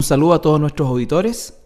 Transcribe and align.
Un 0.00 0.04
saludo 0.04 0.32
a 0.32 0.40
todos 0.40 0.58
nuestros 0.58 0.88
auditores. 0.88 1.60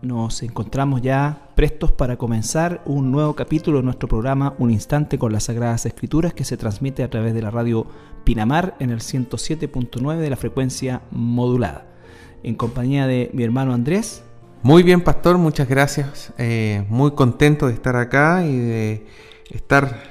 Nos 0.00 0.42
encontramos 0.42 1.02
ya 1.02 1.50
prestos 1.54 1.92
para 1.92 2.16
comenzar 2.16 2.80
un 2.86 3.12
nuevo 3.12 3.36
capítulo 3.36 3.76
de 3.76 3.84
nuestro 3.84 4.08
programa 4.08 4.54
Un 4.56 4.70
Instante 4.70 5.18
con 5.18 5.34
las 5.34 5.44
Sagradas 5.44 5.84
Escrituras 5.84 6.32
que 6.32 6.46
se 6.46 6.56
transmite 6.56 7.02
a 7.02 7.10
través 7.10 7.34
de 7.34 7.42
la 7.42 7.50
radio 7.50 7.86
Pinamar 8.24 8.74
en 8.80 8.88
el 8.88 9.00
107.9 9.00 10.16
de 10.16 10.30
la 10.30 10.36
frecuencia 10.36 11.02
modulada. 11.10 11.84
En 12.42 12.54
compañía 12.54 13.06
de 13.06 13.30
mi 13.34 13.44
hermano 13.44 13.74
Andrés. 13.74 14.24
Muy 14.62 14.82
bien, 14.82 15.02
pastor, 15.02 15.36
muchas 15.36 15.68
gracias. 15.68 16.32
Eh, 16.38 16.86
muy 16.88 17.10
contento 17.10 17.66
de 17.66 17.74
estar 17.74 17.96
acá 17.96 18.46
y 18.46 18.56
de 18.56 19.06
estar 19.50 20.04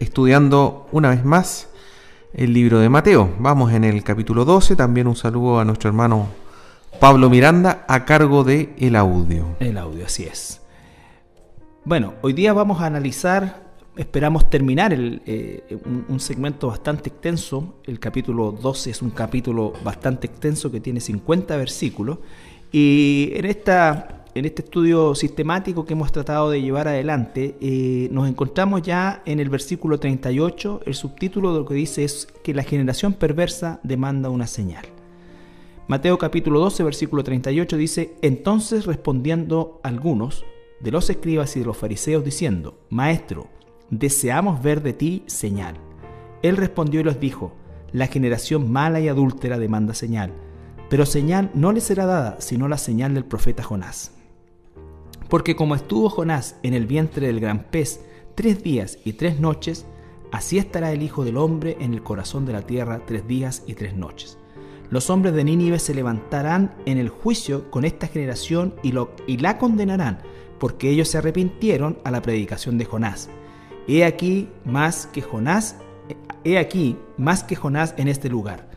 estudiando 0.00 0.88
una 0.90 1.10
vez 1.10 1.24
más 1.24 1.68
el 2.34 2.52
libro 2.52 2.80
de 2.80 2.88
Mateo. 2.88 3.30
Vamos 3.38 3.72
en 3.72 3.84
el 3.84 4.02
capítulo 4.02 4.44
12. 4.44 4.74
También 4.74 5.06
un 5.06 5.14
saludo 5.14 5.60
a 5.60 5.64
nuestro 5.64 5.88
hermano 5.88 6.45
Pablo 7.00 7.28
Miranda 7.28 7.84
a 7.88 8.04
cargo 8.04 8.42
de 8.42 8.74
el 8.78 8.96
audio. 8.96 9.56
El 9.60 9.76
audio, 9.76 10.06
así 10.06 10.24
es. 10.24 10.60
Bueno, 11.84 12.14
hoy 12.22 12.32
día 12.32 12.52
vamos 12.52 12.80
a 12.80 12.86
analizar, 12.86 13.64
esperamos 13.96 14.48
terminar 14.48 14.92
el, 14.92 15.22
eh, 15.26 15.78
un, 16.08 16.20
segmento 16.20 16.68
bastante 16.68 17.10
extenso. 17.10 17.74
El 17.84 18.00
capítulo 18.00 18.50
12 18.50 18.90
es 18.90 19.02
un 19.02 19.10
capítulo 19.10 19.74
bastante 19.84 20.26
extenso 20.26 20.70
que 20.70 20.80
tiene 20.80 21.00
50 21.00 21.56
versículos. 21.56 22.18
Y 22.72 23.30
en, 23.34 23.44
esta, 23.44 24.24
en 24.34 24.46
este 24.46 24.62
estudio 24.62 25.14
sistemático 25.14 25.84
que 25.84 25.92
hemos 25.92 26.10
tratado 26.12 26.50
de 26.50 26.62
llevar 26.62 26.88
adelante, 26.88 27.56
eh, 27.60 28.08
nos 28.10 28.28
encontramos 28.28 28.82
ya 28.82 29.22
en 29.26 29.38
el 29.38 29.50
versículo 29.50 30.00
38. 30.00 30.80
El 30.86 30.94
subtítulo 30.94 31.52
de 31.52 31.60
lo 31.60 31.66
que 31.66 31.74
dice 31.74 32.04
es 32.04 32.26
que 32.42 32.54
la 32.54 32.62
generación 32.62 33.12
perversa 33.12 33.80
demanda 33.82 34.30
una 34.30 34.46
señal. 34.46 34.95
Mateo 35.88 36.18
capítulo 36.18 36.58
12, 36.58 36.82
versículo 36.82 37.22
38 37.22 37.76
dice, 37.76 38.16
entonces 38.20 38.86
respondiendo 38.86 39.80
algunos 39.84 40.44
de 40.80 40.90
los 40.90 41.08
escribas 41.10 41.56
y 41.56 41.60
de 41.60 41.66
los 41.66 41.76
fariseos 41.76 42.24
diciendo, 42.24 42.80
Maestro, 42.90 43.46
deseamos 43.88 44.60
ver 44.60 44.82
de 44.82 44.94
ti 44.94 45.22
señal. 45.26 45.76
Él 46.42 46.56
respondió 46.56 47.00
y 47.00 47.04
les 47.04 47.20
dijo, 47.20 47.52
la 47.92 48.08
generación 48.08 48.72
mala 48.72 48.98
y 48.98 49.06
adúltera 49.06 49.60
demanda 49.60 49.94
señal, 49.94 50.32
pero 50.90 51.06
señal 51.06 51.52
no 51.54 51.70
le 51.70 51.80
será 51.80 52.04
dada 52.04 52.40
sino 52.40 52.66
la 52.66 52.78
señal 52.78 53.14
del 53.14 53.24
profeta 53.24 53.62
Jonás. 53.62 54.10
Porque 55.28 55.54
como 55.54 55.76
estuvo 55.76 56.10
Jonás 56.10 56.56
en 56.64 56.74
el 56.74 56.86
vientre 56.86 57.28
del 57.28 57.38
gran 57.38 57.62
pez 57.62 58.00
tres 58.34 58.60
días 58.60 58.98
y 59.04 59.12
tres 59.12 59.38
noches, 59.38 59.86
así 60.32 60.58
estará 60.58 60.90
el 60.90 61.02
Hijo 61.02 61.24
del 61.24 61.36
Hombre 61.36 61.76
en 61.78 61.94
el 61.94 62.02
corazón 62.02 62.44
de 62.44 62.54
la 62.54 62.62
tierra 62.62 63.02
tres 63.06 63.28
días 63.28 63.62
y 63.68 63.74
tres 63.74 63.94
noches 63.94 64.36
los 64.90 65.10
hombres 65.10 65.34
de 65.34 65.44
Nínive 65.44 65.78
se 65.78 65.94
levantarán 65.94 66.74
en 66.86 66.98
el 66.98 67.08
juicio 67.08 67.70
con 67.70 67.84
esta 67.84 68.06
generación 68.06 68.74
y, 68.82 68.92
lo, 68.92 69.10
y 69.26 69.38
la 69.38 69.58
condenarán, 69.58 70.18
porque 70.58 70.90
ellos 70.90 71.08
se 71.08 71.18
arrepintieron 71.18 71.98
a 72.04 72.10
la 72.10 72.22
predicación 72.22 72.78
de 72.78 72.84
Jonás. 72.84 73.28
He 73.88 74.04
aquí 74.04 74.48
más 74.64 75.06
que 75.06 75.22
Jonás, 75.22 75.76
he 76.44 76.58
aquí 76.58 76.96
más 77.16 77.44
que 77.44 77.56
Jonás 77.56 77.94
en 77.96 78.08
este 78.08 78.28
lugar. 78.28 78.68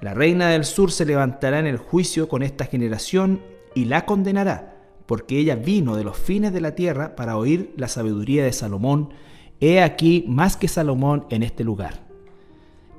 La 0.00 0.14
reina 0.14 0.48
del 0.48 0.64
sur 0.64 0.90
se 0.90 1.06
levantará 1.06 1.58
en 1.58 1.66
el 1.66 1.76
juicio 1.76 2.28
con 2.28 2.42
esta 2.42 2.64
generación 2.64 3.40
y 3.74 3.84
la 3.84 4.04
condenará, 4.04 4.76
porque 5.06 5.38
ella 5.38 5.56
vino 5.56 5.96
de 5.96 6.04
los 6.04 6.16
fines 6.16 6.52
de 6.52 6.60
la 6.60 6.74
tierra 6.74 7.14
para 7.16 7.36
oír 7.36 7.72
la 7.76 7.88
sabiduría 7.88 8.44
de 8.44 8.52
Salomón. 8.52 9.10
He 9.60 9.80
aquí 9.80 10.24
más 10.28 10.56
que 10.56 10.68
Salomón 10.68 11.26
en 11.30 11.42
este 11.42 11.62
lugar. 11.64 12.06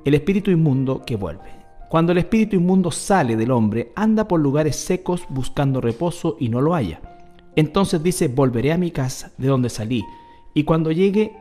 El 0.04 0.14
espíritu 0.14 0.50
inmundo 0.50 1.02
que 1.04 1.16
vuelve. 1.16 1.63
Cuando 1.88 2.12
el 2.12 2.18
espíritu 2.18 2.56
inmundo 2.56 2.90
sale 2.90 3.36
del 3.36 3.50
hombre, 3.50 3.92
anda 3.94 4.26
por 4.26 4.40
lugares 4.40 4.76
secos 4.76 5.22
buscando 5.28 5.80
reposo 5.80 6.36
y 6.40 6.48
no 6.48 6.60
lo 6.60 6.74
halla. 6.74 7.00
Entonces 7.56 8.02
dice, 8.02 8.28
volveré 8.28 8.72
a 8.72 8.78
mi 8.78 8.90
casa 8.90 9.32
de 9.38 9.48
donde 9.48 9.68
salí, 9.68 10.04
y 10.54 10.64
cuando 10.64 10.90
llegue 10.90 11.32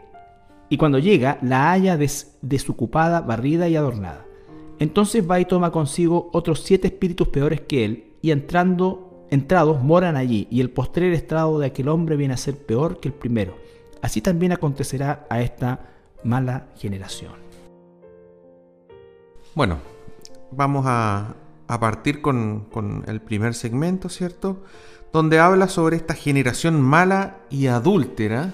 y 0.70 0.78
cuando 0.78 0.98
llega 0.98 1.38
la 1.42 1.72
halla 1.72 1.98
desocupada, 2.42 3.22
barrida 3.22 3.68
y 3.68 3.76
adornada. 3.76 4.26
Entonces 4.80 5.30
va 5.30 5.40
y 5.40 5.46
toma 5.46 5.72
consigo 5.72 6.30
otros 6.34 6.62
siete 6.62 6.88
espíritus 6.88 7.28
peores 7.28 7.62
que 7.62 7.86
él, 7.86 8.14
y 8.22 8.32
entrando, 8.32 9.28
entrados 9.30 9.84
moran 9.84 10.18
allí, 10.18 10.48
y 10.50 10.62
el 10.62 10.72
postrer 10.72 11.14
estrado 11.14 11.60
de 11.60 11.68
aquel 11.68 11.90
hombre 11.90 12.16
viene 12.16 12.34
a 12.34 12.38
ser 12.38 12.58
peor 12.58 13.00
que 13.00 13.10
el 13.10 13.14
primero. 13.14 13.56
Así 14.02 14.22
también 14.22 14.52
acontecerá 14.52 15.28
a 15.30 15.42
esta 15.42 15.92
mala 16.24 16.68
generación. 16.78 17.34
Bueno, 19.54 19.78
vamos 20.56 20.86
a, 20.88 21.36
partir 21.80 22.22
con, 22.22 23.04
el 23.08 23.22
primer 23.22 23.56
segmento, 23.56 24.10
¿cierto? 24.10 24.64
Donde 25.12 25.40
habla 25.40 25.68
sobre 25.68 25.96
esta 25.96 26.14
generación 26.14 26.82
mala 26.82 27.38
y 27.50 27.68
adúltera 27.68 28.54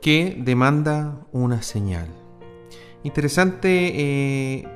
que 0.00 0.36
demanda 0.38 1.20
una 1.32 1.62
señal. 1.62 2.08
Interesante 3.02 3.92
eh, 3.94 4.68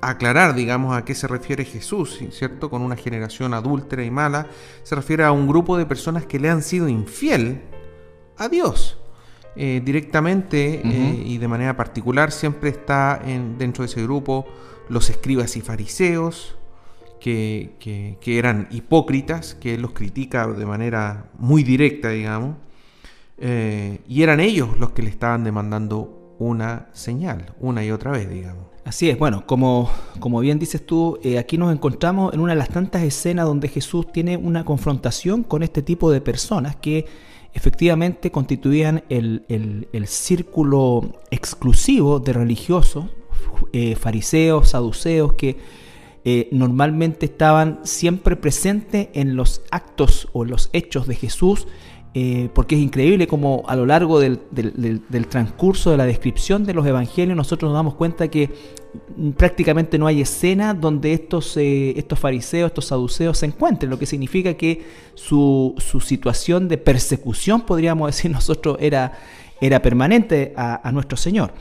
aclarar, 0.00 0.54
digamos, 0.54 0.96
a 0.96 1.04
qué 1.04 1.14
se 1.14 1.26
refiere 1.26 1.64
Jesús, 1.64 2.20
¿cierto? 2.30 2.70
Con 2.70 2.82
una 2.82 2.96
generación 2.96 3.54
adúltera 3.54 4.04
y 4.04 4.10
mala, 4.10 4.46
se 4.82 4.94
refiere 4.94 5.24
a 5.24 5.32
un 5.32 5.46
grupo 5.46 5.76
de 5.76 5.86
personas 5.86 6.26
que 6.26 6.38
le 6.38 6.50
han 6.50 6.62
sido 6.62 6.88
infiel 6.88 7.62
a 8.36 8.48
Dios. 8.48 8.98
Eh, 9.56 9.80
directamente 9.84 10.80
eh, 10.84 11.22
y 11.24 11.38
de 11.38 11.46
manera 11.46 11.76
particular 11.76 12.32
siempre 12.32 12.70
está 12.70 13.22
en, 13.24 13.56
dentro 13.56 13.84
de 13.84 13.86
ese 13.86 14.02
grupo 14.02 14.46
los 14.88 15.10
escribas 15.10 15.56
y 15.56 15.60
fariseos, 15.60 16.56
que, 17.24 18.18
eran 18.26 18.68
hipócritas, 18.70 19.54
que 19.54 19.74
él 19.74 19.82
los 19.82 19.92
critica 19.92 20.46
de 20.46 20.66
manera 20.66 21.30
muy 21.38 21.62
directa, 21.62 22.10
digamos, 22.10 22.56
eh, 23.38 24.00
y 24.06 24.22
eran 24.22 24.40
ellos 24.40 24.78
los 24.78 24.90
que 24.90 25.02
le 25.02 25.10
estaban 25.10 25.42
demandando 25.42 26.36
una 26.38 26.88
señal, 26.92 27.54
una 27.60 27.84
y 27.84 27.90
otra 27.90 28.10
vez, 28.10 28.28
digamos. 28.28 28.64
Así 28.84 29.08
es, 29.08 29.18
bueno, 29.18 29.46
como, 29.46 29.90
como 30.20 30.40
bien 30.40 30.58
dices 30.58 30.84
tú, 30.84 31.18
eh, 31.22 31.38
aquí 31.38 31.56
nos 31.56 31.72
encontramos 31.72 32.34
en 32.34 32.40
una 32.40 32.52
de 32.52 32.58
las 32.58 32.68
tantas 32.68 33.02
escenas 33.02 33.46
donde 33.46 33.68
Jesús 33.68 34.12
tiene 34.12 34.36
una 34.36 34.64
confrontación 34.66 35.42
con 35.42 35.62
este 35.62 35.80
tipo 35.80 36.10
de 36.10 36.20
personas 36.20 36.76
que 36.76 37.06
efectivamente 37.54 38.30
constituían 38.30 39.02
el, 39.08 39.46
el 39.48 40.06
círculo 40.06 41.22
exclusivo 41.30 42.20
de 42.20 42.34
religiosos 42.34 43.06
eh, 43.72 43.96
fariseos, 43.96 44.70
saduceos, 44.70 45.34
que 45.34 45.56
eh, 46.24 46.48
normalmente 46.52 47.26
estaban 47.26 47.80
siempre 47.82 48.36
presentes 48.36 49.08
en 49.12 49.36
los 49.36 49.62
actos 49.70 50.28
o 50.32 50.44
los 50.44 50.70
hechos 50.72 51.06
de 51.06 51.16
Jesús, 51.16 51.66
eh, 52.14 52.48
porque 52.54 52.76
es 52.76 52.80
increíble 52.80 53.26
como 53.26 53.64
a 53.66 53.76
lo 53.76 53.84
largo 53.84 54.20
del, 54.20 54.38
transcurso 55.28 55.90
de 55.90 55.96
la 55.96 56.06
descripción 56.06 56.64
de 56.64 56.72
los 56.72 56.86
evangelios 56.86 57.36
nosotros 57.36 57.70
nos 57.70 57.76
damos 57.76 57.94
cuenta 57.94 58.28
que 58.28 58.50
prácticamente 59.36 59.98
no 59.98 60.06
hay 60.06 60.20
escena 60.20 60.72
donde 60.72 61.12
estos, 61.12 61.56
estos 61.56 62.18
fariseos, 62.18 62.68
estos 62.68 62.86
saduceos 62.86 63.38
se 63.38 63.46
encuentren, 63.46 63.90
lo 63.90 63.98
que 63.98 64.06
significa 64.06 64.54
que 64.54 64.86
su, 65.14 65.74
situación 66.00 66.68
de 66.68 66.78
persecución, 66.78 67.62
podríamos 67.62 68.06
decir 68.06 68.30
nosotros, 68.30 68.76
era, 68.80 69.18
era 69.60 69.82
permanente 69.82 70.54
a 70.56 70.90
nuestro 70.92 71.16
Señor. 71.16 71.52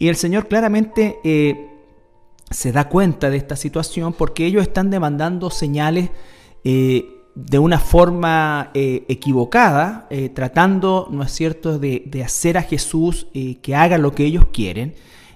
Y 0.00 0.08
el 0.08 0.16
Señor 0.16 0.48
claramente 0.48 1.18
eh, 1.24 1.68
se 2.50 2.72
da 2.72 2.88
cuenta 2.88 3.28
de 3.28 3.36
esta 3.36 3.54
situación 3.54 4.14
porque 4.14 4.46
ellos 4.46 4.62
están 4.62 4.88
demandando 4.90 5.50
señales 5.50 6.08
eh, 6.64 7.04
de 7.34 7.58
una 7.58 7.78
forma 7.78 8.70
eh, 8.72 9.04
equivocada, 9.08 10.08
tratando, 10.34 11.06
¿no 11.10 11.22
es 11.22 11.30
cierto?, 11.32 11.78
de, 11.78 12.22
hacer 12.24 12.56
a 12.56 12.62
Jesús 12.62 13.28
que 13.62 13.74
haga 13.76 13.98
lo 13.98 14.14
que 14.14 14.24
ellos 14.24 14.46
quieren 14.52 14.94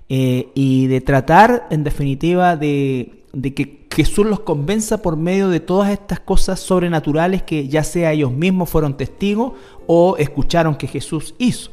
y 0.08 0.86
de 0.86 1.00
tratar, 1.03 1.69
en 1.70 1.84
definitiva, 1.84 2.56
de, 2.56 3.24
de 3.34 3.54
que 3.54 3.86
Jesús 3.94 4.26
los 4.26 4.41
convenza 4.41 5.03
por 5.03 5.16
medio 5.16 5.50
de 5.50 5.60
todas 5.60 5.91
estas 5.91 6.20
cosas 6.20 6.59
sobrenaturales 6.59 7.42
que 7.42 7.68
ya 7.68 7.84
sea 7.84 8.12
ellos 8.12 8.33
mismos 8.33 8.71
fueron 8.71 8.97
testigos 8.97 9.53
o 9.86 10.16
escucharon 10.16 10.74
que 10.74 10.89
Jesús 10.89 11.34
hizo. 11.39 11.71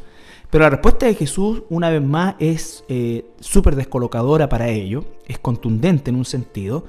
Pero 0.52 0.66
la 0.66 0.70
respuesta 0.70 1.06
de 1.06 1.16
Jesús, 1.16 1.64
una 1.70 1.90
vez 1.90 2.04
más, 2.04 2.36
es 2.38 2.84
eh, 2.90 3.26
súper 3.40 3.76
descolocadora 3.76 4.50
para 4.50 4.68
ellos, 4.68 5.06
es 5.26 5.40
contundente 5.40 6.10
en 6.10 6.18
un 6.18 6.26
sentido, 6.26 6.84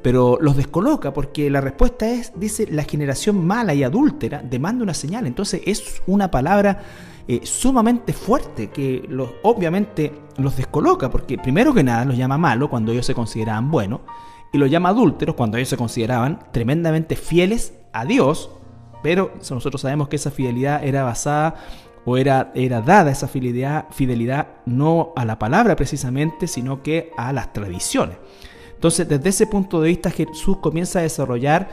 pero 0.00 0.38
los 0.40 0.56
descoloca 0.56 1.12
porque 1.12 1.50
la 1.50 1.60
respuesta 1.60 2.08
es, 2.08 2.32
dice, 2.36 2.68
la 2.70 2.84
generación 2.84 3.44
mala 3.44 3.74
y 3.74 3.82
adúltera 3.82 4.42
demanda 4.42 4.84
una 4.84 4.94
señal. 4.94 5.26
Entonces 5.26 5.60
es 5.66 6.02
una 6.06 6.30
palabra 6.30 6.82
eh, 7.26 7.40
sumamente 7.42 8.12
fuerte 8.12 8.70
que 8.70 9.04
los, 9.08 9.30
obviamente 9.42 10.12
los 10.38 10.56
descoloca 10.56 11.10
porque 11.10 11.36
primero 11.36 11.74
que 11.74 11.82
nada 11.82 12.04
los 12.04 12.16
llama 12.16 12.38
malo 12.38 12.70
cuando 12.70 12.92
ellos 12.92 13.06
se 13.06 13.14
consideraban 13.14 13.70
buenos 13.72 14.00
y 14.52 14.58
los 14.58 14.70
llama 14.70 14.90
adúlteros 14.90 15.34
cuando 15.34 15.56
ellos 15.56 15.68
se 15.68 15.76
consideraban 15.76 16.38
tremendamente 16.52 17.16
fieles 17.16 17.74
a 17.92 18.04
Dios, 18.04 18.50
pero 19.02 19.32
nosotros 19.50 19.80
sabemos 19.82 20.08
que 20.08 20.16
esa 20.16 20.30
fidelidad 20.30 20.84
era 20.84 21.02
basada 21.02 21.56
o 22.04 22.16
era, 22.16 22.52
era 22.54 22.80
dada 22.80 23.10
esa 23.10 23.28
fidelidad, 23.28 24.46
no 24.66 25.12
a 25.16 25.24
la 25.24 25.38
palabra 25.38 25.76
precisamente, 25.76 26.46
sino 26.46 26.82
que 26.82 27.12
a 27.16 27.32
las 27.32 27.52
tradiciones. 27.52 28.16
Entonces, 28.74 29.08
desde 29.08 29.28
ese 29.28 29.46
punto 29.46 29.80
de 29.80 29.88
vista, 29.88 30.10
Jesús 30.10 30.56
comienza 30.58 31.00
a 31.00 31.02
desarrollar 31.02 31.68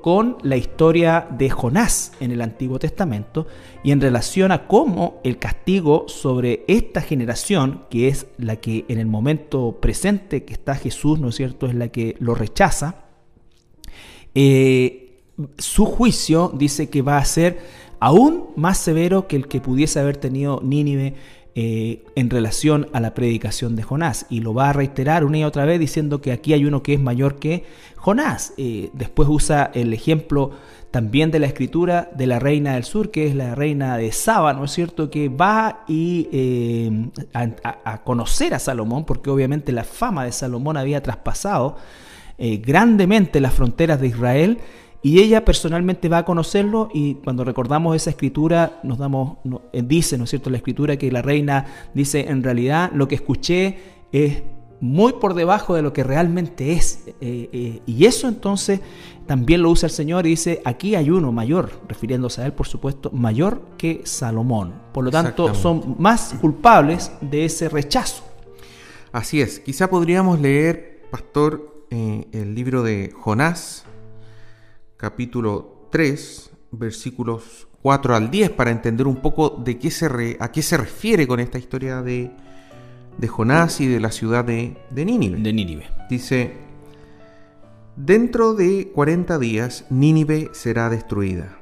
con 0.00 0.38
la 0.42 0.56
historia 0.56 1.26
de 1.30 1.48
Jonás 1.48 2.12
en 2.20 2.32
el 2.32 2.40
Antiguo 2.40 2.78
Testamento 2.78 3.46
y 3.84 3.92
en 3.92 4.00
relación 4.00 4.50
a 4.50 4.66
cómo 4.66 5.20
el 5.22 5.38
castigo 5.38 6.06
sobre 6.08 6.64
esta 6.66 7.00
generación, 7.00 7.84
que 7.88 8.08
es 8.08 8.26
la 8.38 8.56
que 8.56 8.84
en 8.88 8.98
el 8.98 9.06
momento 9.06 9.78
presente 9.80 10.44
que 10.44 10.54
está 10.54 10.74
Jesús, 10.74 11.20
¿no 11.20 11.28
es 11.28 11.36
cierto?, 11.36 11.66
es 11.66 11.74
la 11.74 11.88
que 11.88 12.16
lo 12.18 12.34
rechaza, 12.34 13.04
eh, 14.34 15.20
su 15.58 15.86
juicio 15.86 16.50
dice 16.54 16.90
que 16.90 17.02
va 17.02 17.18
a 17.18 17.24
ser 17.24 17.60
aún 18.02 18.46
más 18.56 18.78
severo 18.78 19.28
que 19.28 19.36
el 19.36 19.46
que 19.46 19.60
pudiese 19.60 20.00
haber 20.00 20.16
tenido 20.16 20.60
Nínive 20.60 21.14
eh, 21.54 22.02
en 22.16 22.30
relación 22.30 22.88
a 22.92 22.98
la 22.98 23.14
predicación 23.14 23.76
de 23.76 23.84
Jonás. 23.84 24.26
Y 24.28 24.40
lo 24.40 24.54
va 24.54 24.70
a 24.70 24.72
reiterar 24.72 25.24
una 25.24 25.38
y 25.38 25.44
otra 25.44 25.66
vez 25.66 25.78
diciendo 25.78 26.20
que 26.20 26.32
aquí 26.32 26.52
hay 26.52 26.64
uno 26.64 26.82
que 26.82 26.94
es 26.94 27.00
mayor 27.00 27.36
que 27.36 27.64
Jonás. 27.94 28.54
Eh, 28.56 28.90
después 28.92 29.28
usa 29.28 29.70
el 29.72 29.94
ejemplo 29.94 30.50
también 30.90 31.30
de 31.30 31.38
la 31.38 31.46
escritura 31.46 32.10
de 32.12 32.26
la 32.26 32.40
reina 32.40 32.74
del 32.74 32.82
sur, 32.82 33.12
que 33.12 33.28
es 33.28 33.36
la 33.36 33.54
reina 33.54 33.96
de 33.96 34.10
Saba, 34.10 34.52
¿no 34.52 34.64
es 34.64 34.72
cierto? 34.72 35.08
Que 35.08 35.28
va 35.28 35.84
y, 35.86 36.28
eh, 36.32 37.08
a, 37.34 38.02
conocer 38.02 38.52
a 38.52 38.58
Salomón, 38.58 39.04
porque 39.04 39.30
obviamente 39.30 39.70
la 39.70 39.84
fama 39.84 40.24
de 40.24 40.32
Salomón 40.32 40.76
había 40.76 41.04
traspasado 41.04 41.76
grandemente 42.36 43.40
las 43.40 43.54
fronteras 43.54 44.00
de 44.00 44.08
Israel 44.08 44.58
y 45.02 45.18
ella 45.20 45.44
personalmente 45.44 46.08
va 46.08 46.18
a 46.18 46.24
conocerlo 46.24 46.88
y 46.94 47.14
cuando 47.16 47.42
recordamos 47.42 47.96
esa 47.96 48.10
escritura 48.10 48.78
nos 48.84 48.98
damos, 48.98 49.38
eh, 49.72 49.82
dice, 49.84 50.16
¿no 50.16 50.24
es 50.24 50.30
cierto?, 50.30 50.48
la 50.48 50.58
escritura 50.58 50.96
que 50.96 51.10
la 51.10 51.22
reina 51.22 51.66
dice, 51.92 52.28
en 52.28 52.42
realidad 52.44 52.92
lo 52.94 53.08
que 53.08 53.16
escuché 53.16 53.78
es 54.12 54.44
muy 54.80 55.14
por 55.14 55.34
debajo 55.34 55.74
de 55.74 55.82
lo 55.82 55.92
que 55.92 56.04
realmente 56.04 56.72
es. 56.72 57.04
Eh, 57.20 57.48
eh, 57.52 57.82
y 57.84 58.04
eso 58.06 58.28
entonces 58.28 58.80
también 59.26 59.62
lo 59.62 59.70
usa 59.70 59.88
el 59.88 59.92
Señor 59.92 60.26
y 60.26 60.30
dice, 60.30 60.62
aquí 60.64 60.94
hay 60.94 61.10
uno 61.10 61.32
mayor, 61.32 61.70
refiriéndose 61.88 62.42
a 62.42 62.46
él, 62.46 62.52
por 62.52 62.68
supuesto, 62.68 63.10
mayor 63.12 63.62
que 63.78 64.02
Salomón. 64.04 64.74
Por 64.92 65.04
lo 65.04 65.10
tanto, 65.10 65.54
son 65.54 65.96
más 65.98 66.34
culpables 66.40 67.10
de 67.20 67.44
ese 67.44 67.68
rechazo. 67.68 68.24
Así 69.10 69.40
es, 69.40 69.60
quizá 69.60 69.90
podríamos 69.90 70.40
leer, 70.40 71.02
pastor, 71.10 71.86
el 71.90 72.54
libro 72.54 72.82
de 72.82 73.12
Jonás, 73.14 73.84
capítulo 75.02 75.88
3, 75.90 76.50
versículos 76.70 77.66
4 77.82 78.14
al 78.14 78.30
10, 78.30 78.50
para 78.50 78.70
entender 78.70 79.08
un 79.08 79.16
poco 79.16 79.50
de 79.50 79.76
qué 79.76 79.90
se 79.90 80.36
a 80.38 80.52
qué 80.52 80.62
se 80.62 80.76
refiere 80.76 81.26
con 81.26 81.40
esta 81.40 81.58
historia 81.58 82.02
de, 82.02 82.30
de 83.18 83.26
Jonás 83.26 83.80
y 83.80 83.88
de 83.88 83.98
la 83.98 84.12
ciudad 84.12 84.44
de, 84.44 84.76
de 84.90 85.04
Nínive. 85.04 85.40
De 85.40 85.52
Nínive. 85.52 85.88
Dice, 86.08 86.52
dentro 87.96 88.54
de 88.54 88.92
40 88.94 89.40
días 89.40 89.86
Nínive 89.90 90.50
será 90.52 90.88
destruida. 90.88 91.58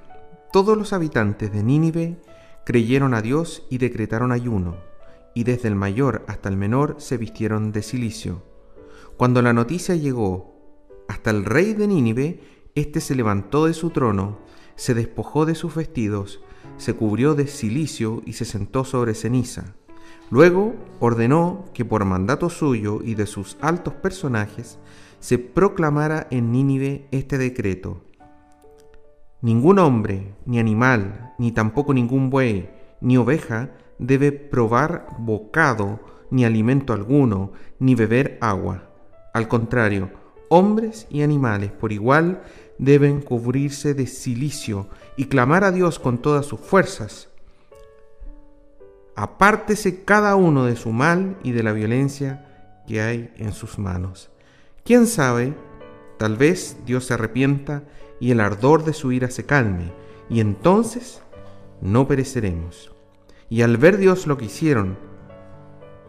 Todos 0.53 0.77
los 0.77 0.93
habitantes 0.93 1.51
de 1.51 1.63
Nínive 1.63 2.21
creyeron 2.67 3.15
a 3.15 3.23
Dios 3.23 3.63
y 3.71 3.79
decretaron 3.79 4.33
ayuno, 4.33 4.77
y 5.35 5.45
desde 5.45 5.69
el 5.69 5.77
mayor 5.77 6.27
hasta 6.29 6.51
el 6.51 6.59
menor 6.59 6.97
se 6.99 7.17
vistieron 7.17 7.73
de 7.73 7.81
silicio. 7.81 8.43
Cuando 9.17 9.41
la 9.41 9.55
noticia 9.55 9.95
llegó 9.95 10.61
hasta 11.09 11.31
el 11.31 11.47
rey 11.47 11.73
de 11.73 11.87
Nínive, 11.87 12.60
este 12.75 13.00
se 13.00 13.14
levantó 13.14 13.67
de 13.67 13.75
su 13.75 13.90
trono, 13.90 14.38
se 14.76 14.94
despojó 14.94 15.46
de 15.46 15.55
sus 15.55 15.75
vestidos, 15.75 16.40
se 16.76 16.94
cubrió 16.94 17.34
de 17.34 17.46
cilicio 17.46 18.22
y 18.25 18.34
se 18.34 18.44
sentó 18.44 18.84
sobre 18.84 19.14
ceniza. 19.14 19.75
Luego 20.31 20.75
ordenó 21.00 21.64
que 21.75 21.84
por 21.84 22.05
mandato 22.05 22.49
suyo 22.50 23.00
y 23.05 23.14
de 23.14 23.26
sus 23.26 23.58
altos 23.61 23.94
personajes 23.94 24.78
se 25.19 25.38
proclamara 25.38 26.28
en 26.31 26.52
Nínive 26.52 27.08
este 27.11 27.37
decreto. 27.37 28.02
Ningún 29.43 29.78
hombre, 29.78 30.34
ni 30.46 30.58
animal, 30.58 31.34
ni 31.38 31.50
tampoco 31.50 31.93
ningún 31.94 32.31
buey, 32.31 32.70
ni 33.00 33.17
oveja 33.17 33.70
debe 33.99 34.32
probar 34.32 35.08
bocado, 35.19 36.00
ni 36.31 36.44
alimento 36.44 36.93
alguno, 36.93 37.52
ni 37.78 37.94
beber 37.94 38.38
agua. 38.40 38.84
Al 39.34 39.49
contrario, 39.49 40.11
hombres 40.50 41.06
y 41.08 41.23
animales 41.23 41.70
por 41.70 41.93
igual 41.93 42.43
deben 42.76 43.23
cubrirse 43.23 43.94
de 43.94 44.06
silicio 44.06 44.88
y 45.17 45.26
clamar 45.26 45.64
a 45.64 45.70
Dios 45.70 45.99
con 45.99 46.19
todas 46.19 46.44
sus 46.44 46.61
fuerzas. 46.61 47.29
Apártese 49.14 50.05
cada 50.05 50.37
uno 50.37 50.64
de 50.64 50.76
su 50.76 50.91
mal 50.91 51.38
y 51.43 51.52
de 51.52 51.62
la 51.62 51.73
violencia 51.73 52.82
que 52.87 53.00
hay 53.00 53.32
en 53.37 53.52
sus 53.52 53.79
manos. 53.79 54.31
¿Quién 54.85 55.06
sabe? 55.06 55.55
Tal 56.19 56.37
vez 56.37 56.76
Dios 56.85 57.06
se 57.06 57.14
arrepienta 57.14 57.85
y 58.19 58.32
el 58.32 58.41
ardor 58.41 58.85
de 58.85 58.93
su 58.93 59.12
ira 59.12 59.31
se 59.31 59.46
calme, 59.46 59.93
y 60.29 60.41
entonces 60.41 61.23
no 61.81 62.06
pereceremos. 62.06 62.93
Y 63.49 63.62
al 63.62 63.76
ver 63.76 63.96
Dios 63.96 64.26
lo 64.26 64.37
que 64.37 64.46
hicieron, 64.46 64.99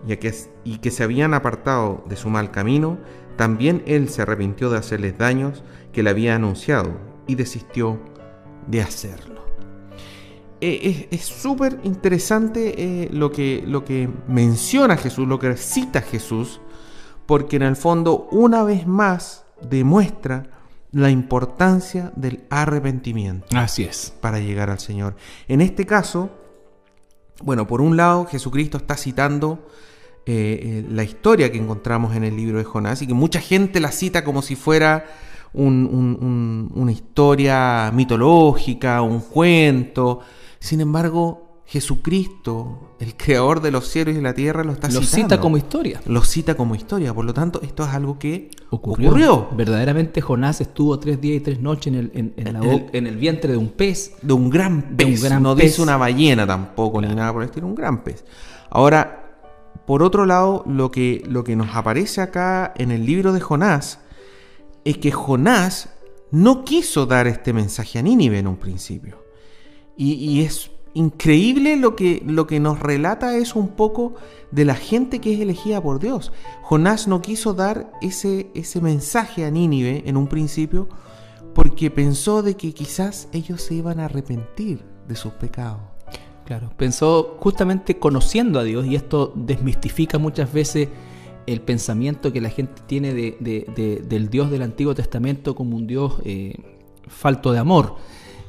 y 0.08 0.16
que, 0.18 0.34
y 0.64 0.80
que 0.80 0.92
se 0.92 1.04
habían 1.04 1.34
apartado 1.34 2.04
de 2.08 2.16
su 2.16 2.30
mal 2.30 2.52
camino, 2.52 2.98
también 3.38 3.84
Él 3.86 4.10
se 4.10 4.22
arrepintió 4.22 4.70
de 4.70 4.78
hacerles 4.78 5.18
daños 5.18 5.64
que 5.92 6.04
le 6.04 6.10
había 6.10 6.36
anunciado 6.36 6.94
y 7.28 7.36
desistió 7.36 8.00
de 8.68 8.82
hacerlo. 8.82 9.42
Eh, 10.64 11.08
es 11.10 11.26
súper 11.26 11.80
interesante 11.84 12.76
eh, 12.78 13.10
lo, 13.12 13.32
que, 13.32 13.64
lo 13.66 13.84
que 13.84 14.08
menciona 14.28 14.96
Jesús, 14.96 15.28
lo 15.28 15.40
que 15.40 15.58
cita 15.58 16.02
Jesús, 16.02 16.62
porque 17.26 17.56
en 17.56 17.64
el 17.64 17.76
fondo 17.76 18.28
una 18.32 18.64
vez 18.64 18.86
más 18.86 19.46
demuestra 19.68 20.52
la 20.92 21.10
importancia 21.10 22.12
del 22.16 22.44
arrepentimiento. 22.50 23.48
Así 23.58 23.84
es. 23.84 24.14
Para 24.22 24.40
llegar 24.40 24.70
al 24.70 24.80
Señor. 24.80 25.16
En 25.48 25.62
este 25.62 25.86
caso, 25.86 26.30
bueno, 27.44 27.66
por 27.66 27.82
un 27.82 27.98
lado 27.98 28.26
Jesucristo 28.26 28.78
está 28.78 28.98
citando 28.98 29.68
eh, 30.26 30.86
la 30.90 31.04
historia 31.04 31.52
que 31.52 31.58
encontramos 31.58 32.16
en 32.16 32.24
el 32.24 32.36
libro 32.36 32.58
de 32.58 32.64
Jonás 32.64 33.02
y 33.02 33.08
que 33.08 33.14
mucha 33.14 33.42
gente 33.42 33.80
la 33.80 33.92
cita 33.92 34.24
como 34.24 34.42
si 34.42 34.56
fuera 34.56 35.06
una 35.54 36.92
historia 36.92 37.92
mitológica, 37.94 39.02
un 39.02 39.20
cuento. 39.20 40.22
Sin 40.60 40.80
embargo, 40.80 41.64
Jesucristo, 41.66 42.96
el 43.00 43.16
creador 43.16 43.62
de 43.62 43.72
los 43.72 43.88
cielos 43.88 44.14
y 44.14 44.18
de 44.18 44.22
la 44.22 44.34
tierra, 44.34 44.64
lo 44.64 44.74
está 44.74 44.90
lo 44.90 45.02
cita 45.02 45.40
como 45.40 45.56
historia. 45.58 46.02
Lo 46.06 46.22
cita 46.22 46.56
como 46.56 46.76
historia. 46.76 47.14
Por 47.14 47.26
lo 47.26 47.34
tanto, 47.34 47.62
esto 47.62 47.84
es 47.84 47.90
algo 47.90 48.20
que 48.20 48.52
ocurrió. 48.70 49.48
Verdaderamente 49.56 50.20
Jonás 50.20 50.62
estuvo 50.62 51.00
tres 51.00 51.22
días 51.22 51.38
y 51.38 51.40
tres 51.40 51.62
noches 51.62 51.94
en 51.94 51.96
el, 51.96 52.34
en, 52.36 53.08
el, 53.08 53.18
vientre 53.18 53.54
de 53.54 53.58
un 53.58 53.70
pez. 53.70 54.16
De 54.22 54.34
un 54.34 54.50
gran 54.50 54.98
pez. 54.98 55.24
no 55.40 55.56
dice 55.56 55.82
una 55.82 55.98
ballena 55.98 56.46
tampoco, 56.46 57.02
ni 57.02 57.08
nada 57.08 57.32
por 57.32 57.42
el 57.42 57.48
estilo, 57.48 57.68
un 57.68 57.76
gran 57.76 58.04
pez. 58.04 58.26
Ahora, 58.70 59.21
por 59.86 60.04
otro 60.04 60.26
lado, 60.26 60.64
lo 60.68 60.92
que, 60.92 61.24
lo 61.28 61.44
que 61.44 61.56
nos 61.56 61.76
aparece 61.76 62.22
acá 62.22 62.74
en 62.78 62.92
el 62.92 63.06
libro 63.06 63.34
de 63.34 63.42
Jonás 63.42 64.00
es 64.86 64.98
que 64.98 65.12
Jonás 65.12 65.90
no 66.32 66.64
quiso 66.64 67.06
dar 67.06 67.28
este 67.28 67.54
mensaje 67.54 68.00
a 68.00 68.02
Nínive 68.02 68.40
en 68.40 68.48
un 68.48 68.58
principio. 68.58 69.24
Y, 69.98 70.42
es 70.42 70.72
increíble 70.94 71.76
lo 71.76 71.96
que, 71.96 72.24
lo 72.26 72.48
que 72.48 72.60
nos 72.60 72.80
relata 72.80 73.38
es 73.38 73.56
un 73.56 73.70
poco 73.70 74.16
de 74.50 74.66
la 74.66 74.76
gente 74.76 75.20
que 75.20 75.34
es 75.34 75.40
elegida 75.40 75.82
por 75.82 76.00
Dios. 76.00 76.32
Jonás 76.64 77.08
no 77.08 77.22
quiso 77.22 77.54
dar 77.54 77.92
ese, 78.02 78.50
ese 78.56 78.82
mensaje 78.82 79.46
a 79.46 79.52
Nínive 79.52 80.04
en 80.06 80.18
un 80.18 80.28
principio 80.28 80.90
porque 81.54 81.92
pensó 81.92 82.42
de 82.42 82.56
que 82.56 82.74
quizás 82.74 83.28
ellos 83.32 83.62
se 83.62 83.76
iban 83.76 84.00
a 84.00 84.06
arrepentir 84.06 84.86
de 85.08 85.16
sus 85.16 85.34
pecados. 85.34 85.91
Claro, 86.46 86.72
pensó 86.76 87.38
justamente 87.40 87.98
conociendo 87.98 88.60
a 88.60 88.64
Dios 88.64 88.86
y 88.86 88.96
esto 88.96 89.32
desmistifica 89.36 90.18
muchas 90.18 90.52
veces 90.52 90.90
el 91.48 91.62
pensamiento 91.62 92.32
que 92.34 92.42
la 92.42 92.50
gente 92.50 92.82
tiene 92.88 93.14
de, 93.14 94.02
del 94.08 94.30
Dios 94.30 94.52
del 94.52 94.62
Antiguo 94.62 94.94
Testamento 94.96 95.56
como 95.56 95.76
un 95.76 95.88
Dios 95.88 96.16
eh, 96.24 96.56
falto 97.08 97.52
de 97.52 97.60
amor, 97.60 97.96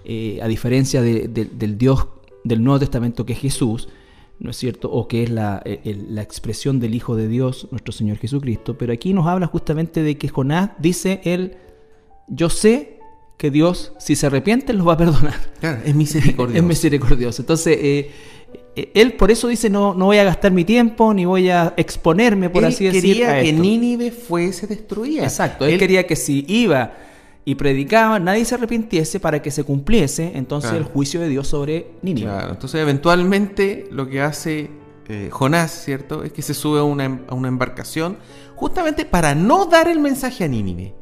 eh, 0.04 0.40
a 0.42 0.48
diferencia 0.48 1.02
del 1.02 1.78
Dios 1.78 2.08
del 2.44 2.62
Nuevo 2.62 2.80
Testamento 2.80 3.24
que 3.24 3.34
es 3.34 3.38
Jesús, 3.38 3.88
¿no 4.40 4.50
es 4.50 4.56
cierto? 4.56 4.90
O 4.90 5.06
que 5.06 5.22
es 5.22 5.30
la, 5.30 5.62
la, 5.84 6.22
expresión 6.22 6.80
del 6.80 6.94
Hijo 6.94 7.14
de 7.14 7.28
Dios, 7.28 7.68
nuestro 7.70 7.92
Señor 7.92 8.16
Jesucristo. 8.16 8.76
Pero 8.76 8.92
aquí 8.92 9.14
nos 9.14 9.26
habla 9.26 9.46
justamente 9.46 10.02
de 10.02 10.18
que 10.18 10.28
Jonás 10.28 10.70
dice 10.78 11.20
él, 11.24 11.56
yo 12.26 12.50
sé 12.50 12.98
que 13.42 13.50
Dios, 13.50 13.92
si 13.98 14.14
se 14.14 14.26
arrepiente, 14.26 14.72
los 14.72 14.86
va 14.86 14.92
a 14.92 14.96
perdonar. 14.96 15.34
Claro, 15.58 15.80
es 15.84 15.96
misericordioso. 15.96 16.58
es 16.58 16.62
misericordioso. 16.62 17.42
Entonces, 17.42 17.76
eh, 17.80 18.10
eh, 18.76 18.92
él 18.94 19.14
por 19.14 19.32
eso 19.32 19.48
dice, 19.48 19.68
no, 19.68 19.94
no 19.94 20.04
voy 20.04 20.18
a 20.18 20.22
gastar 20.22 20.52
mi 20.52 20.64
tiempo, 20.64 21.12
ni 21.12 21.24
voy 21.24 21.50
a 21.50 21.74
exponerme, 21.76 22.50
por 22.50 22.64
así 22.64 22.84
decirlo. 22.84 23.26
quería 23.26 23.42
que 23.42 23.52
Nínive 23.52 24.12
fuese 24.12 24.68
destruida. 24.68 25.24
Exacto, 25.24 25.66
él, 25.66 25.76
quería 25.76 26.06
que 26.06 26.14
si 26.14 26.44
iba 26.46 26.92
y 27.44 27.56
predicaba, 27.56 28.20
nadie 28.20 28.44
se 28.44 28.54
arrepintiese 28.54 29.18
para 29.18 29.42
que 29.42 29.50
se 29.50 29.64
cumpliese 29.64 30.30
entonces 30.36 30.70
el 30.74 30.84
juicio 30.84 31.20
de 31.20 31.28
Dios 31.28 31.48
sobre 31.48 31.88
Nínive. 32.00 32.28
Claro, 32.28 32.52
entonces 32.52 32.80
eventualmente 32.80 33.88
lo 33.90 34.08
que 34.08 34.20
hace 34.20 34.70
eh, 35.08 35.30
Jonás, 35.32 35.82
¿cierto? 35.84 36.22
Es 36.22 36.32
que 36.32 36.42
se 36.42 36.54
sube 36.54 36.78
a 36.78 36.84
una, 36.84 37.22
a 37.26 37.34
una 37.34 37.48
embarcación 37.48 38.18
justamente 38.54 39.04
para 39.04 39.34
no 39.34 39.66
dar 39.66 39.88
el 39.88 39.98
mensaje 39.98 40.44
a 40.44 40.46
Nínive. 40.46 41.01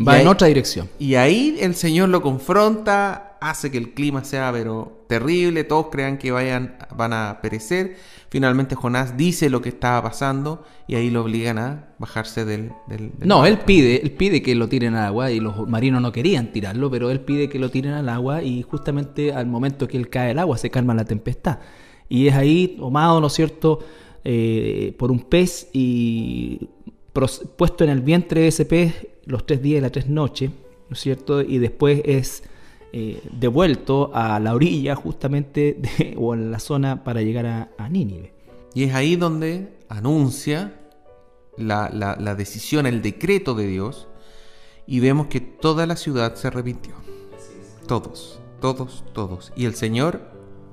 Va 0.00 0.14
Y 0.18 0.20
en 0.22 0.26
ahí- 0.26 0.32
otra 0.32 0.48
dirección. 0.48 0.88
Y 0.98 1.14
ahí 1.14 1.56
el 1.60 1.74
Señor 1.74 2.08
lo 2.08 2.20
confronta, 2.22 3.36
hace 3.40 3.70
que 3.70 3.78
el 3.78 3.92
clima 3.94 4.24
sea 4.24 4.50
pero 4.52 5.04
terrible, 5.08 5.64
todos 5.64 5.86
crean 5.92 6.18
que 6.18 6.30
vayan, 6.32 6.76
van 6.96 7.12
a 7.12 7.38
perecer. 7.42 7.96
Finalmente 8.30 8.74
Jonás 8.74 9.16
dice 9.16 9.48
lo 9.50 9.60
que 9.62 9.68
estaba 9.68 10.02
pasando 10.02 10.64
y 10.88 10.96
ahí 10.96 11.10
lo 11.10 11.22
obligan 11.22 11.58
a 11.58 11.94
bajarse 11.98 12.44
del... 12.44 12.72
del- 12.88 13.12
del 13.18 13.28
No, 13.28 13.46
él 13.46 13.58
pide, 13.58 14.02
él 14.02 14.10
pide 14.12 14.42
que 14.42 14.54
lo 14.56 14.68
tiren 14.68 14.96
al 14.96 15.06
agua 15.06 15.30
y 15.30 15.38
los 15.38 15.68
marinos 15.68 16.02
no 16.02 16.10
querían 16.10 16.50
tirarlo, 16.50 16.90
pero 16.90 17.10
él 17.10 17.20
pide 17.20 17.48
que 17.48 17.60
lo 17.60 17.70
tiren 17.70 17.92
al 17.92 18.08
agua 18.08 18.42
y 18.42 18.62
justamente 18.62 19.32
al 19.32 19.46
momento 19.46 19.86
que 19.86 19.96
él 19.98 20.08
cae 20.08 20.32
al 20.32 20.38
agua 20.40 20.58
se 20.58 20.70
calma 20.70 20.94
la 20.94 21.04
tempestad. 21.04 21.58
Y 22.08 22.26
es 22.26 22.34
ahí 22.34 22.74
tomado, 22.78 23.20
¿no 23.20 23.28
es 23.28 23.32
cierto?, 23.34 23.78
eh, 24.24 24.94
por 24.98 25.10
un 25.12 25.20
pez 25.20 25.68
y 25.74 26.70
puesto 27.14 27.84
en 27.84 27.90
el 27.90 28.00
vientre 28.00 28.42
de 28.42 28.48
ese 28.48 28.64
pez 28.66 29.06
los 29.24 29.46
tres 29.46 29.62
días 29.62 29.78
y 29.78 29.80
las 29.80 29.92
tres 29.92 30.08
noches, 30.08 30.50
¿no 30.88 30.94
es 30.94 31.00
cierto? 31.00 31.40
Y 31.40 31.58
después 31.58 32.02
es 32.04 32.42
eh, 32.92 33.20
devuelto 33.32 34.10
a 34.14 34.38
la 34.40 34.54
orilla 34.54 34.94
justamente 34.96 35.76
de- 35.80 36.14
o 36.18 36.34
en 36.34 36.50
la 36.50 36.58
zona 36.58 37.02
para 37.04 37.22
llegar 37.22 37.46
a, 37.46 37.70
a 37.78 37.88
Nínive. 37.88 38.32
Y 38.74 38.84
es 38.84 38.94
ahí 38.94 39.16
donde 39.16 39.68
anuncia 39.88 40.74
la, 41.56 41.88
la- 41.92 42.16
la 42.20 42.34
decisión, 42.34 42.86
el 42.86 43.00
decreto 43.02 43.54
de 43.54 43.66
Dios, 43.68 44.08
y 44.86 45.00
vemos 45.00 45.28
que 45.28 45.40
toda 45.40 45.86
la 45.86 45.96
ciudad 45.96 46.34
se 46.34 46.48
arrepintió. 46.48 46.94
Todos, 47.86 48.40
todos, 48.60 49.04
todos. 49.12 49.52
Y 49.56 49.64
el 49.66 49.74
Señor 49.74 50.20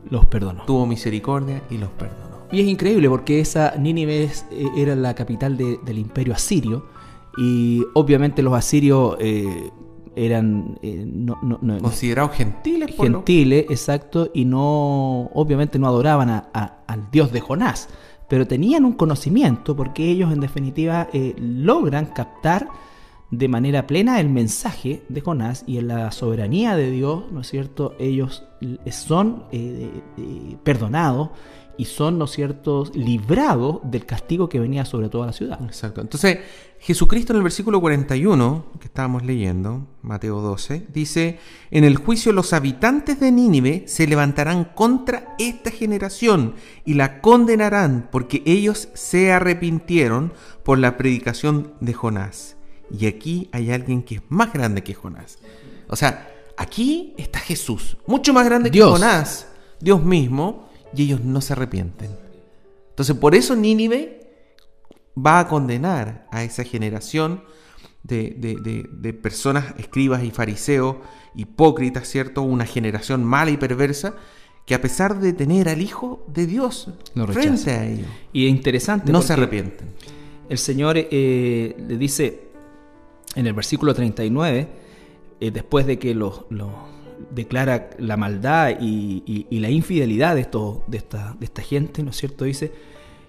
Los 0.09 0.25
perdonó. 0.25 0.65
tuvo 0.65 0.85
misericordia 0.85 1.61
y 1.69 1.77
los 1.77 1.89
perdonó. 1.91 2.30
Y 2.51 2.59
es 2.61 2.67
increíble 2.67 3.07
porque 3.09 3.39
esa 3.39 3.75
Nínive 3.77 4.23
eh, 4.51 4.65
era 4.75 4.95
la 4.95 5.13
capital 5.15 5.55
de- 5.57 5.79
del 5.85 5.97
imperio 5.99 6.33
asirio 6.33 6.85
y 7.37 7.81
obviamente 7.93 8.41
los 8.43 8.53
asirios 8.53 9.15
eh, 9.19 9.69
eran 10.15 10.77
eh, 10.81 11.05
no- 11.07 11.39
no- 11.41 11.59
no- 11.61 11.79
Considerados 11.79 12.31
gentiles 12.33 12.93
por 12.95 13.09
lo- 13.09 13.19
gentiles, 13.19 13.65
exacto, 13.69 14.29
y 14.33 14.43
no 14.43 15.29
obviamente 15.33 15.79
no 15.79 15.87
adoraban 15.87 16.29
a- 16.29 16.49
a- 16.53 16.79
al 16.87 17.09
dios 17.09 17.31
de 17.31 17.39
Jonás, 17.39 17.87
pero 18.27 18.45
tenían 18.45 18.83
un 18.83 18.93
conocimiento 18.93 19.75
porque 19.75 20.09
ellos 20.11 20.33
en 20.33 20.41
definitiva 20.41 21.07
eh, 21.13 21.33
logran 21.39 22.07
captar 22.07 22.67
de 23.29 23.47
manera 23.47 23.87
plena 23.87 24.19
el 24.19 24.27
mensaje 24.27 25.03
de 25.07 25.21
Jonás 25.21 25.63
y 25.65 25.77
en 25.77 25.87
la 25.87 26.11
soberanía 26.11 26.75
de 26.75 26.91
Dios, 26.91 27.23
¿no 27.31 27.39
es 27.39 27.47
cierto? 27.49 27.93
Ellos 27.97 28.43
son 28.89 29.43
eh, 29.53 29.89
eh, 30.17 30.57
perdonados 30.63 31.29
y 31.77 31.85
son, 31.85 32.17
¿no 32.17 32.25
es 32.25 32.31
cierto?, 32.31 32.85
librados 32.93 33.79
del 33.83 34.05
castigo 34.05 34.49
que 34.49 34.59
venía 34.59 34.85
sobre 34.85 35.09
toda 35.09 35.27
la 35.27 35.33
ciudad. 35.33 35.59
Exacto. 35.63 36.01
Entonces, 36.01 36.39
Jesucristo 36.79 37.33
en 37.33 37.37
el 37.37 37.43
versículo 37.43 37.79
41, 37.79 38.65
que 38.79 38.87
estábamos 38.87 39.23
leyendo, 39.23 39.87
Mateo 40.01 40.41
12, 40.41 40.87
dice, 40.91 41.39
en 41.69 41.83
el 41.83 41.95
juicio 41.97 42.33
los 42.33 42.53
habitantes 42.53 43.19
de 43.19 43.31
Nínive 43.31 43.83
se 43.87 44.07
levantarán 44.07 44.65
contra 44.65 45.35
esta 45.37 45.69
generación 45.69 46.55
y 46.83 46.95
la 46.95 47.21
condenarán 47.21 48.09
porque 48.11 48.41
ellos 48.45 48.89
se 48.95 49.31
arrepintieron 49.31 50.33
por 50.63 50.79
la 50.79 50.97
predicación 50.97 51.73
de 51.81 51.93
Jonás. 51.93 52.57
Y 52.89 53.05
aquí 53.05 53.47
hay 53.51 53.71
alguien 53.71 54.01
que 54.01 54.15
es 54.15 54.21
más 54.29 54.51
grande 54.51 54.83
que 54.83 54.95
Jonás. 54.95 55.37
O 55.87 55.95
sea, 55.95 56.31
aquí 56.57 57.13
está 57.17 57.39
Jesús, 57.39 57.97
mucho 58.07 58.33
más 58.33 58.45
grande 58.45 58.69
Dios. 58.69 58.87
que 58.87 58.93
Jonás, 58.93 59.47
Dios 59.79 60.03
mismo, 60.03 60.70
y 60.95 61.03
ellos 61.03 61.21
no 61.23 61.41
se 61.41 61.53
arrepienten. 61.53 62.11
Entonces, 62.89 63.15
por 63.15 63.35
eso 63.35 63.55
Nínive 63.55 64.19
va 65.17 65.39
a 65.39 65.47
condenar 65.47 66.27
a 66.31 66.43
esa 66.43 66.63
generación 66.63 67.43
de, 68.03 68.35
de- 68.37 68.55
de- 68.55 68.89
de 68.91 69.13
personas, 69.13 69.73
escribas 69.77 70.23
y 70.23 70.31
fariseos, 70.31 70.97
hipócritas, 71.35 72.07
¿cierto? 72.07 72.41
Una 72.41 72.65
generación 72.65 73.23
mala 73.23 73.51
y 73.51 73.57
perversa, 73.57 74.15
que 74.65 74.75
a 74.75 74.81
pesar 74.81 75.19
de 75.19 75.33
tener 75.33 75.69
al 75.69 75.81
Hijo 75.81 76.25
de 76.27 76.45
Dios 76.45 76.89
Lo 77.15 77.27
frente 77.27 77.71
a 77.71 77.85
ellos, 77.85 78.07
Y 78.33 78.45
es 78.45 78.51
interesante. 78.51 79.11
no 79.11 79.21
se 79.21 79.33
arrepienten. 79.33 79.87
El 80.49 80.57
Señor 80.57 80.95
eh, 80.97 81.75
le 81.87 81.97
dice 81.97 82.49
en 83.35 83.47
el 83.47 83.53
versículo 83.53 83.93
39, 83.93 84.67
eh, 85.39 85.51
después 85.51 85.85
de 85.87 85.97
que 85.97 86.13
lo, 86.13 86.45
lo 86.49 86.90
declara 87.33 87.89
la 87.97 88.17
maldad 88.17 88.77
y, 88.79 89.47
la 89.51 89.69
infidelidad 89.69 90.35
de, 90.35 90.41
esto, 90.41 90.83
de 90.87 90.97
esta 90.97 91.61
gente, 91.61 92.03
¿no 92.03 92.09
es 92.11 92.17
cierto? 92.17 92.45
Dice 92.45 92.71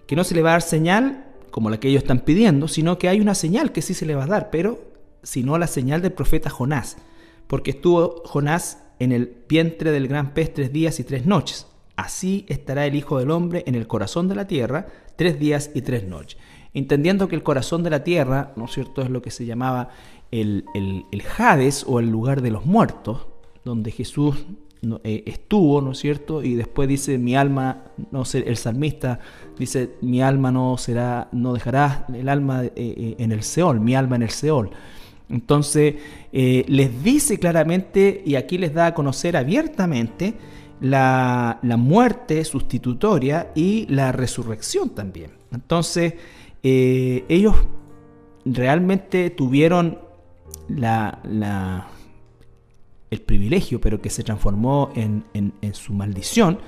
que 0.06 0.16
no 0.16 0.24
se 0.24 0.34
le 0.34 0.42
va 0.42 0.50
a 0.50 0.52
dar 0.52 0.62
señal 0.62 1.26
como 1.50 1.70
la 1.70 1.78
que 1.78 1.88
ellos 1.88 2.02
están 2.02 2.20
pidiendo, 2.20 2.66
sino 2.68 2.98
que 2.98 3.08
hay 3.08 3.20
una 3.20 3.34
señal 3.34 3.72
que 3.72 3.82
sí 3.82 3.94
se 3.94 4.06
le 4.06 4.14
va 4.14 4.24
a 4.24 4.26
dar, 4.28 4.50
pero 4.50 4.80
sino 5.22 5.56
la 5.58 5.66
señal 5.66 6.02
del 6.02 6.12
profeta 6.12 6.50
Jonás, 6.50 6.96
porque 7.46 7.70
estuvo 7.72 8.22
Jonás 8.24 8.82
en 8.98 9.12
el 9.12 9.36
vientre 9.48 9.90
del 9.90 10.08
gran 10.08 10.32
pez 10.34 10.52
tres 10.54 10.72
días 10.72 10.98
y 11.00 11.04
tres 11.04 11.26
noches. 11.26 11.66
Así 11.96 12.46
estará 12.48 12.86
el 12.86 12.94
Hijo 12.94 13.18
del 13.18 13.30
Hombre 13.30 13.62
en 13.66 13.74
el 13.74 13.86
corazón 13.86 14.28
de 14.28 14.34
la 14.34 14.46
tierra 14.46 14.86
tres 15.16 15.38
días 15.38 15.70
y 15.74 15.82
tres 15.82 16.04
noches. 16.04 16.38
Entendiendo 16.74 17.28
que 17.28 17.36
el 17.36 17.42
corazón 17.42 17.82
de 17.82 17.90
la 17.90 18.02
tierra, 18.02 18.52
¿no 18.56 18.64
es 18.64 18.72
cierto?, 18.72 19.02
es 19.02 19.10
lo 19.10 19.20
que 19.20 19.30
se 19.30 19.44
llamaba 19.44 19.90
el, 20.30 20.64
el- 20.74 21.04
el 21.12 21.22
Hades 21.36 21.84
o 21.86 22.00
el 22.00 22.10
lugar 22.10 22.40
de 22.40 22.50
los 22.50 22.64
muertos, 22.64 23.26
donde 23.64 23.90
Jesús 23.90 24.36
eh, 25.04 25.22
estuvo, 25.26 25.80
¿no 25.80 25.92
es 25.92 25.98
cierto? 25.98 26.42
Y 26.42 26.54
después 26.56 26.88
dice, 26.88 27.16
mi 27.16 27.36
alma, 27.36 27.84
no 28.10 28.24
sé, 28.24 28.40
el 28.40 28.56
salmista 28.56 29.20
dice, 29.56 29.90
mi 30.00 30.20
alma 30.20 30.50
no 30.50 30.76
será, 30.76 31.28
no 31.30 31.52
dejará 31.52 32.04
el 32.12 32.28
alma 32.28 32.64
eh, 32.64 32.72
eh, 32.76 33.14
en 33.18 33.30
el 33.30 33.44
Seol, 33.44 33.78
mi 33.78 33.94
alma 33.94 34.16
en 34.16 34.22
el 34.22 34.30
Seol. 34.30 34.70
Entonces, 35.28 35.94
les 36.32 37.04
dice 37.04 37.38
claramente, 37.38 38.22
y 38.26 38.34
aquí 38.34 38.58
les 38.58 38.74
da 38.74 38.86
a 38.86 38.94
conocer 38.94 39.36
abiertamente, 39.36 40.34
la, 40.80 41.60
muerte 41.62 42.44
sustitutoria 42.44 43.50
y 43.54 43.86
la 43.86 44.12
resurrección 44.12 44.90
también. 44.90 45.30
Entonces, 45.52 46.14
ellos 46.62 47.54
realmente 48.44 49.30
tuvieron 49.30 50.00
la- 50.68 51.88
el 53.12 53.20
privilegio, 53.22 53.80
pero 53.80 54.00
que 54.00 54.10
se 54.10 54.22
transformó 54.24 54.90
en, 54.96 55.24
en- 55.34 55.52
en 55.60 55.74
su 55.74 55.92
maldición, 55.92 56.58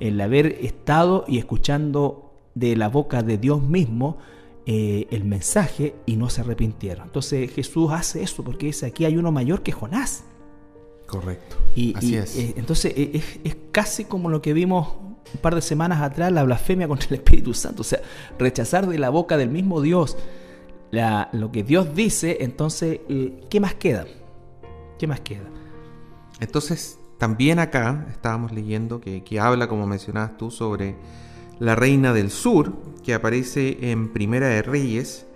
el 0.00 0.20
haber 0.20 0.46
estado 0.60 1.24
y 1.28 1.38
escuchando 1.38 2.32
de 2.54 2.76
la 2.76 2.88
boca 2.88 3.22
de 3.22 3.38
Dios 3.38 3.62
mismo 3.62 4.18
eh, 4.66 5.06
el 5.10 5.24
mensaje 5.24 5.94
y 6.06 6.16
no 6.16 6.28
se 6.30 6.40
arrepintieron. 6.40 7.06
Entonces 7.06 7.50
Jesús 7.52 7.90
hace 7.92 8.22
eso 8.22 8.42
porque 8.42 8.66
dice, 8.66 8.86
aquí 8.86 9.04
hay 9.04 9.16
uno 9.16 9.30
mayor 9.32 9.62
que 9.62 9.72
Jonás. 9.72 10.24
Correcto. 11.06 11.56
Y, 11.76 11.94
Así 11.96 12.12
y, 12.12 12.16
es. 12.16 12.36
eh, 12.38 12.54
entonces 12.56 12.92
eh, 12.96 13.10
es, 13.14 13.24
es 13.44 13.56
casi 13.72 14.04
como 14.04 14.30
lo 14.30 14.40
que 14.42 14.52
vimos 14.52 14.94
un 15.34 15.40
par 15.40 15.54
de 15.54 15.60
semanas 15.62 16.00
atrás, 16.02 16.32
la 16.32 16.42
blasfemia 16.44 16.88
contra 16.88 17.08
el 17.08 17.14
Espíritu 17.14 17.54
Santo. 17.54 17.82
O 17.82 17.84
sea, 17.84 18.00
rechazar 18.38 18.86
de 18.88 18.98
la 18.98 19.10
boca 19.10 19.36
del 19.36 19.50
mismo 19.50 19.80
Dios 19.80 20.16
la- 20.90 21.28
lo 21.32 21.52
que 21.52 21.62
Dios 21.62 21.94
dice, 21.94 22.38
entonces, 22.40 23.00
¿qué 23.50 23.60
más 23.60 23.74
queda? 23.74 24.06
¿Qué 24.98 25.06
más 25.06 25.20
queda? 25.20 25.44
Entonces, 26.40 26.98
también 27.18 27.58
acá 27.58 28.06
estábamos 28.10 28.52
leyendo 28.52 29.00
que, 29.00 29.40
habla, 29.40 29.68
como 29.68 29.86
mencionabas 29.86 30.36
tú, 30.36 30.50
sobre 30.50 30.96
la 31.58 31.74
reina 31.76 32.12
del 32.12 32.30
sur, 32.30 32.72
que 33.02 33.14
aparece 33.14 33.90
en 33.90 34.12
Primera 34.12 34.48
de 34.48 34.62
Reyes, 34.62 35.26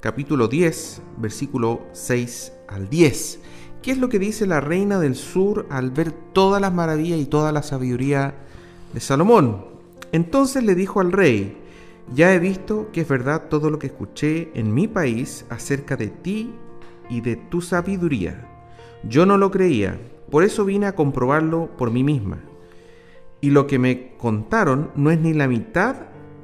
capítulo 0.00 0.48
10, 0.48 1.02
versículo 1.18 1.86
6 1.92 2.52
al 2.68 2.88
10. 2.88 3.40
¿Qué 3.82 3.90
es 3.90 3.98
lo 3.98 4.08
que 4.08 4.18
dice 4.18 4.46
la 4.46 4.60
reina 4.60 4.98
del 4.98 5.14
sur 5.14 5.66
al 5.70 5.90
ver 5.90 6.12
todas 6.12 6.60
las 6.60 6.72
maravillas 6.72 7.18
y 7.18 7.26
toda 7.26 7.52
la 7.52 7.62
sabiduría 7.62 8.34
de 8.92 9.00
Salomón? 9.00 9.66
Entonces 10.12 10.62
le 10.62 10.74
dijo 10.74 11.00
al 11.00 11.12
rey, 11.12 11.56
ya 12.14 12.32
he 12.32 12.38
visto 12.38 12.90
que 12.92 13.00
es 13.00 13.08
verdad 13.08 13.48
todo 13.48 13.68
lo 13.68 13.78
que 13.78 13.88
escuché 13.88 14.50
en 14.54 14.72
mi 14.72 14.86
país 14.86 15.44
acerca 15.50 15.96
de 15.96 16.08
ti 16.08 16.54
y 17.10 17.20
de 17.20 17.36
tu 17.36 17.60
sabiduría. 17.60 18.48
Yo 19.02 19.26
no 19.26 19.36
lo 19.38 19.50
creía, 19.50 19.98
por 20.30 20.44
eso 20.44 20.64
vine 20.64 20.86
a 20.86 20.94
comprobarlo 20.94 21.76
por 21.76 21.90
mí 21.90 22.02
misma. 22.02 22.40
Y 23.40 23.50
lo 23.50 23.66
que 23.66 23.78
me 23.78 24.16
contaron 24.16 24.90
no 24.96 25.10
es 25.10 25.20
ni 25.20 25.32
la 25.34 25.48
mitad 25.48 25.96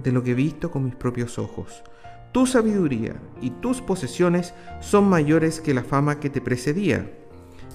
de 0.03 0.13
lo 0.13 0.23
que 0.23 0.33
he 0.33 0.35
visto 0.35 0.71
con 0.71 0.85
mis 0.85 0.95
propios 0.95 1.39
ojos. 1.39 1.83
Tu 2.33 2.47
sabiduría 2.47 3.21
y 3.41 3.51
tus 3.51 3.81
posesiones 3.81 4.55
son 4.81 5.09
mayores 5.09 5.61
que 5.61 5.75
la 5.75 5.85
fama 5.85 6.19
que 6.19 6.31
te 6.31 6.41
precedía. 6.41 7.11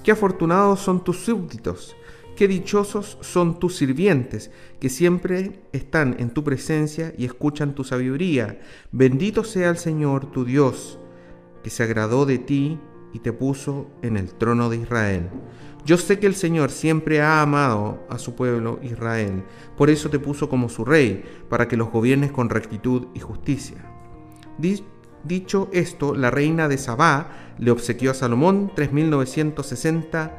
Qué 0.02 0.12
afortunados 0.12 0.80
son 0.80 1.04
tus 1.04 1.18
súbditos, 1.18 1.94
qué 2.36 2.48
dichosos 2.48 3.18
son 3.20 3.58
tus 3.58 3.76
sirvientes, 3.76 4.50
que 4.80 4.88
siempre 4.88 5.60
están 5.72 6.16
en 6.18 6.30
tu 6.30 6.42
presencia 6.42 7.12
y 7.16 7.24
escuchan 7.24 7.74
tu 7.74 7.84
sabiduría. 7.84 8.60
Bendito 8.90 9.44
sea 9.44 9.70
el 9.70 9.76
Señor 9.76 10.30
tu 10.30 10.44
Dios, 10.44 10.98
que 11.62 11.70
se 11.70 11.82
agradó 11.82 12.26
de 12.26 12.38
ti 12.38 12.78
y 13.12 13.20
te 13.20 13.32
puso 13.32 13.90
en 14.02 14.16
el 14.16 14.32
trono 14.34 14.70
de 14.70 14.78
Israel. 14.78 15.28
Yo 15.88 15.96
sé 15.96 16.18
que 16.18 16.26
el 16.26 16.34
Señor 16.34 16.70
siempre 16.70 17.22
ha 17.22 17.40
amado 17.40 18.04
a 18.10 18.18
su 18.18 18.34
pueblo 18.34 18.78
Israel, 18.82 19.42
por 19.74 19.88
eso 19.88 20.10
te 20.10 20.18
puso 20.18 20.50
como 20.50 20.68
su 20.68 20.84
rey, 20.84 21.24
para 21.48 21.66
que 21.66 21.78
los 21.78 21.90
gobiernes 21.90 22.30
con 22.30 22.50
rectitud 22.50 23.06
y 23.14 23.20
justicia. 23.20 23.78
Di- 24.58 24.84
Dicho 25.24 25.70
esto, 25.72 26.14
la 26.14 26.30
reina 26.30 26.68
de 26.68 26.76
Sabá 26.76 27.54
le 27.58 27.70
obsequió 27.70 28.10
a 28.10 28.14
Salomón 28.14 28.70
3.960 28.76 30.30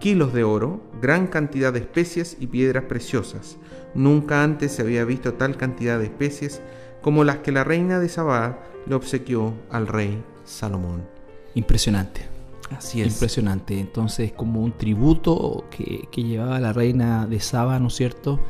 kilos 0.00 0.32
de 0.32 0.42
oro, 0.42 0.80
gran 1.00 1.28
cantidad 1.28 1.72
de 1.72 1.78
especies 1.78 2.36
y 2.40 2.48
piedras 2.48 2.84
preciosas. 2.84 3.56
Nunca 3.94 4.42
antes 4.42 4.72
se 4.72 4.82
había 4.82 5.04
visto 5.04 5.34
tal 5.34 5.56
cantidad 5.56 5.98
de 6.00 6.06
especies 6.06 6.60
como 7.02 7.22
las 7.22 7.38
que 7.38 7.52
la 7.52 7.62
reina 7.62 8.00
de 8.00 8.08
Sabá 8.08 8.58
le 8.86 8.96
obsequió 8.96 9.54
al 9.70 9.86
rey 9.86 10.24
Salomón. 10.44 11.04
Impresionante. 11.54 12.37
Así 12.76 13.00
es. 13.00 13.12
Impresionante. 13.14 13.78
Entonces, 13.80 14.32
como 14.32 14.62
un 14.62 14.72
tributo 14.72 15.64
que, 15.70 16.08
llevaba 16.22 16.60
la 16.60 16.72
reina 16.72 17.26
de 17.26 17.40
Saba, 17.40 17.78
¿no 17.78 17.88
es 17.88 17.94
cierto? 17.94 18.40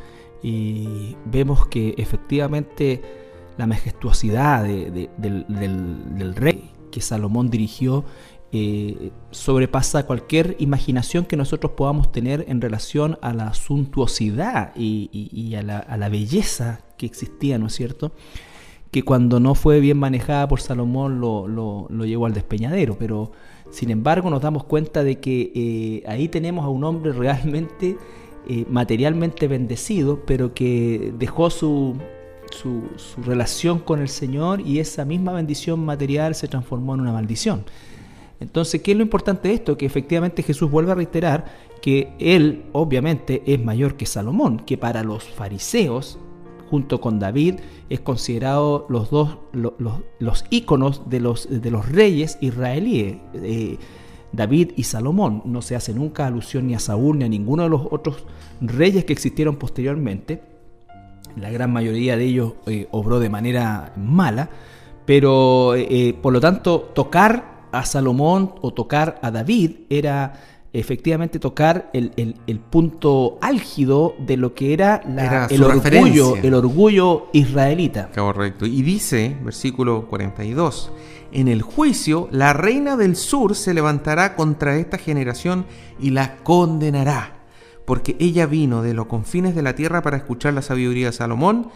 Y 0.43 1.15
vemos 1.25 1.67
que 1.67 1.95
efectivamente 1.97 3.01
la 3.57 3.67
majestuosidad 3.67 4.63
de- 4.63 4.89
de- 4.91 5.09
del, 5.17 6.35
rey 6.35 6.71
que 6.91 7.01
Salomón 7.01 7.49
dirigió 7.49 8.05
eh, 8.51 9.11
sobrepasa 9.29 10.07
cualquier 10.07 10.55
imaginación 10.59 11.25
que 11.25 11.37
nosotros 11.37 11.73
podamos 11.73 12.11
tener 12.11 12.45
en 12.47 12.61
relación 12.61 13.19
a 13.21 13.31
la 13.33 13.53
suntuosidad 13.53 14.71
y, 14.75 15.53
a, 15.55 15.61
la, 15.61 16.09
belleza 16.09 16.81
que 16.97 17.05
existía, 17.05 17.57
¿no 17.59 17.67
es 17.67 17.73
cierto? 17.73 18.11
que 18.91 19.03
cuando 19.03 19.39
no 19.39 19.53
fue 19.53 19.79
bien 19.81 19.99
manejada 19.99 20.47
por 20.47 20.61
Salomón 20.61 21.21
lo, 21.21 21.47
lo- 21.47 21.85
lo 21.91 22.05
llevó 22.05 22.25
al 22.25 22.33
despeñadero, 22.33 22.97
pero 22.97 23.31
sin 23.69 23.91
embargo 23.91 24.29
nos 24.29 24.41
damos 24.41 24.63
cuenta 24.63 25.03
de 25.03 25.19
que 25.19 25.51
eh, 25.55 26.03
ahí 26.07 26.27
tenemos 26.27 26.65
a 26.65 26.69
un 26.69 26.83
hombre 26.83 27.11
realmente 27.13 27.97
eh, 28.47 28.65
materialmente 28.69 29.47
bendecido, 29.47 30.21
pero 30.25 30.53
que 30.53 31.13
dejó 31.17 31.49
su, 31.49 31.95
su, 32.51 32.83
su 32.97 33.21
relación 33.21 33.79
con 33.79 33.99
el 33.99 34.09
Señor 34.09 34.61
y 34.61 34.79
esa 34.79 35.05
misma 35.05 35.33
bendición 35.33 35.85
material 35.85 36.35
se 36.35 36.47
transformó 36.47 36.95
en 36.95 37.01
una 37.01 37.11
maldición. 37.11 37.65
Entonces, 38.39 38.81
¿qué 38.81 38.91
es 38.91 38.97
lo 38.97 39.03
importante 39.03 39.49
de 39.49 39.55
esto? 39.55 39.77
Que 39.77 39.85
efectivamente 39.85 40.43
Jesús 40.43 40.71
vuelve 40.71 40.93
a 40.93 40.95
reiterar 40.95 41.45
que 41.81 42.13
él 42.19 42.63
obviamente 42.71 43.43
es 43.45 43.63
mayor 43.63 43.95
que 43.95 44.05
Salomón, 44.05 44.59
que 44.59 44.77
para 44.77 45.03
los 45.03 45.25
fariseos, 45.25 46.17
junto 46.69 47.01
con 47.01 47.19
David, 47.19 47.55
es 47.89 47.99
considerado 47.99 48.85
los 48.89 49.09
dos 49.09 49.37
lo- 49.51 49.75
los, 49.79 49.93
los 50.19 50.45
íconos 50.49 51.09
de 51.09 51.19
los, 51.19 51.47
de 51.49 51.71
los 51.71 51.89
reyes 51.89 52.37
israelíes. 52.41 53.17
eh, 53.33 53.77
David 54.31 54.73
y 54.75 54.83
Salomón. 54.83 55.41
No 55.45 55.63
se 55.63 55.75
hace 55.75 55.91
nunca 55.91 56.27
alusión 56.27 56.67
ni 56.67 56.75
a 56.75 56.79
Saúl 56.79 57.17
ni 57.17 57.25
a 57.25 57.27
ninguno 57.29 57.63
de 57.63 57.69
los 57.69 57.81
otros 57.89 58.25
reyes 58.61 59.03
que 59.03 59.13
existieron 59.13 59.55
posteriormente. 59.55 60.43
La 61.35 61.49
gran 61.49 61.73
mayoría 61.73 62.15
de 62.15 62.25
ellos 62.25 62.53
eh, 62.67 62.87
obró 62.91 63.19
de 63.19 63.29
manera 63.29 63.91
mala, 63.97 64.49
pero 65.05 65.73
eh, 65.73 65.87
eh, 65.89 66.13
por 66.13 66.31
lo 66.31 66.39
tanto 66.39 66.91
tocar 66.93 67.65
a 67.71 67.85
Salomón 67.85 68.53
o 68.61 68.71
tocar 68.71 69.19
a 69.23 69.31
David 69.31 69.71
era 69.89 70.33
efectivamente 70.73 71.39
tocar 71.39 71.89
el, 71.93 72.11
el- 72.17 72.35
el 72.47 72.59
punto 72.59 73.37
álgido 73.41 74.15
de 74.19 74.37
lo 74.37 74.53
que 74.53 74.73
era, 74.73 75.01
la- 75.07 75.25
Era 75.25 75.45
el, 75.49 75.63
orgullo, 75.63 75.75
referencia. 75.83 76.41
el 76.47 76.53
orgullo 76.53 77.27
israelita. 77.33 78.09
Correcto. 78.15 78.65
Y 78.65 78.81
dice, 78.83 79.35
versículo 79.43 80.07
42, 80.07 80.91
en 81.31 81.47
el 81.47 81.61
juicio 81.61 82.27
la 82.31 82.53
reina 82.53 82.97
del 82.97 83.15
sur 83.15 83.55
se 83.55 83.73
levantará 83.73 84.35
contra 84.35 84.77
esta 84.77 84.97
generación 84.97 85.65
y 85.99 86.11
la 86.11 86.37
condenará, 86.37 87.39
porque 87.85 88.15
ella 88.19 88.45
vino 88.45 88.81
de 88.83 88.93
los 88.93 89.07
confines 89.07 89.55
de 89.55 89.61
la 89.63 89.73
tierra 89.75 90.01
para 90.03 90.17
escuchar 90.17 90.53
la 90.53 90.61
sabiduría 90.61 91.07
de 91.07 91.13
Salomón, 91.13 91.69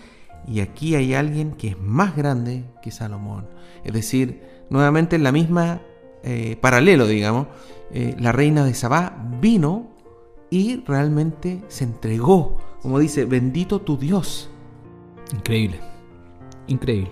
y 0.48 0.60
aquí 0.60 0.94
hay 0.96 1.14
alguien 1.14 1.52
que 1.54 1.70
es 1.70 1.80
más 1.80 2.16
grande 2.16 2.66
que 2.82 2.92
Salomón. 2.92 3.48
Es 3.84 3.94
decir, 3.94 4.42
nuevamente 4.70 5.16
en 5.16 5.24
la 5.24 5.32
misma 5.32 5.82
eh, 6.24 6.58
paralelo, 6.62 7.08
digamos, 7.08 7.48
eh, 7.94 8.16
la 8.20 8.32
reina 8.32 8.66
de 8.66 8.74
Sabá 8.74 9.16
vino 9.40 9.88
y 10.50 10.78
realmente 10.86 11.62
se 11.68 11.84
entregó, 11.84 12.58
como 12.82 13.00
dice, 13.00 13.26
bendito 13.26 13.80
tu 13.82 13.98
Dios. 13.98 14.50
Increíble, 15.34 15.80
increíble. 16.68 17.12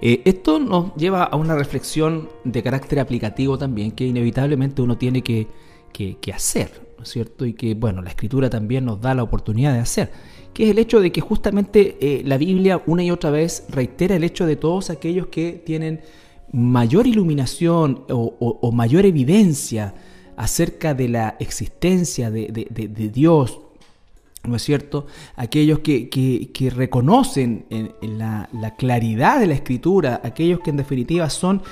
Eh, 0.00 0.22
esto 0.24 0.58
nos 0.58 0.94
lleva 0.96 1.24
a 1.24 1.36
una 1.36 1.54
reflexión 1.54 2.28
de 2.44 2.62
carácter 2.62 3.00
aplicativo 3.00 3.58
también, 3.58 3.92
que 3.92 4.06
inevitablemente 4.06 4.80
uno 4.80 4.96
tiene 4.96 5.22
que, 5.22 5.46
que- 5.92 6.16
hacer, 6.32 6.70
¿no 6.96 7.02
es 7.04 7.10
cierto? 7.10 7.44
Y 7.44 7.52
que, 7.52 7.74
bueno, 7.74 8.00
la 8.00 8.08
escritura 8.10 8.48
también 8.48 8.86
nos 8.86 9.00
da 9.00 9.14
la 9.14 9.22
oportunidad 9.22 9.74
de 9.74 9.80
hacer, 9.80 10.10
que 10.54 10.64
es 10.64 10.70
el 10.70 10.78
hecho 10.78 11.00
de 11.00 11.12
que 11.12 11.20
justamente 11.20 11.98
eh, 12.00 12.22
la 12.24 12.38
Biblia 12.38 12.82
una 12.86 13.04
y 13.04 13.10
otra 13.10 13.30
vez 13.30 13.64
reitera 13.68 14.16
el 14.16 14.24
hecho 14.24 14.46
de 14.46 14.56
todos 14.56 14.88
aquellos 14.90 15.26
que 15.26 15.62
tienen 15.64 16.00
mayor 16.52 17.06
iluminación 17.06 18.04
o, 18.08 18.72
mayor 18.72 19.06
evidencia 19.06 19.94
acerca 20.36 20.94
de 20.94 21.08
la 21.08 21.36
existencia 21.38 22.30
de- 22.30 23.10
Dios, 23.12 23.60
¿no 24.44 24.56
es 24.56 24.62
cierto? 24.62 25.06
Aquellos 25.36 25.80
que, 25.80 26.72
reconocen 26.74 27.66
en, 27.70 27.92
en 28.00 28.18
la, 28.18 28.48
la 28.52 28.74
claridad 28.76 29.38
de 29.38 29.46
la 29.46 29.54
escritura, 29.54 30.20
aquellos 30.24 30.60
que 30.60 30.70
en 30.70 30.76
definitiva 30.76 31.28
son 31.30 31.62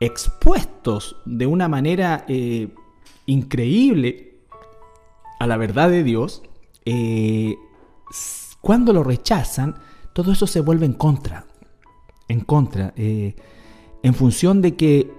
expuestos 0.00 1.16
de 1.24 1.46
una 1.46 1.68
manera 1.68 2.24
eh, 2.28 2.68
increíble 3.26 4.34
a 5.38 5.46
la 5.46 5.56
verdad 5.56 5.90
de 5.90 6.02
Dios, 6.02 6.42
eh, 6.84 7.56
cuando 8.60 8.92
lo 8.92 9.02
rechazan, 9.04 9.76
todo 10.12 10.32
eso 10.32 10.46
se 10.46 10.60
vuelve 10.60 10.86
en 10.86 10.94
contra, 10.94 11.46
en 12.28 12.40
contra, 12.40 12.92
eh, 12.96 13.34
en 14.04 14.14
función 14.14 14.62
de 14.62 14.76
que 14.76 15.10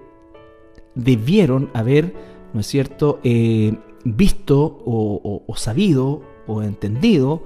debieron 0.95 1.69
haber, 1.73 2.13
¿no 2.53 2.61
es 2.61 2.67
cierto?, 2.67 3.19
eh, 3.23 3.73
visto 4.05 4.61
o, 4.85 5.19
o- 5.23 5.43
o 5.45 5.55
sabido 5.57 6.21
o 6.47 6.61
entendido 6.61 7.43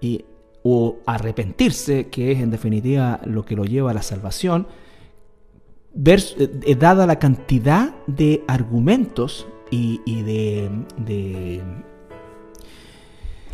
y- 0.00 0.24
o 0.64 0.96
arrepentirse, 1.06 2.08
que 2.08 2.32
es 2.32 2.40
en 2.40 2.50
definitiva 2.50 3.20
lo 3.24 3.44
que 3.44 3.56
lo 3.56 3.64
lleva 3.64 3.92
a 3.92 3.94
la 3.94 4.02
salvación, 4.02 4.66
ver, 5.94 6.22
eh, 6.38 6.74
dada 6.74 7.06
la 7.06 7.18
cantidad 7.18 7.94
de 8.06 8.42
argumentos 8.48 9.46
y, 9.70 10.00
y 10.04 10.22
de, 10.22 10.70
de, 10.98 11.62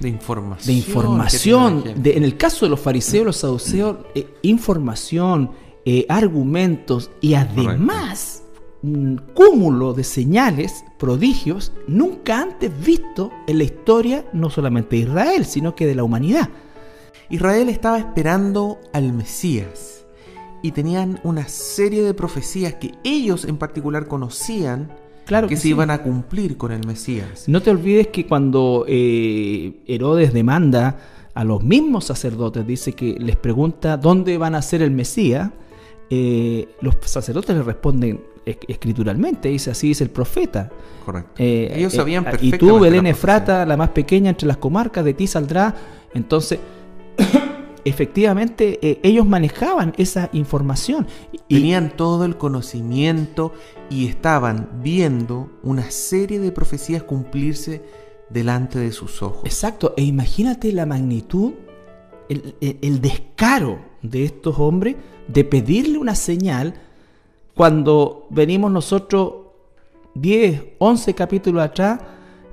De 0.01 0.09
información. 0.09 0.67
de 0.67 0.79
información, 0.79 1.85
de- 2.03 2.17
en 2.17 2.25
el 2.25 2.37
caso 2.37 2.67
de 2.67 2.71
los 2.71 2.81
fariseos, 2.81 3.27
los 3.27 3.37
saduceos, 3.37 3.99
eh, 4.14 4.27
información, 4.43 5.51
eh, 5.90 6.05
argumentos 6.11 7.11
y 7.22 7.33
además 7.33 8.42
un 8.83 9.22
cúmulo 9.33 9.94
de 9.94 10.05
señales, 10.05 10.85
prodigios, 10.98 11.72
nunca 11.87 12.42
antes 12.42 12.70
visto 12.85 13.33
en 13.46 13.57
la 13.57 13.64
historia 13.64 14.27
no 14.35 14.51
solamente 14.51 14.96
de 14.96 15.03
Israel, 15.05 15.46
sino 15.46 15.74
que 15.74 15.87
de 15.87 15.94
la 15.94 16.05
humanidad. 16.05 16.51
Israel 17.31 17.70
estaba 17.70 17.98
esperando 17.98 18.79
al 18.92 19.14
Mesías 19.14 20.05
y 20.62 20.72
tenían 20.72 21.20
una 21.24 21.48
serie 21.48 22.03
de 22.03 22.12
profecías 22.12 22.74
que 22.74 22.92
ellos 23.03 23.46
en 23.46 23.57
particular 23.57 24.09
conocían 24.09 24.92
Claro 25.24 25.48
que, 25.48 25.55
que 25.55 25.57
se 25.57 25.62
sí. 25.62 25.68
iban 25.70 25.90
a 25.90 26.03
cumplir 26.03 26.59
con 26.59 26.70
el 26.70 26.87
Mesías. 26.87 27.44
No 27.48 27.62
te 27.62 27.70
olvides 27.70 28.09
que 28.09 28.27
cuando 28.27 28.85
eh, 28.87 29.81
Herodes 29.87 30.35
demanda 30.35 30.98
a 31.33 31.44
los 31.44 31.62
mismos 31.62 32.05
sacerdotes, 32.05 32.66
dice 32.66 32.92
que 32.92 33.16
les 33.18 33.37
pregunta 33.37 33.96
dónde 33.96 34.37
van 34.37 34.55
a 34.55 34.61
ser 34.61 34.83
el 34.83 34.90
Mesías, 34.90 35.51
eh, 36.11 36.68
los 36.81 36.97
sacerdotes 37.03 37.57
le 37.57 37.62
responden 37.62 38.21
es- 38.47 38.59
escrituralmente, 38.66 39.49
dice 39.49 39.71
así 39.71 39.90
es 39.90 40.01
el 40.01 40.11
profeta. 40.11 40.71
Correcto. 41.05 41.31
Eh, 41.38 41.73
ellos 41.75 41.92
eh, 41.94 41.97
sabían 41.97 42.23
Y 42.23 42.25
perfectamente. 42.27 42.59
tú, 42.59 42.75
la 42.77 42.81
Belén. 42.81 43.07
Efrata, 43.07 43.66
la 43.66 43.77
más 43.77 43.90
pequeña 43.90 44.31
entre 44.31 44.47
las 44.49 44.57
comarcas, 44.59 45.05
de 45.05 45.14
ti 45.14 45.27
saldrá. 45.27 45.75
Entonces, 46.14 46.59
efectivamente, 47.85 48.79
eh, 48.83 49.01
ellos 49.03 49.27
manejaban 49.27 49.92
esa 49.97 50.29
información. 50.33 51.07
Y, 51.33 51.38
Tenían 51.55 51.97
todo 51.97 52.25
el 52.25 52.37
conocimiento 52.37 53.53
y 53.90 54.07
estaban 54.07 54.68
viendo 54.83 55.51
una 55.62 55.90
serie 55.90 56.38
de 56.40 56.53
profecías 56.53 57.03
cumplirse 57.03 57.83
delante 58.31 58.79
de 58.79 58.92
sus 58.92 59.23
ojos. 59.23 59.42
Exacto, 59.44 59.94
e 59.97 60.03
imagínate 60.03 60.73
la 60.73 60.85
magnitud, 60.85 61.53
el, 62.29 62.55
el- 62.61 62.79
el 62.83 63.01
descaro 63.01 63.79
de 64.03 64.25
estos 64.25 64.59
hombres 64.59 64.97
de 65.29 65.45
pedirle 65.45 65.99
una 65.99 66.14
señal 66.14 66.75
cuando 67.55 68.27
venimos 68.31 68.71
nosotros 68.71 69.35
10, 70.14 70.64
11 70.79 71.14
capítulos 71.14 71.62
atrás 71.62 72.01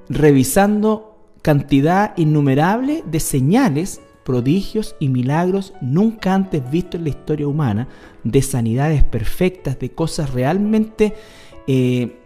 revisando 0.10 1.18
cantidad 1.42 2.18
innumerable 2.18 3.04
de 3.06 3.20
señales, 3.20 4.02
prodigios 4.24 4.96
y 5.00 5.10
milagros 5.10 5.74
nunca 5.82 6.34
antes 6.34 6.70
vistos 6.70 6.96
en 6.96 7.04
la 7.04 7.10
historia 7.10 7.48
humana, 7.48 7.88
de 8.24 8.42
sanidades 8.42 9.04
perfectas, 9.04 9.80
de 9.80 9.92
cosas 9.92 10.34
realmente 10.34 11.14
eh, 11.68 12.18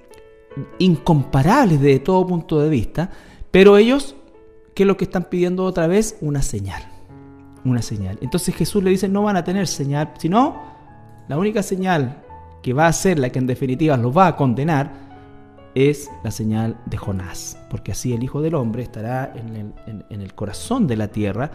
incomparables 0.80 1.82
desde 1.82 2.00
todo 2.00 2.26
punto 2.26 2.60
de 2.60 2.70
vista, 2.70 3.12
pero 3.52 3.78
ellos, 3.78 4.16
¿qué 4.74 4.84
es 4.84 4.88
lo 4.88 4.98
que 4.98 5.06
están 5.06 5.26
pidiendo 5.26 5.66
otra 5.66 5.88
vez? 5.88 6.18
Una 6.22 6.42
señal. 6.42 6.99
Una 7.66 7.82
señal. 7.82 8.18
Entonces 8.22 8.56
Jesús 8.56 8.84
le 8.84 8.92
dice, 8.92 9.08
no 9.10 9.24
van 9.24 9.36
a 9.36 9.44
tener 9.44 9.68
señal, 9.68 10.14
sino 10.18 10.62
la 11.28 11.38
única 11.38 11.62
señal 11.62 12.24
que 12.62 12.74
va 12.74 12.88
a 12.88 12.94
ser 12.94 13.20
la 13.20 13.30
que 13.30 13.40
en 13.40 13.48
definitiva 13.48 13.98
los 13.98 14.16
va 14.16 14.28
a 14.28 14.36
condenar, 14.36 15.10
es 15.76 16.10
la 16.24 16.32
señal 16.32 16.78
de 16.86 16.98
Jonás, 16.98 17.58
porque 17.70 17.92
así 17.92 18.14
el 18.14 18.24
Hijo 18.24 18.42
del 18.42 18.56
Hombre 18.56 18.84
estará 18.84 19.34
en 19.36 19.74
el, 20.10 20.34
corazón 20.34 20.88
de 20.88 20.98
la 20.98 21.10
tierra 21.10 21.52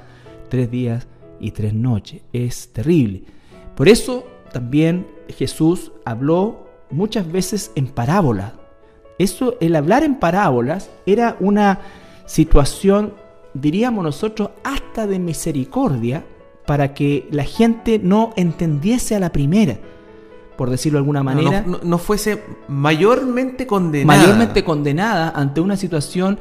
tres 0.48 0.70
días 0.70 1.06
y 1.40 1.50
tres 1.50 1.74
noches. 1.74 2.22
Es 2.32 2.72
terrible. 2.72 3.24
Por 3.74 3.88
eso 3.88 4.24
también 4.52 5.06
Jesús 5.28 5.92
habló 6.04 6.68
muchas 6.90 7.30
veces 7.30 7.72
en 7.74 7.88
parábolas. 7.88 8.52
Eso, 9.18 9.56
el 9.60 9.76
hablar 9.76 10.04
en 10.04 10.18
parábolas 10.18 10.90
era 11.06 11.36
una 11.40 11.80
situación, 12.26 13.14
diríamos 13.54 14.04
nosotros, 14.04 14.50
hasta 14.62 15.06
de 15.06 15.18
misericordia 15.18 16.24
para 16.66 16.94
que 16.94 17.28
la 17.30 17.44
gente 17.44 17.98
no 17.98 18.32
entendiese 18.36 19.14
a 19.14 19.20
la 19.20 19.32
primera 19.32 19.78
por 20.56 20.70
decirlo 20.70 20.98
de 20.98 21.00
alguna 21.00 21.22
manera. 21.22 21.64
No, 21.82 21.98
fuese 21.98 22.42
mayormente 22.68 23.66
condenada. 23.66 24.18
Mayormente 24.18 24.64
condenada 24.64 25.32
ante 25.34 25.60
una 25.60 25.76
situación 25.76 26.38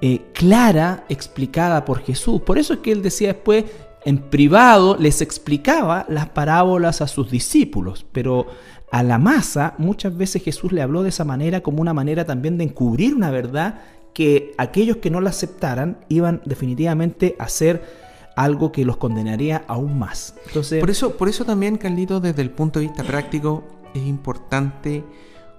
eh, 0.00 0.22
clara, 0.32 1.04
explicada 1.08 1.84
por 1.84 2.00
Jesús. 2.00 2.42
Por 2.42 2.58
eso 2.58 2.74
es 2.74 2.80
que 2.80 2.92
él 2.92 3.02
decía 3.02 3.28
después, 3.28 3.64
en 4.04 4.18
privado, 4.18 4.96
les 4.98 5.22
explicaba 5.22 6.04
las 6.08 6.28
parábolas 6.28 7.00
a 7.00 7.08
sus 7.08 7.30
discípulos, 7.30 8.04
pero 8.12 8.46
a 8.90 9.02
la 9.02 9.18
masa 9.18 9.74
muchas 9.78 10.16
veces 10.16 10.42
Jesús 10.42 10.72
le 10.72 10.82
habló 10.82 11.02
de 11.02 11.08
esa 11.08 11.24
manera 11.24 11.62
como 11.62 11.80
una 11.80 11.94
manera 11.94 12.24
también 12.24 12.58
de 12.58 12.64
encubrir 12.64 13.14
una 13.14 13.30
verdad 13.30 13.80
que 14.14 14.54
aquellos 14.56 14.98
que 14.98 15.10
no 15.10 15.20
la 15.20 15.30
aceptaran 15.30 15.98
iban 16.08 16.40
definitivamente 16.46 17.36
a 17.38 17.48
ser 17.48 18.04
algo 18.36 18.72
que 18.72 18.84
los 18.84 18.96
condenaría 18.96 19.64
aún 19.66 19.98
más. 19.98 20.34
Entonces, 20.46 20.80
por 20.80 20.90
eso, 20.90 21.16
por 21.16 21.28
eso 21.28 21.44
también, 21.44 21.76
Carlito, 21.76 22.20
desde 22.20 22.42
el 22.42 22.50
punto 22.50 22.78
de 22.78 22.86
vista 22.86 23.02
práctico, 23.02 23.64
es 23.94 24.02
importante 24.02 25.04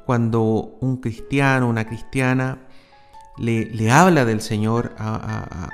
cuando 0.05 0.77
un 0.79 0.97
cristiano, 0.97 1.67
una 1.67 1.85
cristiana, 1.85 2.59
le, 3.37 3.91
habla 3.91 4.23
del 4.23 4.41
Señor 4.41 4.95
a, 4.97 5.69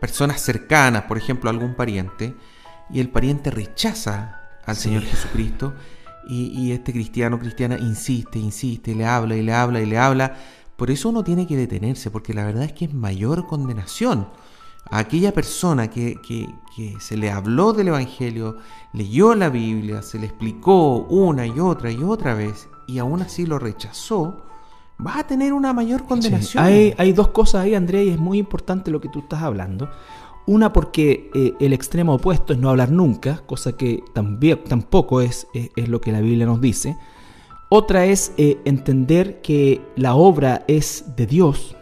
personas 0.00 0.40
cercanas, 0.40 1.04
por 1.04 1.16
ejemplo, 1.16 1.48
a 1.48 1.52
algún 1.52 1.74
pariente, 1.74 2.34
y 2.90 3.00
el 3.00 3.08
pariente 3.08 3.50
rechaza 3.50 4.40
al 4.64 4.76
Señor 4.76 5.02
Jesucristo, 5.02 5.74
y, 6.28 6.46
y 6.58 6.72
este 6.72 6.92
cristiano 6.92 7.38
cristiana 7.38 7.76
insiste, 7.78 8.38
insiste, 8.38 8.94
le 8.94 9.04
habla 9.04 9.34
y 9.36 9.42
le 9.42 9.52
habla 9.52 9.80
y 9.80 9.86
le 9.86 9.98
habla. 9.98 10.36
Por 10.82 10.90
eso 10.90 11.10
uno 11.10 11.22
tiene 11.22 11.46
que 11.46 11.56
detenerse, 11.56 12.10
porque 12.10 12.34
la 12.34 12.44
verdad 12.44 12.64
es 12.64 12.72
que 12.72 12.86
es 12.86 12.92
mayor 12.92 13.46
condenación 13.46 14.26
a 14.90 14.98
aquella 14.98 15.32
persona 15.32 15.88
que, 15.88 16.18
se 16.98 17.16
le 17.16 17.30
habló 17.30 17.72
del 17.72 17.86
Evangelio, 17.86 18.56
leyó 18.92 19.36
la 19.36 19.48
Biblia, 19.48 20.02
se 20.02 20.18
le 20.18 20.26
explicó 20.26 21.06
una 21.08 21.46
y 21.46 21.60
otra 21.60 21.92
y 21.92 22.02
otra 22.02 22.34
vez, 22.34 22.68
y 22.88 22.98
aún 22.98 23.22
así 23.22 23.46
lo 23.46 23.60
rechazó, 23.60 24.42
va 24.98 25.20
a 25.20 25.24
tener 25.28 25.52
una 25.52 25.72
mayor 25.72 26.04
condenación. 26.04 26.64
Hay, 26.64 27.12
dos 27.12 27.28
cosas 27.28 27.62
ahí, 27.62 27.76
Andrea, 27.76 28.02
y 28.02 28.08
es 28.08 28.18
muy 28.18 28.38
importante 28.38 28.90
lo 28.90 29.00
que 29.00 29.08
tú 29.08 29.20
estás 29.20 29.40
hablando. 29.40 29.88
Una 30.48 30.72
porque 30.72 31.30
eh, 31.32 31.54
el 31.60 31.74
extremo 31.74 32.14
opuesto 32.14 32.54
es 32.54 32.58
no 32.58 32.70
hablar 32.70 32.90
nunca, 32.90 33.46
cosa 33.46 33.76
que 33.76 34.02
también, 34.14 34.64
tampoco 34.64 35.20
es, 35.20 35.46
es, 35.54 35.88
lo 35.88 36.00
que 36.00 36.10
la 36.10 36.20
Biblia 36.20 36.44
nos 36.44 36.60
dice. 36.60 36.96
Otra 37.74 38.04
es 38.04 38.34
eh, 38.36 38.58
entender 38.66 39.40
que 39.40 39.80
la 39.96 40.14
obra 40.14 40.62
es 40.68 41.16
de 41.16 41.26
Dios, 41.26 41.74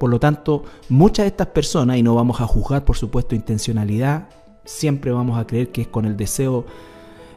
por 0.00 0.08
lo 0.08 0.18
tanto, 0.18 0.64
muchas 0.88 1.24
de 1.24 1.28
estas 1.28 1.48
personas, 1.48 1.98
y 1.98 2.02
no 2.02 2.14
vamos 2.14 2.40
a 2.40 2.46
juzgar 2.46 2.86
por 2.86 2.96
supuesto 2.96 3.34
intencionalidad, 3.34 4.30
siempre 4.64 5.12
vamos 5.12 5.38
a 5.38 5.46
creer 5.46 5.68
que 5.68 5.82
es 5.82 5.88
con 5.88 6.06
el 6.06 6.16
deseo 6.16 6.64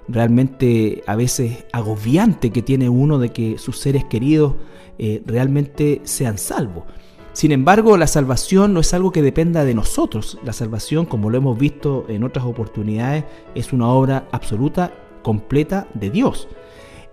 realmente 0.08 1.04
a 1.06 1.18
veces 1.18 1.66
agobiante 1.74 2.52
que 2.52 2.62
tiene 2.62 2.88
uno 2.88 3.20
de 3.20 3.34
que 3.34 3.58
sus 3.58 3.78
seres 3.78 4.06
queridos 4.06 4.56
eh, 4.98 5.22
realmente 5.26 6.00
sean 6.06 6.38
salvos. 6.38 6.86
Sin 7.34 7.52
embargo, 7.52 7.98
la 7.98 8.08
salvación 8.08 8.74
no 8.74 8.80
es 8.80 8.94
algo 8.94 9.12
que 9.12 9.22
dependa 9.22 9.66
de 9.66 9.74
nosotros. 9.74 10.40
La 10.46 10.54
salvación, 10.54 11.06
como 11.08 11.30
lo 11.30 11.40
hemos 11.40 11.60
visto 11.60 12.06
en 12.08 12.24
otras 12.24 12.46
oportunidades, 12.46 13.26
es 13.54 13.74
una 13.74 13.90
obra 13.90 14.30
absoluta, 14.32 14.94
completa 15.24 15.90
de 15.94 16.10
Dios. 16.10 16.48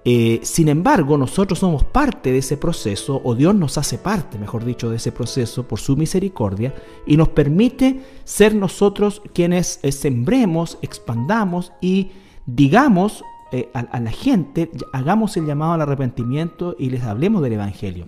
Eh, 0.07 0.41
sin 0.43 0.69
embargo, 0.69 1.17
nosotros 1.17 1.59
somos 1.59 1.83
parte 1.83 2.31
de 2.31 2.39
ese 2.39 2.59
proceso, 2.59 3.23
o 3.25 3.35
Dios 3.35 3.55
nos 3.55 3.79
hace 3.79 3.97
parte, 3.97 4.39
mejor 4.39 4.65
dicho, 4.65 4.91
de 4.91 4.97
ese 4.97 5.13
proceso 5.13 5.67
por 5.67 5.81
su 5.81 5.97
misericordia, 5.97 6.75
y 7.07 7.17
nos 7.17 7.31
permite 7.31 8.03
ser 8.25 8.55
nosotros 8.55 9.23
quienes 9.33 9.81
eh, 9.83 9.93
sembremos, 9.93 10.79
expandamos 10.83 11.73
y 11.81 12.11
digamos 12.45 13.25
eh, 13.51 13.71
a, 13.73 13.99
la 13.99 14.11
gente, 14.11 14.71
hagamos 14.93 15.39
el 15.39 15.47
llamado 15.47 15.73
al 15.73 15.81
arrepentimiento 15.81 16.77
y 16.79 16.91
les 16.91 17.03
hablemos 17.03 17.43
del 17.43 17.55
Evangelio. 17.55 18.07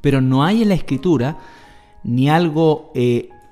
Pero 0.00 0.22
no 0.22 0.44
hay 0.44 0.62
en 0.62 0.70
la 0.70 0.74
escritura 0.74 1.38
ni 2.04 2.30
algo 2.30 2.90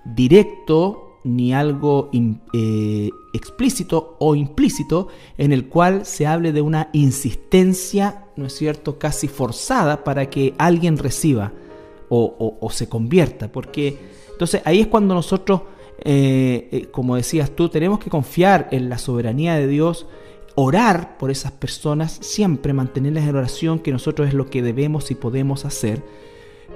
directo 0.04 1.09
ni 1.24 1.52
algo 1.52 2.10
eh, 2.52 3.10
explícito 3.32 4.16
o 4.18 4.34
implícito 4.34 5.08
en 5.36 5.52
el 5.52 5.66
cual 5.66 6.06
se 6.06 6.26
hable 6.26 6.52
de 6.52 6.62
una 6.62 6.88
insistencia, 6.92 8.26
¿no 8.36 8.46
es 8.46 8.54
cierto?, 8.54 8.98
casi 8.98 9.28
forzada 9.28 10.02
para 10.02 10.30
que 10.30 10.54
alguien 10.58 10.96
reciba 10.96 11.52
o, 12.08 12.68
se 12.72 12.88
convierta. 12.88 13.52
Porque 13.52 13.96
entonces 14.32 14.62
ahí 14.64 14.80
es 14.80 14.86
cuando 14.88 15.14
nosotros, 15.14 15.62
eh, 16.02 16.68
eh, 16.72 16.86
como 16.90 17.16
decías 17.16 17.50
tú, 17.50 17.68
tenemos 17.68 18.00
que 18.00 18.10
confiar 18.10 18.68
en 18.72 18.88
la 18.88 18.98
soberanía 18.98 19.54
de 19.54 19.68
Dios, 19.68 20.06
orar 20.56 21.18
por 21.18 21.30
esas 21.30 21.52
personas, 21.52 22.18
siempre 22.20 22.72
mantenerlas 22.72 23.28
en 23.28 23.36
oración, 23.36 23.78
que 23.78 23.92
nosotros 23.92 24.26
es 24.26 24.34
lo 24.34 24.50
que 24.50 24.62
debemos 24.62 25.10
y 25.10 25.14
podemos 25.14 25.64
hacer. 25.64 26.02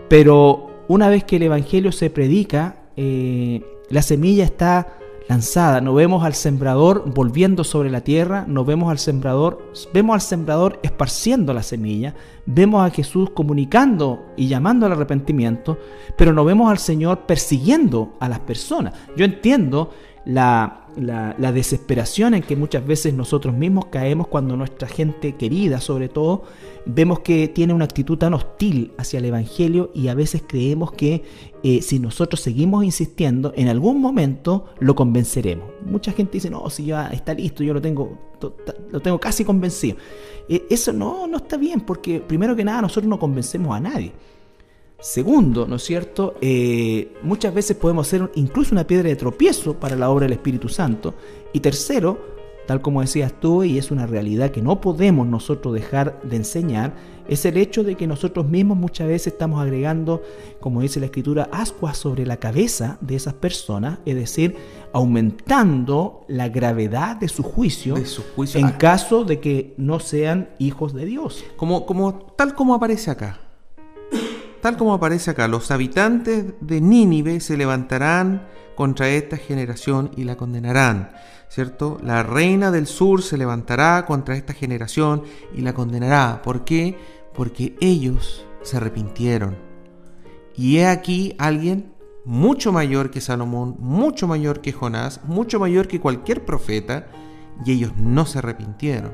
Pero 0.08 0.70
una 0.86 1.08
vez 1.08 1.24
que 1.24 1.36
el 1.36 1.42
Evangelio 1.42 1.90
se 1.90 2.10
predica, 2.10 2.82
la 3.90 4.02
semilla 4.02 4.44
está 4.44 4.98
lanzada, 5.28 5.80
no 5.80 5.94
vemos 5.94 6.24
al 6.24 6.34
sembrador 6.34 7.10
volviendo 7.14 7.64
sobre 7.64 7.90
la 7.90 8.02
tierra, 8.02 8.44
no 8.46 8.64
vemos 8.64 8.90
al 8.90 8.98
sembrador, 8.98 9.72
vemos 9.92 10.14
al 10.14 10.20
sembrador 10.20 10.78
esparciendo 10.82 11.54
la 11.54 11.62
semilla, 11.62 12.14
vemos 12.44 12.84
a 12.84 12.90
Jesús 12.90 13.30
comunicando 13.30 14.26
y 14.36 14.48
llamando 14.48 14.86
al 14.86 14.92
arrepentimiento, 14.92 15.78
pero 16.16 16.32
no 16.32 16.44
vemos 16.44 16.70
al 16.70 16.78
Señor 16.78 17.20
persiguiendo 17.20 18.14
a 18.20 18.28
las 18.28 18.40
personas. 18.40 18.94
Yo 19.16 19.24
entiendo 19.24 19.90
la, 20.24 20.86
la, 20.96 21.52
desesperación 21.52 22.34
en 22.34 22.42
que 22.42 22.56
muchas 22.56 22.86
veces 22.86 23.12
nosotros 23.14 23.54
mismos 23.54 23.86
caemos 23.86 24.28
cuando 24.28 24.56
nuestra 24.56 24.88
gente 24.88 25.36
querida, 25.36 25.80
sobre 25.80 26.08
todo, 26.08 26.44
vemos 26.86 27.20
que 27.20 27.48
tiene 27.48 27.74
una 27.74 27.84
actitud 27.84 28.16
tan 28.16 28.34
hostil 28.34 28.92
hacia 28.96 29.18
el 29.18 29.26
Evangelio 29.26 29.90
y 29.94 30.08
a 30.08 30.14
veces 30.14 30.42
creemos 30.46 30.92
que 30.92 31.22
eh, 31.62 31.82
si 31.82 31.98
nosotros 31.98 32.40
seguimos 32.40 32.84
insistiendo, 32.84 33.52
en 33.56 33.68
algún 33.68 34.00
momento 34.00 34.66
lo 34.80 34.94
convenceremos. 34.94 35.66
Mucha 35.84 36.12
gente 36.12 36.32
dice, 36.32 36.50
no, 36.50 36.68
si 36.70 36.86
ya 36.86 37.08
está 37.08 37.34
listo, 37.34 37.62
yo 37.62 37.74
lo 37.74 37.80
tengo, 37.80 38.18
lo 38.90 39.00
tengo 39.00 39.18
casi 39.18 39.44
convencido. 39.44 39.96
Eh, 40.48 40.64
eso 40.70 40.92
no, 40.92 41.26
no 41.26 41.38
está 41.38 41.56
bien, 41.56 41.80
porque 41.80 42.20
primero 42.20 42.56
que 42.56 42.64
nada 42.64 42.82
nosotros 42.82 43.08
no 43.08 43.18
convencemos 43.18 43.74
a 43.74 43.80
nadie. 43.80 44.12
Segundo, 45.00 45.66
¿no 45.66 45.76
es 45.76 45.82
cierto? 45.82 46.34
Eh, 46.40 47.12
muchas 47.22 47.52
veces 47.52 47.76
podemos 47.76 48.08
ser 48.08 48.30
incluso 48.36 48.74
una 48.74 48.86
piedra 48.86 49.08
de 49.08 49.16
tropiezo 49.16 49.74
para 49.74 49.96
la 49.96 50.08
obra 50.08 50.24
del 50.24 50.32
Espíritu 50.32 50.68
Santo. 50.68 51.14
Y 51.52 51.60
tercero, 51.60 52.18
tal 52.66 52.80
como 52.80 53.02
decías 53.02 53.34
tú, 53.38 53.64
y 53.64 53.76
es 53.76 53.90
una 53.90 54.06
realidad 54.06 54.50
que 54.50 54.62
no 54.62 54.80
podemos 54.80 55.26
nosotros 55.26 55.74
dejar 55.74 56.20
de 56.22 56.36
enseñar, 56.36 56.94
es 57.28 57.44
el 57.44 57.56
hecho 57.56 57.84
de 57.84 57.96
que 57.96 58.06
nosotros 58.06 58.46
mismos 58.48 58.78
muchas 58.78 59.08
veces 59.08 59.34
estamos 59.34 59.60
agregando, 59.60 60.22
como 60.60 60.80
dice 60.80 61.00
la 61.00 61.06
Escritura, 61.06 61.48
ascuas 61.52 61.96
sobre 61.96 62.24
la 62.26 62.38
cabeza 62.38 62.98
de 63.00 63.16
esas 63.16 63.34
personas, 63.34 63.98
es 64.06 64.14
decir, 64.14 64.56
aumentando 64.92 66.24
la 66.28 66.48
gravedad 66.48 67.16
de 67.16 67.28
su 67.28 67.42
juicio, 67.42 67.96
en 67.96 68.64
ah. 68.64 68.78
caso 68.78 69.24
de 69.24 69.40
que 69.40 69.74
no 69.76 70.00
sean 70.00 70.50
hijos 70.58 70.94
de 70.94 71.06
Dios. 71.06 71.44
Como, 71.56 71.84
como, 71.84 72.14
tal 72.36 72.54
como 72.54 72.74
aparece 72.74 73.10
acá 73.10 73.40
tal 74.64 74.78
como 74.78 74.94
aparece 74.94 75.30
acá, 75.30 75.46
los 75.46 75.70
habitantes 75.70 76.54
de 76.62 76.80
Nínive 76.80 77.40
se 77.40 77.58
levantarán 77.58 78.46
contra 78.74 79.10
esta 79.10 79.36
generación 79.36 80.10
y 80.16 80.24
la 80.24 80.38
condenarán. 80.38 81.10
¿Cierto? 81.50 81.98
La 82.02 82.22
reina 82.22 82.70
del 82.70 82.86
sur 82.86 83.20
se 83.20 83.36
levantará 83.36 84.06
contra 84.06 84.36
esta 84.36 84.54
generación 84.54 85.24
y 85.54 85.60
la 85.60 85.74
condenará. 85.74 86.40
¿Por 86.42 86.64
qué? 86.64 86.96
Porque 87.34 87.76
ellos 87.82 88.46
se 88.62 88.78
arrepintieron. 88.78 89.58
Y 90.56 90.78
he 90.78 90.86
aquí 90.86 91.34
alguien 91.38 91.92
mucho 92.24 92.72
mayor 92.72 93.10
que 93.10 93.20
Salomón, 93.20 93.76
mucho 93.80 94.26
mayor 94.26 94.62
que 94.62 94.72
Jonás, 94.72 95.20
mucho 95.24 95.60
mayor 95.60 95.88
que 95.88 96.00
cualquier 96.00 96.42
profeta, 96.46 97.08
y 97.66 97.72
ellos 97.72 97.92
no 97.98 98.24
se 98.24 98.38
arrepintieron. 98.38 99.12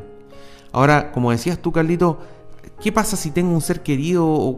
Ahora, 0.70 1.10
como 1.10 1.32
decías 1.32 1.58
tú, 1.58 1.72
Carlito, 1.72 2.20
¿qué 2.80 2.92
pasa 2.92 3.16
si 3.16 3.32
tengo 3.32 3.52
un 3.52 3.60
ser 3.60 3.82
querido 3.82 4.56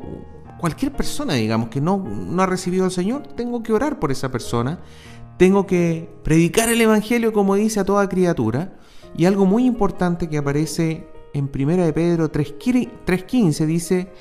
cualquier 0.62 0.92
persona, 0.92 1.34
digamos, 1.34 1.70
que 1.70 1.80
no, 1.80 1.98
no 1.98 2.40
ha 2.40 2.46
recibido 2.46 2.84
al 2.84 2.92
Señor, 2.92 3.26
tengo 3.34 3.64
que 3.64 3.72
orar 3.72 3.98
por 3.98 4.12
esa 4.12 4.30
persona, 4.30 4.78
tengo 5.36 5.66
que 5.66 6.08
predicar 6.22 6.68
el 6.68 6.80
Evangelio 6.80 7.32
como 7.32 7.56
dice 7.56 7.80
a 7.80 7.84
toda 7.84 8.08
criatura, 8.08 8.78
Y 9.16 9.24
algo 9.24 9.44
muy 9.44 9.66
importante 9.66 10.28
que 10.28 10.38
aparece 10.38 11.08
en 11.34 11.50
1 11.52 11.84
de 11.84 11.92
Pedro 11.92 12.30
3.15 12.30 13.66
dice, 13.66 14.12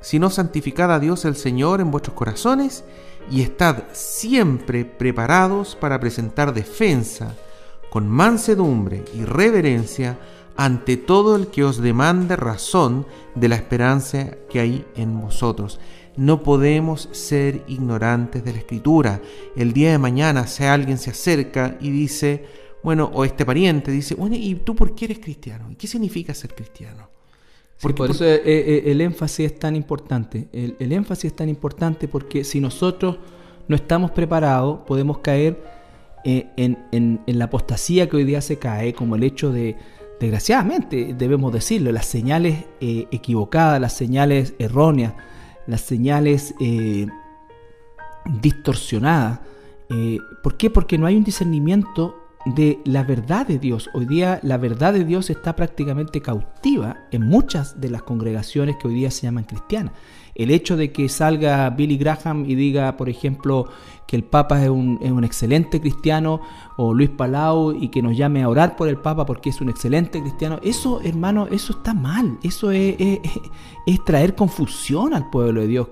Si 0.00 0.18
no 0.18 0.28
santificad 0.28 0.92
a 0.92 0.98
Dios 0.98 1.24
el 1.24 1.36
Señor 1.36 1.80
en 1.80 1.92
vuestros 1.92 2.16
corazones 2.16 2.82
y 3.30 3.42
estad 3.42 3.84
siempre 3.92 4.84
preparados 4.84 5.76
para 5.76 6.00
presentar 6.00 6.52
defensa 6.52 7.36
con 7.90 8.08
mansedumbre 8.08 9.04
y 9.14 9.24
reverencia 9.24 10.18
ante 10.56 10.96
todo 10.96 11.36
el 11.36 11.48
que 11.48 11.64
os 11.64 11.80
demande 11.80 12.36
razón 12.36 13.06
de 13.34 13.48
la 13.48 13.56
esperanza 13.56 14.36
que 14.50 14.60
hay 14.60 14.84
en 14.96 15.20
vosotros. 15.20 15.80
No 16.16 16.42
podemos 16.42 17.08
ser 17.12 17.62
ignorantes 17.68 18.42
de 18.44 18.52
la 18.52 18.58
escritura. 18.58 19.20
El 19.54 19.72
día 19.72 19.92
de 19.92 19.98
mañana, 19.98 20.46
si 20.46 20.64
alguien 20.64 20.96
se 20.96 21.10
acerca 21.10 21.76
y 21.80 21.90
dice, 21.90 22.46
bueno, 22.82 23.10
o 23.12 23.24
este 23.24 23.44
pariente 23.44 23.90
dice, 23.90 24.14
bueno, 24.14 24.36
¿y 24.36 24.54
tú 24.54 24.74
por 24.74 24.94
qué 24.94 25.06
eres 25.06 25.18
cristiano? 25.18 25.70
¿Y 25.70 25.74
qué 25.74 25.86
significa 25.86 26.32
ser 26.32 26.54
cristiano? 26.54 27.10
Porque, 27.80 27.96
por 27.96 28.10
eso 28.10 28.24
eh, 28.24 28.40
eh, 28.44 28.82
el 28.86 29.00
énfasis 29.02 29.52
es 29.52 29.58
tan 29.58 29.76
importante. 29.76 30.48
El, 30.52 30.92
énfasis 30.92 31.26
es 31.26 31.36
tan 31.36 31.48
importante 31.48 32.08
porque 32.08 32.42
si 32.44 32.60
nosotros 32.60 33.18
no 33.68 33.76
estamos 33.76 34.12
preparados, 34.12 34.80
podemos 34.86 35.18
caer 35.18 35.62
eh, 36.24 36.48
en, 36.56 37.20
la 37.26 37.44
apostasía 37.44 38.08
que 38.08 38.16
hoy 38.16 38.24
día 38.24 38.40
se 38.40 38.58
cae, 38.58 38.94
como 38.94 39.16
el 39.16 39.22
hecho 39.22 39.52
de, 39.52 39.76
desgraciadamente, 40.20 41.14
debemos 41.16 41.52
decirlo, 41.52 41.92
las 41.92 42.06
señales 42.06 42.64
equivocadas, 42.80 43.80
las 43.80 43.92
señales 43.92 44.54
erróneas, 44.58 45.14
las 45.66 45.80
señales 45.80 46.54
distorsionadas. 48.40 49.40
¿Por 50.42 50.56
qué? 50.56 50.70
Porque 50.70 50.98
no 50.98 51.06
hay 51.06 51.16
un 51.16 51.24
discernimiento 51.24 52.22
de 52.46 52.78
la 52.84 53.02
verdad 53.02 53.46
de 53.46 53.58
Dios. 53.58 53.90
Hoy 53.92 54.06
día 54.06 54.38
la 54.42 54.56
verdad 54.56 54.92
de 54.92 55.04
Dios 55.04 55.30
está 55.30 55.56
prácticamente 55.56 56.22
cautiva 56.22 56.98
en 57.10 57.26
muchas 57.26 57.80
de 57.80 57.90
las 57.90 58.02
congregaciones 58.04 58.76
que 58.76 58.86
hoy 58.86 58.94
día 58.94 59.10
se 59.10 59.22
llaman 59.22 59.44
cristianas. 59.44 59.94
El 60.36 60.50
hecho 60.52 60.76
de 60.76 60.92
que 60.92 61.08
salga 61.08 61.68
Billy 61.70 61.96
Graham 61.96 62.44
y 62.46 62.54
diga, 62.54 62.96
por 62.96 63.08
ejemplo, 63.08 63.68
que 64.06 64.16
el 64.16 64.24
Papa 64.24 64.62
es 64.62 64.68
un, 64.68 65.24
excelente 65.24 65.80
cristiano, 65.80 66.40
o 66.76 66.94
Luis 66.94 67.10
Palau 67.10 67.72
y 67.72 67.88
que 67.88 68.02
nos 68.02 68.16
llame 68.16 68.42
a 68.42 68.48
orar 68.48 68.76
por 68.76 68.88
el 68.88 68.98
Papa 68.98 69.26
porque 69.26 69.50
es 69.50 69.60
un 69.60 69.68
excelente 69.68 70.20
cristiano, 70.20 70.60
eso, 70.62 71.00
hermano, 71.02 71.48
eso 71.50 71.72
está 71.72 71.94
mal. 71.94 72.38
Eso 72.42 72.70
es, 72.70 73.20
es 73.86 74.04
traer 74.04 74.34
confusión 74.34 75.14
al 75.14 75.28
pueblo 75.30 75.60
de 75.60 75.66
Dios. 75.66 75.88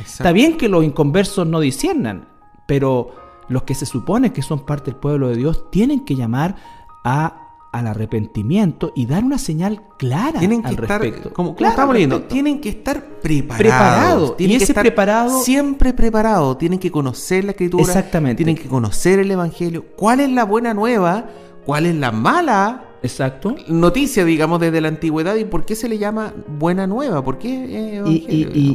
Está 0.00 0.32
bien 0.32 0.56
que 0.56 0.68
los 0.68 0.84
inconversos 0.84 1.46
no 1.46 1.60
disciernan, 1.60 2.28
pero 2.66 3.10
los 3.48 3.62
que 3.62 3.74
se 3.74 3.86
supone 3.86 4.32
que 4.32 4.42
son 4.42 4.60
parte 4.60 4.90
del 4.90 5.00
pueblo 5.00 5.28
de 5.28 5.36
Dios 5.36 5.70
tienen 5.70 6.04
que 6.04 6.16
llamar 6.16 6.56
a, 7.04 7.45
al 7.72 7.86
arrepentimiento 7.86 8.92
y 8.94 9.06
dar 9.06 9.24
una 9.24 9.38
señal 9.38 9.82
clara 9.98 10.38
tienen 10.38 10.62
que 10.62 10.68
al 10.68 10.74
estar, 10.74 11.00
respecto. 11.00 11.32
Como, 11.32 11.56
estamos 11.58 11.94
leyendo, 11.94 12.22
tienen 12.22 12.60
que 12.60 12.70
estar 12.70 13.20
preparados. 13.20 14.36
Tienen 14.36 14.60
y 14.60 14.62
ese 14.62 14.74
preparado 14.74 15.40
siempre 15.42 15.92
preparado. 15.92 16.56
Tienen 16.56 16.78
que 16.78 16.90
conocer 16.90 17.44
la 17.44 17.50
escritura. 17.52 17.84
Exactamente. 17.84 18.42
Tienen 18.42 18.62
que 18.62 18.68
conocer 18.68 19.18
el 19.18 19.30
evangelio. 19.30 19.84
¿Cuál 19.96 20.20
es 20.20 20.30
la 20.30 20.44
buena 20.44 20.74
nueva? 20.74 21.26
¿Cuál 21.64 21.86
es 21.86 21.94
la 21.96 22.12
mala 22.12 22.86
Exacto. 23.02 23.54
Noticia, 23.68 24.24
digamos, 24.24 24.60
desde 24.60 24.80
la 24.80 24.88
antigüedad 24.88 25.36
y 25.36 25.44
por 25.44 25.64
qué 25.64 25.74
se 25.74 25.88
le 25.88 25.98
llama 25.98 26.34
buena 26.58 26.86
nueva, 26.86 27.22
por 27.22 27.38
qué 27.38 28.02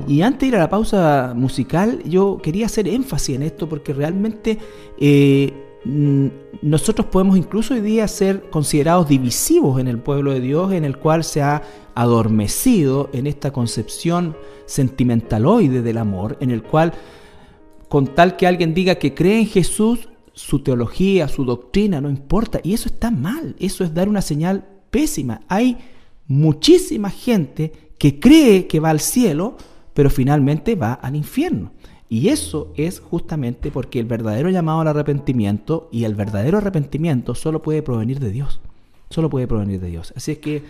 y, 0.07 0.21
antes 0.21 0.39
de 0.41 0.47
ir 0.47 0.55
a 0.55 0.59
la 0.59 0.69
pausa 0.69 1.33
musical, 1.35 2.01
yo 2.05 2.37
quería 2.41 2.67
hacer 2.67 2.87
énfasis 2.87 3.35
en 3.35 3.43
esto 3.43 3.67
porque 3.67 3.93
realmente 3.93 4.57
eh, 4.99 5.70
nosotros 5.83 7.07
podemos 7.07 7.37
incluso 7.37 7.73
hoy 7.73 7.81
día 7.81 8.07
ser 8.07 8.49
considerados 8.49 9.07
divisivos 9.07 9.79
en 9.79 9.87
el 9.87 9.97
pueblo 9.97 10.31
de 10.31 10.39
Dios, 10.39 10.73
en 10.73 10.85
el 10.85 10.97
cual 10.97 11.23
se 11.23 11.41
ha 11.41 11.63
adormecido 11.95 13.09
en 13.13 13.25
esta 13.25 13.51
concepción 13.51 14.35
sentimentaloide 14.65 15.81
del 15.81 15.97
amor, 15.97 16.37
en 16.39 16.51
el 16.51 16.61
cual 16.61 16.93
con 17.89 18.07
tal 18.07 18.37
que 18.37 18.47
alguien 18.47 18.73
diga 18.73 18.95
que 18.95 19.13
cree 19.13 19.39
en 19.39 19.47
Jesús, 19.47 20.07
su 20.33 20.59
teología, 20.59 21.27
su 21.27 21.43
doctrina, 21.43 21.99
no 21.99 22.09
importa. 22.09 22.61
Y 22.63 22.73
eso 22.73 22.87
está 22.87 23.11
mal, 23.11 23.55
eso 23.59 23.83
es 23.83 23.93
dar 23.93 24.07
una 24.07 24.21
señal 24.21 24.65
pésima. 24.89 25.41
Hay 25.47 25.77
muchísima 26.27 27.09
gente 27.09 27.73
que 27.97 28.19
cree 28.19 28.67
que 28.67 28.79
va 28.79 28.91
al 28.91 28.99
cielo, 28.99 29.57
pero 29.93 30.09
finalmente 30.09 30.75
va 30.75 30.93
al 30.93 31.15
infierno. 31.15 31.73
Y 32.11 32.27
eso 32.27 32.73
es 32.75 32.99
justamente 32.99 33.71
porque 33.71 33.97
el 33.97 34.05
verdadero 34.05 34.49
llamado 34.49 34.81
al 34.81 34.87
arrepentimiento 34.89 35.87
y 35.93 36.03
el 36.03 36.13
verdadero 36.13 36.57
arrepentimiento 36.57 37.35
solo 37.35 37.61
puede 37.61 37.81
provenir 37.81 38.19
de 38.19 38.31
Dios. 38.31 38.59
Solo 39.09 39.29
puede 39.29 39.47
provenir 39.47 39.79
de 39.79 39.87
Dios. 39.87 40.13
Así 40.17 40.33
es 40.33 40.39
que 40.39 40.61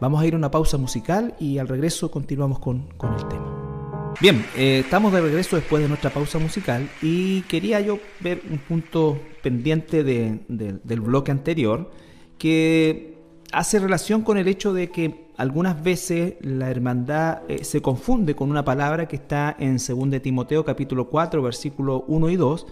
vamos 0.00 0.20
a 0.20 0.26
ir 0.26 0.34
a 0.34 0.36
una 0.38 0.50
pausa 0.50 0.76
musical 0.76 1.36
y 1.38 1.58
al 1.58 1.68
regreso 1.68 2.10
continuamos 2.10 2.58
con, 2.58 2.88
con 2.96 3.14
el 3.14 3.28
tema. 3.28 4.12
Bien, 4.20 4.44
eh, 4.56 4.80
estamos 4.80 5.12
de 5.12 5.20
regreso 5.20 5.54
después 5.54 5.80
de 5.80 5.88
nuestra 5.88 6.10
pausa 6.10 6.40
musical 6.40 6.90
y 7.00 7.42
quería 7.42 7.80
yo 7.80 8.00
ver 8.18 8.42
un 8.50 8.58
punto 8.58 9.20
pendiente 9.40 10.02
del 10.02 11.00
bloque 11.00 11.30
anterior 11.30 11.92
que 12.38 13.17
hace 13.52 13.78
relación 13.78 14.22
con 14.22 14.38
el 14.38 14.48
hecho 14.48 14.72
de 14.72 14.90
que 14.90 15.28
algunas 15.36 15.82
veces 15.82 16.34
la 16.40 16.70
hermandad 16.70 17.42
eh, 17.48 17.64
se 17.64 17.80
confunde 17.80 18.34
con 18.34 18.50
una 18.50 18.64
palabra 18.64 19.06
que 19.06 19.16
está 19.16 19.56
en 19.58 19.78
2 19.78 20.22
Timoteo 20.22 20.64
capítulo 20.64 21.08
4 21.08 21.42
versículo 21.42 22.04
1 22.08 22.30
y 22.30 22.36
2 22.36 22.66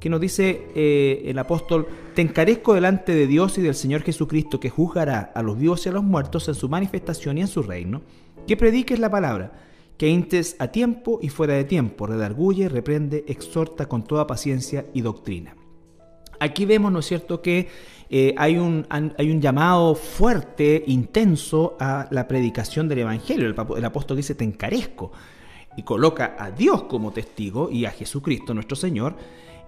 que 0.00 0.10
nos 0.10 0.20
dice 0.20 0.68
eh, 0.74 1.22
el 1.26 1.38
apóstol, 1.38 1.86
te 2.14 2.22
encarezco 2.22 2.74
delante 2.74 3.14
de 3.14 3.26
Dios 3.26 3.56
y 3.58 3.62
del 3.62 3.74
Señor 3.74 4.02
Jesucristo 4.02 4.60
que 4.60 4.70
juzgará 4.70 5.32
a 5.34 5.42
los 5.42 5.58
vivos 5.58 5.86
y 5.86 5.88
a 5.88 5.92
los 5.92 6.04
muertos 6.04 6.48
en 6.48 6.54
su 6.54 6.68
manifestación 6.68 7.38
y 7.38 7.40
en 7.40 7.48
su 7.48 7.62
reino, 7.62 8.02
que 8.46 8.56
prediques 8.56 8.98
la 8.98 9.10
palabra 9.10 9.52
que 9.96 10.08
intes 10.08 10.56
a 10.58 10.68
tiempo 10.68 11.18
y 11.22 11.30
fuera 11.30 11.54
de 11.54 11.64
tiempo, 11.64 12.06
redarguye, 12.06 12.68
reprende, 12.68 13.24
exhorta 13.28 13.86
con 13.86 14.04
toda 14.04 14.26
paciencia 14.26 14.84
y 14.92 15.00
doctrina. 15.00 15.56
Aquí 16.38 16.66
vemos, 16.66 16.92
¿no 16.92 16.98
es 16.98 17.06
cierto?, 17.06 17.40
que 17.40 17.68
eh, 18.10 18.34
hay, 18.36 18.58
un, 18.58 18.86
hay 18.88 19.30
un 19.30 19.40
llamado 19.40 19.94
fuerte, 19.94 20.84
intenso 20.86 21.76
a 21.80 22.08
la 22.10 22.28
predicación 22.28 22.88
del 22.88 23.00
Evangelio. 23.00 23.46
El, 23.48 23.84
apóstol 23.84 24.16
dice, 24.16 24.34
te 24.34 24.44
encarezco, 24.44 25.12
y 25.76 25.82
coloca 25.82 26.36
a 26.38 26.50
Dios 26.50 26.84
como 26.84 27.12
testigo 27.12 27.70
y 27.70 27.84
a 27.84 27.90
Jesucristo, 27.90 28.54
nuestro 28.54 28.76
Señor, 28.76 29.16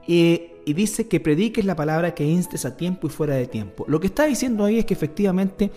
y 0.06 0.72
dice 0.72 1.06
que 1.06 1.20
prediques 1.20 1.66
la 1.66 1.76
palabra 1.76 2.14
que 2.14 2.24
instes 2.24 2.64
a 2.64 2.76
tiempo 2.76 3.06
y 3.06 3.10
fuera 3.10 3.34
de 3.34 3.46
tiempo. 3.46 3.84
Lo 3.88 4.00
que 4.00 4.06
está 4.06 4.24
diciendo 4.24 4.64
ahí 4.64 4.78
es 4.78 4.86
que 4.86 4.94
efectivamente 4.94 5.70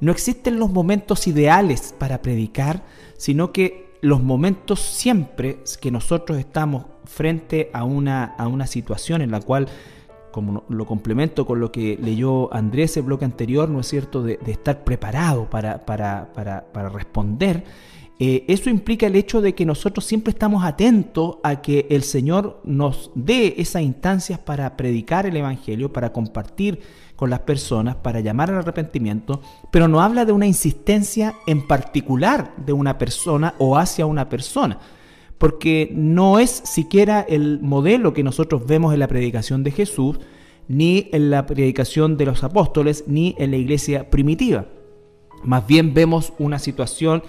no 0.00 0.12
existen 0.12 0.58
los 0.58 0.70
momentos 0.70 1.26
ideales 1.26 1.94
para 1.96 2.20
predicar, 2.20 2.84
sino 3.16 3.52
que 3.52 3.86
los 4.00 4.22
momentos 4.22 4.80
siempre 4.80 5.58
que 5.80 5.90
nosotros 5.90 6.38
estamos 6.38 6.84
frente 7.04 7.70
a 7.72 7.84
una, 7.84 8.24
a 8.24 8.46
una 8.46 8.66
situación 8.66 9.22
en 9.22 9.30
la 9.30 9.40
cual, 9.40 9.68
como 10.36 10.64
lo 10.68 10.84
complemento 10.84 11.46
con 11.46 11.60
lo 11.60 11.72
que 11.72 11.98
leyó 11.98 12.52
Andrés 12.52 12.94
el 12.98 13.04
bloque 13.04 13.24
anterior, 13.24 13.70
¿no 13.70 13.80
es 13.80 13.86
cierto?, 13.86 14.22
de, 14.22 14.38
estar 14.46 14.84
preparado 14.84 15.48
para, 15.48 15.86
para, 15.86 16.30
para, 16.34 16.70
para 16.74 16.90
responder, 16.90 17.64
eh, 18.18 18.44
eso 18.46 18.68
implica 18.68 19.06
el 19.06 19.16
hecho 19.16 19.40
de 19.40 19.54
que 19.54 19.64
nosotros 19.64 20.04
siempre 20.04 20.32
estamos 20.32 20.62
atentos 20.62 21.38
a 21.42 21.62
que 21.62 21.86
el 21.88 22.02
Señor 22.02 22.60
nos 22.64 23.10
dé 23.14 23.54
esas 23.56 23.80
instancias 23.80 24.38
para 24.38 24.76
predicar 24.76 25.24
el 25.24 25.38
Evangelio, 25.38 25.90
para 25.90 26.12
compartir 26.12 26.80
con 27.16 27.30
las 27.30 27.40
personas 27.40 27.96
para 27.96 28.20
llamar 28.20 28.50
al 28.50 28.58
arrepentimiento, 28.58 29.40
pero 29.70 29.88
no 29.88 30.02
habla 30.02 30.26
de 30.26 30.32
una 30.32 30.46
insistencia 30.46 31.34
en 31.46 31.66
particular 31.66 32.52
de 32.58 32.74
una 32.74 32.98
persona 32.98 33.54
o 33.56 33.78
hacia 33.78 34.04
una 34.04 34.28
persona, 34.28 34.78
porque 35.38 35.90
no 35.94 36.38
es 36.38 36.50
siquiera 36.50 37.20
el 37.20 37.60
modelo 37.60 38.12
que 38.12 38.22
nosotros 38.22 38.66
vemos 38.66 38.94
en 38.94 39.00
la 39.00 39.08
predicación 39.08 39.62
de 39.62 39.70
Jesús, 39.70 40.18
ni 40.68 41.08
en 41.12 41.30
la 41.30 41.46
predicación 41.46 42.16
de 42.16 42.26
los 42.26 42.42
apóstoles, 42.42 43.04
ni 43.06 43.34
en 43.38 43.50
la 43.50 43.56
iglesia 43.56 44.10
primitiva. 44.10 44.66
Más 45.44 45.66
bien 45.66 45.94
vemos 45.94 46.32
una 46.38 46.58
situación 46.58 47.22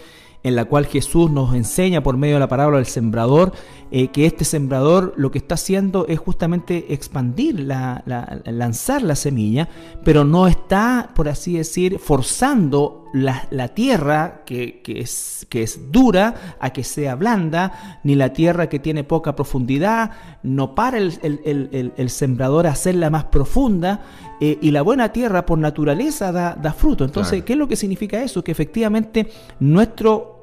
en 0.44 0.56
la 0.56 0.66
cual 0.66 0.86
Jesús 0.86 1.30
nos 1.30 1.54
enseña 1.56 2.02
por 2.04 2.16
medio 2.16 2.36
de 2.36 2.40
la 2.40 2.48
parábola 2.48 2.78
del 2.78 2.86
sembrador 2.86 3.52
eh, 3.92 4.10
que 4.10 4.26
este 4.26 4.46
sembrador 4.46 5.14
lo 5.18 5.32
que 5.32 5.38
está 5.38 5.56
haciendo 5.56 6.06
es 6.08 6.20
justamente 6.20 6.94
expandir, 6.94 7.60
la, 7.60 8.04
lanzar 8.46 9.02
la 9.02 9.16
semilla, 9.16 9.70
pero 10.04 10.24
no 10.24 10.48
está, 10.48 11.12
por 11.16 11.30
así 11.30 11.58
decir, 11.58 12.00
forzando 12.00 13.06
la, 13.14 13.68
tierra 13.70 14.44
que, 14.46 14.82
es, 14.86 15.46
que 15.50 15.64
es 15.64 15.92
dura 15.92 16.56
a 16.60 16.72
que 16.72 16.84
sea 16.84 17.16
blanda, 17.16 18.00
ni 18.04 18.16
la 18.16 18.34
tierra 18.34 18.70
que 18.70 18.80
tiene 18.80 19.04
poca 19.04 19.36
profundidad, 19.36 20.12
no 20.44 20.76
para 20.76 20.98
el, 20.98 22.10
sembrador 22.10 22.68
a 22.68 22.72
hacerla 22.72 23.10
más 23.10 23.26
profunda, 23.26 24.02
eh, 24.40 24.58
y 24.62 24.72
la 24.72 24.82
buena 24.82 25.12
tierra 25.12 25.46
por 25.46 25.58
naturaleza 25.58 26.32
da, 26.32 26.74
fruto. 26.74 27.06
Entonces, 27.06 27.44
¿qué 27.44 27.54
es 27.54 27.60
lo 27.60 27.68
que 27.68 27.76
significa 27.76 28.22
eso? 28.22 28.44
Que 28.44 28.52
efectivamente 28.52 29.28
nuestro 29.60 30.37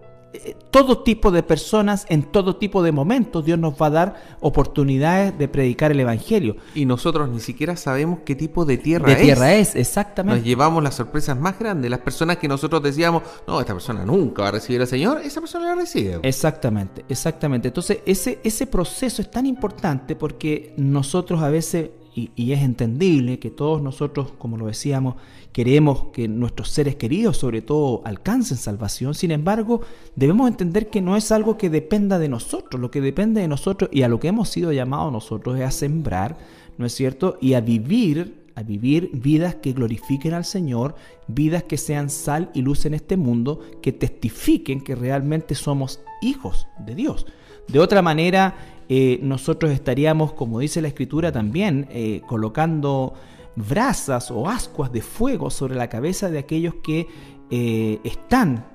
todo 0.70 1.02
tipo 1.02 1.30
de 1.30 1.42
personas, 1.42 2.06
en 2.08 2.22
todo 2.24 2.56
tipo 2.56 2.82
de 2.82 2.92
momentos, 2.92 3.44
Dios 3.44 3.58
nos 3.58 3.74
va 3.80 3.86
a 3.86 3.90
dar 3.90 4.22
oportunidades 4.40 5.36
de 5.38 5.48
predicar 5.48 5.92
el 5.92 6.00
Evangelio. 6.00 6.56
Y 6.74 6.86
nosotros 6.86 7.28
ni 7.28 7.40
siquiera 7.40 7.76
sabemos 7.76 8.20
qué 8.24 8.34
tipo 8.34 8.64
de 8.64 8.78
tierra 8.78 9.06
de 9.06 9.12
es. 9.12 9.20
tierra 9.20 9.54
es, 9.54 9.74
exactamente. 9.74 10.38
Nos 10.38 10.46
llevamos 10.46 10.82
las 10.82 10.94
sorpresas 10.94 11.38
más 11.38 11.58
grandes. 11.58 11.90
Las 11.90 12.00
personas 12.00 12.38
que 12.38 12.48
nosotros 12.48 12.82
decíamos, 12.82 13.22
no, 13.46 13.60
esta 13.60 13.72
persona 13.72 14.04
nunca 14.04 14.42
va 14.42 14.48
a 14.48 14.52
recibir 14.52 14.80
al 14.80 14.88
Señor, 14.88 15.20
esa 15.22 15.40
persona 15.40 15.66
la 15.66 15.74
recibe. 15.74 16.18
Exactamente, 16.22 17.04
exactamente. 17.08 17.68
Entonces, 17.68 17.98
ese, 18.06 18.40
ese 18.42 18.66
proceso 18.66 19.22
es 19.22 19.30
tan 19.30 19.46
importante 19.46 20.16
porque 20.16 20.74
nosotros 20.76 21.42
a 21.42 21.48
veces 21.48 21.90
y, 22.14 22.52
es 22.52 22.62
entendible 22.62 23.38
que 23.38 23.50
todos 23.50 23.82
nosotros, 23.82 24.32
como 24.38 24.56
lo 24.56 24.66
decíamos, 24.66 25.16
queremos 25.54 26.06
que 26.12 26.26
nuestros 26.26 26.68
seres 26.68 26.96
queridos 26.96 27.36
sobre 27.36 27.62
todo 27.62 28.02
alcancen 28.04 28.58
salvación. 28.58 29.14
Sin 29.14 29.30
embargo, 29.30 29.82
debemos 30.16 30.48
entender 30.48 30.90
que 30.90 31.00
no 31.00 31.16
es 31.16 31.30
algo 31.30 31.56
que 31.56 31.70
dependa 31.70 32.18
de 32.18 32.28
nosotros. 32.28 32.80
Lo 32.80 32.90
que 32.90 33.00
depende 33.00 33.40
de 33.40 33.46
nosotros 33.46 33.88
y 33.92 34.02
a 34.02 34.08
lo 34.08 34.18
que 34.18 34.28
hemos 34.28 34.48
sido 34.48 34.72
llamados 34.72 35.12
nosotros 35.12 35.56
es 35.56 35.64
a 35.64 35.70
sembrar, 35.70 36.36
¿no 36.76 36.84
es 36.84 36.92
cierto? 36.92 37.38
Y 37.40 37.54
a 37.54 37.60
vivir 37.60 38.44
a 38.56 38.62
vivir 38.62 39.10
vidas 39.12 39.56
que 39.56 39.72
glorifiquen 39.72 40.32
al 40.32 40.44
Señor, 40.44 40.94
vidas 41.26 41.64
que 41.64 41.76
sean 41.76 42.08
sal 42.08 42.50
y 42.54 42.62
luz 42.62 42.86
en 42.86 42.94
este 42.94 43.16
mundo, 43.16 43.60
que 43.82 43.92
testifiquen 43.92 44.80
que 44.80 44.94
realmente 44.94 45.56
somos 45.56 46.00
hijos 46.22 46.68
de 46.78 46.94
Dios. 46.94 47.26
De 47.66 47.80
otra 47.80 48.00
manera, 48.00 48.54
eh, 48.88 49.18
nosotros 49.22 49.72
estaríamos, 49.72 50.34
como 50.34 50.60
dice 50.60 50.82
la 50.82 50.88
escritura 50.88 51.32
también, 51.32 51.88
eh, 51.90 52.22
colocando 52.28 53.14
brasas 53.56 54.30
o 54.30 54.48
ascuas 54.48 54.92
de 54.92 55.00
fuego 55.00 55.50
sobre 55.50 55.74
la 55.74 55.88
cabeza 55.88 56.30
de 56.30 56.38
aquellos 56.38 56.76
que 56.82 57.06
eh, 57.50 58.00
están 58.04 58.66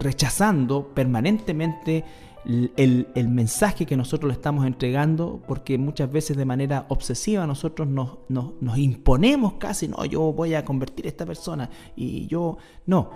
rechazando 0.00 0.88
permanentemente 0.94 2.04
el, 2.44 3.28
mensaje 3.28 3.86
que 3.86 3.96
nosotros 3.96 4.28
le 4.28 4.34
estamos 4.34 4.66
entregando, 4.66 5.40
porque 5.46 5.78
muchas 5.78 6.10
veces 6.10 6.36
de 6.36 6.44
manera 6.44 6.86
obsesiva 6.88 7.46
nosotros 7.46 7.88
nos, 7.88 8.18
nos, 8.28 8.78
imponemos 8.78 9.54
casi, 9.54 9.88
no, 9.88 10.04
yo 10.04 10.32
voy 10.32 10.54
a 10.54 10.64
convertir 10.64 11.06
a 11.06 11.08
esta 11.08 11.24
persona 11.24 11.70
y 11.96 12.26
yo, 12.26 12.58
no, 12.86 13.10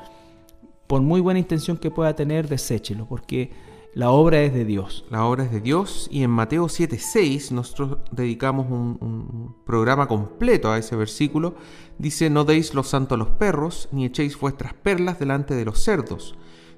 por 0.87 1.03
muy 1.03 1.21
buena 1.21 1.41
intención 1.41 1.77
que 1.77 1.91
pueda 1.91 2.15
tener, 2.15 2.49
deséchelo, 2.49 3.07
porque 3.07 3.51
la 3.95 4.11
obra 4.11 4.43
es 4.43 4.53
de 4.53 4.65
Dios. 4.65 5.05
La 5.11 5.25
obra 5.25 5.45
es 5.45 5.51
de 5.51 5.61
Dios 5.61 6.09
y 6.11 6.23
en 6.23 6.31
Mateo 6.31 6.69
7:6 6.69 7.53
nosotros 7.53 7.99
dedicamos 8.11 8.67
un, 8.71 9.57
programa 9.65 10.07
completo 10.07 10.71
a 10.71 10.79
ese 10.79 10.97
versículo. 10.97 11.55
Dice, 11.99 12.31
no 12.31 12.45
deis 12.45 12.75
los 12.75 12.89
santos 12.89 13.17
a 13.17 13.19
los 13.19 13.31
perros, 13.31 13.89
ni 13.93 14.05
echéis 14.05 14.39
vuestras 14.39 14.75
perlas 14.75 15.19
delante 15.19 15.55
de 15.55 15.65
los 15.65 15.83
cerdos, 15.83 16.37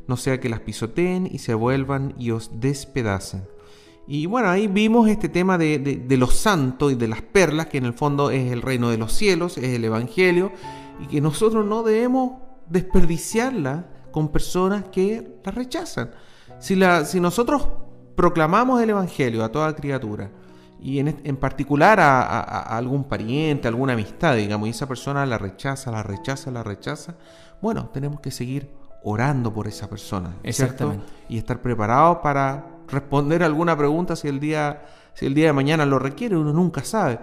no 0.09 0.17
sea 0.17 0.41
que 0.41 0.49
las 0.49 0.61
pisoteen 0.61 1.29
y 1.31 1.39
se 1.39 1.55
vuelvan 1.55 2.15
y 2.19 2.31
os 2.31 2.61
despedacen. 2.61 3.45
Y 4.09 4.27
bueno, 4.27 4.49
ahí 4.49 4.67
vimos 4.67 5.09
este 5.09 5.29
tema 5.29 5.57
de, 5.57 5.79
de 5.79 6.17
los 6.17 6.35
santos 6.35 6.91
y 6.91 6.95
de 6.97 7.07
las 7.07 7.23
perlas, 7.23 7.67
que 7.67 7.79
en 7.79 7.85
el 7.85 7.93
fondo 7.93 8.31
es 8.31 8.51
el 8.51 8.63
reino 8.63 8.91
de 8.91 8.99
los 8.99 9.13
cielos, 9.13 9.57
es 9.57 9.75
el 9.75 9.85
Evangelio, 9.85 10.53
y 11.01 11.07
que 11.07 11.21
nosotros 11.21 11.65
no 11.65 11.83
debemos 11.83 12.41
desperdiciarla 12.69 13.89
con 14.11 14.33
personas 14.33 14.85
que 14.91 15.41
la 15.45 15.53
rechazan. 15.53 16.11
Si, 16.61 16.77
la, 16.77 17.05
si 17.05 17.21
nosotros 17.21 17.67
proclamamos 18.15 18.81
el 18.81 18.91
Evangelio 18.91 19.43
a 19.45 19.51
toda 19.51 19.75
criatura, 19.75 20.31
y 20.83 20.99
en, 20.99 21.37
particular 21.37 22.01
a, 22.01 22.61
algún 22.77 23.05
pariente, 23.05 23.69
alguna 23.69 23.93
amistad, 23.93 24.37
digamos, 24.37 24.67
y 24.67 24.71
esa 24.71 24.89
persona 24.89 25.27
la 25.27 25.37
rechaza, 25.37 25.91
la 25.91 26.03
rechaza, 26.03 26.51
la 26.51 26.63
rechaza, 26.63 27.17
bueno, 27.61 27.91
tenemos 27.93 28.21
que 28.21 28.31
seguir 28.31 28.71
orando 29.05 29.53
por 29.53 29.69
esa 29.69 29.89
persona. 29.91 30.37
Exactamente. 30.43 31.05
Y 31.29 31.37
estar 31.37 31.61
preparados 31.61 32.19
para 32.23 32.67
responder 32.89 33.43
alguna 33.43 33.77
pregunta 33.77 34.17
si 34.17 34.29
el 34.29 34.41
día, 34.41 34.83
si 35.13 35.27
el 35.27 35.35
día 35.35 35.47
de 35.47 35.53
mañana 35.53 35.85
lo 35.85 35.99
requiere, 35.99 36.37
uno 36.37 36.53
nunca 36.53 36.83
sabe. 36.83 37.19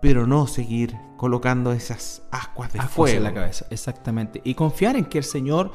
Pero 0.00 0.26
no 0.26 0.46
seguir 0.46 0.96
colocando 1.16 1.72
esas 1.72 2.22
ascuas 2.30 2.72
de 2.72 2.80
fuego 2.80 3.16
en 3.16 3.24
la 3.24 3.34
cabeza. 3.34 3.66
Exactamente. 3.70 4.40
Y 4.44 4.54
confiar 4.54 4.96
en 4.96 5.04
que 5.04 5.18
el 5.18 5.24
Señor 5.24 5.72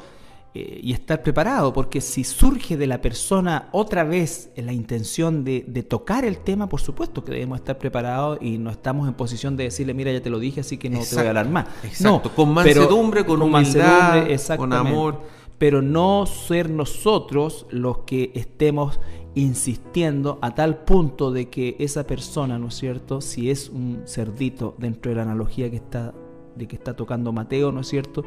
eh, 0.54 0.80
y 0.82 0.92
estar 0.92 1.22
preparado, 1.22 1.72
porque 1.72 2.02
si 2.02 2.24
surge 2.24 2.76
de 2.76 2.86
la 2.86 3.00
persona 3.00 3.70
otra 3.72 4.04
vez 4.04 4.50
la 4.56 4.74
intención 4.74 5.44
de, 5.44 5.62
tocar 5.88 6.26
el 6.26 6.40
tema, 6.40 6.68
por 6.68 6.82
supuesto 6.82 7.24
que 7.24 7.32
debemos 7.32 7.58
estar 7.58 7.78
preparados 7.78 8.36
y 8.42 8.58
no 8.58 8.68
estamos 8.70 9.08
en 9.08 9.14
posición 9.14 9.56
de 9.56 9.64
decirle, 9.64 9.94
mira, 9.94 10.12
ya 10.12 10.20
te 10.20 10.28
lo 10.28 10.38
dije, 10.38 10.60
así 10.60 10.76
que 10.76 10.90
no 10.90 11.00
te 11.00 11.14
voy 11.14 11.24
a 11.24 11.28
hablar 11.28 11.48
más. 11.48 11.68
Exacto, 11.84 12.30
con 12.34 12.52
mansedumbre, 12.52 13.24
con, 13.24 13.40
humildad, 13.40 14.26
con 14.58 14.74
amor. 14.74 15.20
Pero 15.56 15.80
no 15.80 16.26
ser 16.26 16.68
nosotros 16.68 17.66
los 17.70 17.98
que 18.00 18.32
estemos 18.34 19.00
insistiendo 19.34 20.38
a 20.42 20.54
tal 20.54 20.84
punto 20.84 21.30
de 21.30 21.48
que 21.48 21.76
esa 21.78 22.06
persona, 22.06 22.58
¿no 22.58 22.68
es 22.68 22.74
cierto? 22.74 23.22
Si 23.22 23.48
es 23.48 23.70
un 23.70 24.02
cerdito 24.04 24.74
dentro 24.76 25.10
de 25.10 25.16
la 25.16 25.22
analogía 25.22 25.70
que 25.70 25.76
está 25.76 26.12
de 26.56 26.68
que 26.68 26.76
está 26.76 26.94
tocando 26.94 27.32
Mateo, 27.32 27.72
¿no 27.72 27.80
es 27.80 27.88
cierto? 27.88 28.24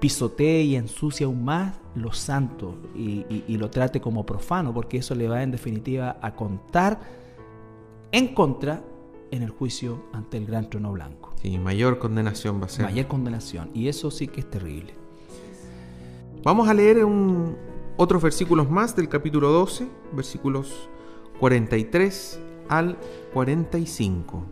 Pisotee 0.00 0.62
y 0.62 0.76
ensucia 0.76 1.26
aún 1.26 1.44
más 1.44 1.78
lo 1.94 2.12
santo 2.12 2.76
y, 2.94 3.24
lo 3.56 3.70
trate 3.70 4.00
como 4.00 4.26
profano, 4.26 4.72
porque 4.74 4.98
eso 4.98 5.14
le 5.14 5.28
va 5.28 5.42
en 5.42 5.50
definitiva 5.50 6.18
a 6.20 6.34
contar 6.34 7.00
en 8.12 8.34
contra 8.34 8.82
en 9.30 9.42
el 9.42 9.50
juicio 9.50 10.04
ante 10.12 10.36
el 10.36 10.46
gran 10.46 10.68
trono 10.70 10.92
blanco. 10.92 11.34
Sí, 11.42 11.58
mayor 11.58 11.98
condenación 11.98 12.60
va 12.60 12.66
a 12.66 12.68
ser. 12.68 12.84
Mayor 12.84 13.06
condenación, 13.06 13.70
y 13.74 13.88
eso 13.88 14.10
sí 14.10 14.28
que 14.28 14.40
es 14.40 14.50
terrible. 14.50 14.94
Vamos 16.42 16.68
a 16.68 16.74
leer 16.74 17.04
un, 17.04 17.56
otros 17.96 18.22
versículos 18.22 18.70
más 18.70 18.94
del 18.94 19.08
capítulo 19.08 19.50
12, 19.50 19.88
versículos 20.12 20.88
43 21.40 22.40
al 22.68 22.98
45. 23.32 24.44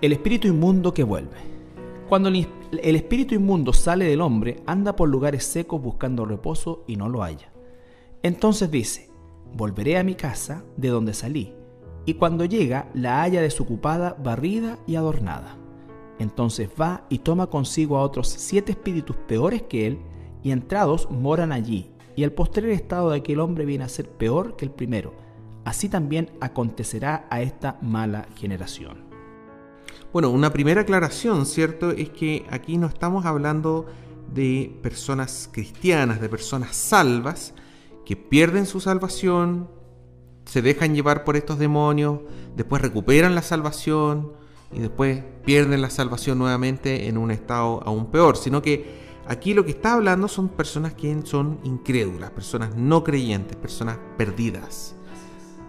El 0.00 0.12
espíritu 0.12 0.48
inmundo 0.48 0.94
que 0.94 1.04
vuelve. 1.04 1.57
Cuando 2.08 2.30
el 2.30 2.96
espíritu 2.96 3.34
inmundo 3.34 3.74
sale 3.74 4.06
del 4.06 4.22
hombre, 4.22 4.62
anda 4.64 4.96
por 4.96 5.10
lugares 5.10 5.44
secos 5.44 5.82
buscando 5.82 6.24
reposo 6.24 6.82
y 6.86 6.96
no 6.96 7.06
lo 7.06 7.22
halla. 7.22 7.52
Entonces 8.22 8.70
dice, 8.70 9.10
volveré 9.54 9.98
a 9.98 10.04
mi 10.04 10.14
casa 10.14 10.64
de 10.78 10.88
donde 10.88 11.12
salí, 11.12 11.54
y 12.06 12.14
cuando 12.14 12.46
llega 12.46 12.88
la 12.94 13.20
halla 13.20 13.42
desocupada, 13.42 14.16
barrida 14.24 14.78
y 14.86 14.96
adornada. 14.96 15.58
Entonces 16.18 16.70
va 16.80 17.04
y 17.10 17.18
toma 17.18 17.48
consigo 17.48 17.98
a 17.98 18.02
otros 18.02 18.28
siete 18.28 18.72
espíritus 18.72 19.14
peores 19.14 19.62
que 19.62 19.86
él, 19.86 19.98
y 20.42 20.50
entrados 20.50 21.10
moran 21.10 21.52
allí, 21.52 21.90
y 22.16 22.22
el 22.22 22.32
postrer 22.32 22.70
estado 22.70 23.10
de 23.10 23.18
aquel 23.18 23.38
hombre 23.38 23.66
viene 23.66 23.84
a 23.84 23.88
ser 23.88 24.08
peor 24.08 24.56
que 24.56 24.64
el 24.64 24.70
primero. 24.70 25.12
Así 25.66 25.90
también 25.90 26.30
acontecerá 26.40 27.26
a 27.28 27.42
esta 27.42 27.76
mala 27.82 28.26
generación. 28.34 29.07
Bueno, 30.12 30.30
una 30.30 30.52
primera 30.52 30.82
aclaración, 30.82 31.44
¿cierto? 31.44 31.90
Es 31.90 32.08
que 32.08 32.46
aquí 32.50 32.78
no 32.78 32.86
estamos 32.86 33.26
hablando 33.26 33.86
de 34.32 34.74
personas 34.82 35.50
cristianas, 35.52 36.20
de 36.20 36.30
personas 36.30 36.74
salvas, 36.76 37.52
que 38.06 38.16
pierden 38.16 38.64
su 38.64 38.80
salvación, 38.80 39.68
se 40.46 40.62
dejan 40.62 40.94
llevar 40.94 41.24
por 41.24 41.36
estos 41.36 41.58
demonios, 41.58 42.20
después 42.56 42.80
recuperan 42.80 43.34
la 43.34 43.42
salvación 43.42 44.32
y 44.72 44.80
después 44.80 45.22
pierden 45.44 45.82
la 45.82 45.90
salvación 45.90 46.38
nuevamente 46.38 47.08
en 47.08 47.18
un 47.18 47.30
estado 47.30 47.82
aún 47.84 48.10
peor, 48.10 48.38
sino 48.38 48.62
que 48.62 49.20
aquí 49.26 49.52
lo 49.52 49.66
que 49.66 49.72
está 49.72 49.92
hablando 49.92 50.26
son 50.26 50.48
personas 50.48 50.94
que 50.94 51.20
son 51.24 51.58
incrédulas, 51.64 52.30
personas 52.30 52.74
no 52.74 53.04
creyentes, 53.04 53.58
personas 53.58 53.98
perdidas. 54.16 54.94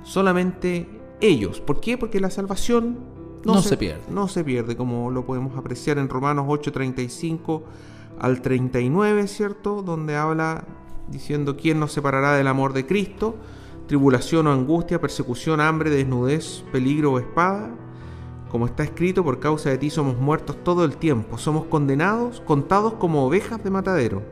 Solamente 0.04 0.88
ellos. 1.20 1.60
¿Por 1.60 1.82
qué? 1.82 1.98
Porque 1.98 2.22
la 2.22 2.30
salvación 2.30 3.19
no, 3.44 3.62
se, 3.62 3.78
pierde. 3.78 4.02
No 4.10 4.28
se 4.28 4.44
pierde, 4.44 4.76
como 4.76 5.12
lo 5.12 5.26
podemos 5.26 5.58
apreciar 5.58 5.98
en 5.98 6.10
Romanos 6.10 6.46
8:35 6.48 7.62
al 8.20 8.42
39, 8.42 9.28
¿cierto? 9.28 9.82
Donde 9.82 10.16
habla 10.16 10.66
diciendo, 11.10 11.56
¿quién 11.58 11.80
nos 11.80 11.94
separará 11.94 12.34
del 12.34 12.48
amor 12.48 12.74
de 12.74 12.86
Cristo? 12.86 13.36
Tribulación 13.88 14.48
o 14.48 14.52
angustia, 14.52 15.02
persecución, 15.02 15.62
hambre, 15.62 15.90
desnudez, 15.90 16.64
peligro 16.72 17.14
o 17.14 17.20
espada. 17.20 17.72
Como 18.52 18.66
está 18.66 18.84
escrito, 18.84 19.24
por 19.24 19.40
causa 19.40 19.70
de 19.70 19.78
ti 19.78 19.90
somos 19.90 20.18
muertos 20.18 20.58
todo 20.64 20.84
el 20.84 20.98
tiempo, 20.98 21.38
somos 21.38 21.66
condenados, 21.66 22.42
contados 22.42 22.94
como 22.96 23.26
ovejas 23.26 23.64
de 23.64 23.70
matadero. 23.70 24.24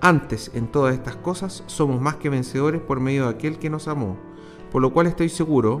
Antes, 0.00 0.50
en 0.54 0.66
todas 0.66 0.94
estas 0.94 1.14
cosas, 1.16 1.62
somos 1.66 2.00
más 2.00 2.16
que 2.16 2.28
vencedores 2.28 2.80
por 2.80 2.98
medio 2.98 3.24
de 3.24 3.30
aquel 3.30 3.58
que 3.58 3.70
nos 3.70 3.86
amó, 3.86 4.16
por 4.72 4.82
lo 4.82 4.92
cual 4.92 5.06
estoy 5.06 5.28
seguro 5.28 5.80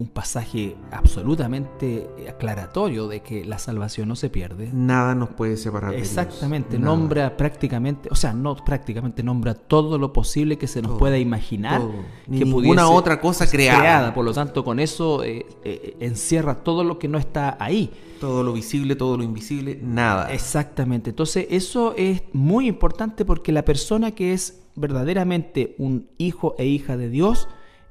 un 0.00 0.06
pasaje 0.06 0.76
absolutamente 0.92 2.08
aclaratorio 2.28 3.08
de 3.08 3.20
que 3.20 3.44
la 3.44 3.58
salvación 3.58 4.08
no 4.08 4.14
se 4.14 4.30
pierde. 4.30 4.70
Nada 4.72 5.16
nos 5.16 5.30
puede 5.30 5.56
separar 5.56 5.90
de 5.90 5.98
Exactamente, 5.98 6.76
Dios. 6.76 6.82
Nombra 6.82 7.36
prácticamente, 7.36 8.08
o 8.12 8.14
sea, 8.14 8.32
no 8.32 8.54
prácticamente, 8.56 9.24
nombra 9.24 9.54
todo 9.54 9.98
lo 9.98 10.12
posible 10.12 10.56
que 10.56 10.68
se 10.68 10.82
nos 10.82 10.92
Todo, 10.92 10.98
pueda 10.98 11.18
imaginar. 11.18 11.80
todo. 11.80 11.94
Ni 12.28 12.38
que 12.38 12.44
ninguna 12.44 12.62
pudiese 12.84 12.84
otra 12.84 13.20
cosa 13.20 13.50
creada. 13.50 14.14
Por 14.14 14.24
lo 14.24 14.32
tanto, 14.32 14.62
con 14.64 14.78
eso 14.78 15.24
eh, 15.24 15.44
eh, 15.64 15.96
encierra 15.98 16.62
todo 16.62 16.84
lo 16.84 17.00
que 17.00 17.08
no 17.08 17.18
está 17.18 17.56
ahí. 17.58 17.90
Todo 18.20 18.44
lo 18.44 18.52
visible, 18.52 18.94
todo 18.94 19.16
lo 19.16 19.24
invisible, 19.24 19.80
nada. 19.82 20.32
Exactamente. 20.32 21.10
Entonces, 21.10 21.46
eso 21.50 21.94
es 21.96 22.22
muy 22.32 22.68
importante 22.68 23.24
porque 23.24 23.50
la 23.50 23.64
persona 23.64 24.12
que 24.12 24.32
es 24.32 24.62
verdaderamente 24.76 25.74
un 25.78 26.08
hijo 26.18 26.54
e 26.58 26.66
hija 26.66 26.96
de 26.96 27.08
Dios 27.10 27.48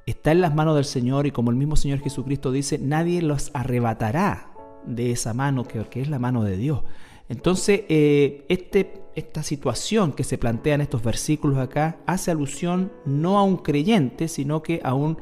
está 0.07 0.31
en 0.31 0.41
las 0.41 0.55
manos 0.55 0.75
del 0.75 0.85
Señor 0.85 1.27
y 1.27 1.31
como 1.31 1.51
el 1.51 1.57
mismo 1.57 1.75
Señor 1.75 1.99
Jesucristo 1.99 2.51
dice, 2.51 2.79
nadie 2.79 3.21
los 3.21 3.51
arrebatará 3.53 4.51
de 4.85 5.11
esa 5.11 5.33
mano 5.33 5.65
que, 5.65 5.83
que 5.85 6.01
es 6.01 6.09
la 6.09 6.17
mano 6.17 6.43
de 6.43 6.57
Dios. 6.57 6.81
Entonces, 7.29 7.81
eh, 7.89 8.45
este, 8.47 9.01
esta 9.15 9.43
situación 9.43 10.13
que 10.13 10.23
se 10.23 10.37
plantea 10.37 10.75
en 10.75 10.81
estos 10.81 11.03
versículos 11.03 11.57
acá 11.57 11.97
hace 12.05 12.31
alusión 12.31 12.91
no 13.05 13.37
a 13.37 13.43
un 13.43 13.57
creyente, 13.57 14.29
sino 14.29 14.63
que 14.63 14.79
a 14.83 14.93
un 14.93 15.17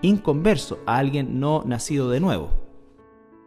inconverso, 0.00 0.78
a 0.86 0.98
alguien 0.98 1.40
no 1.40 1.64
nacido 1.66 2.08
de 2.10 2.20
nuevo. 2.20 2.50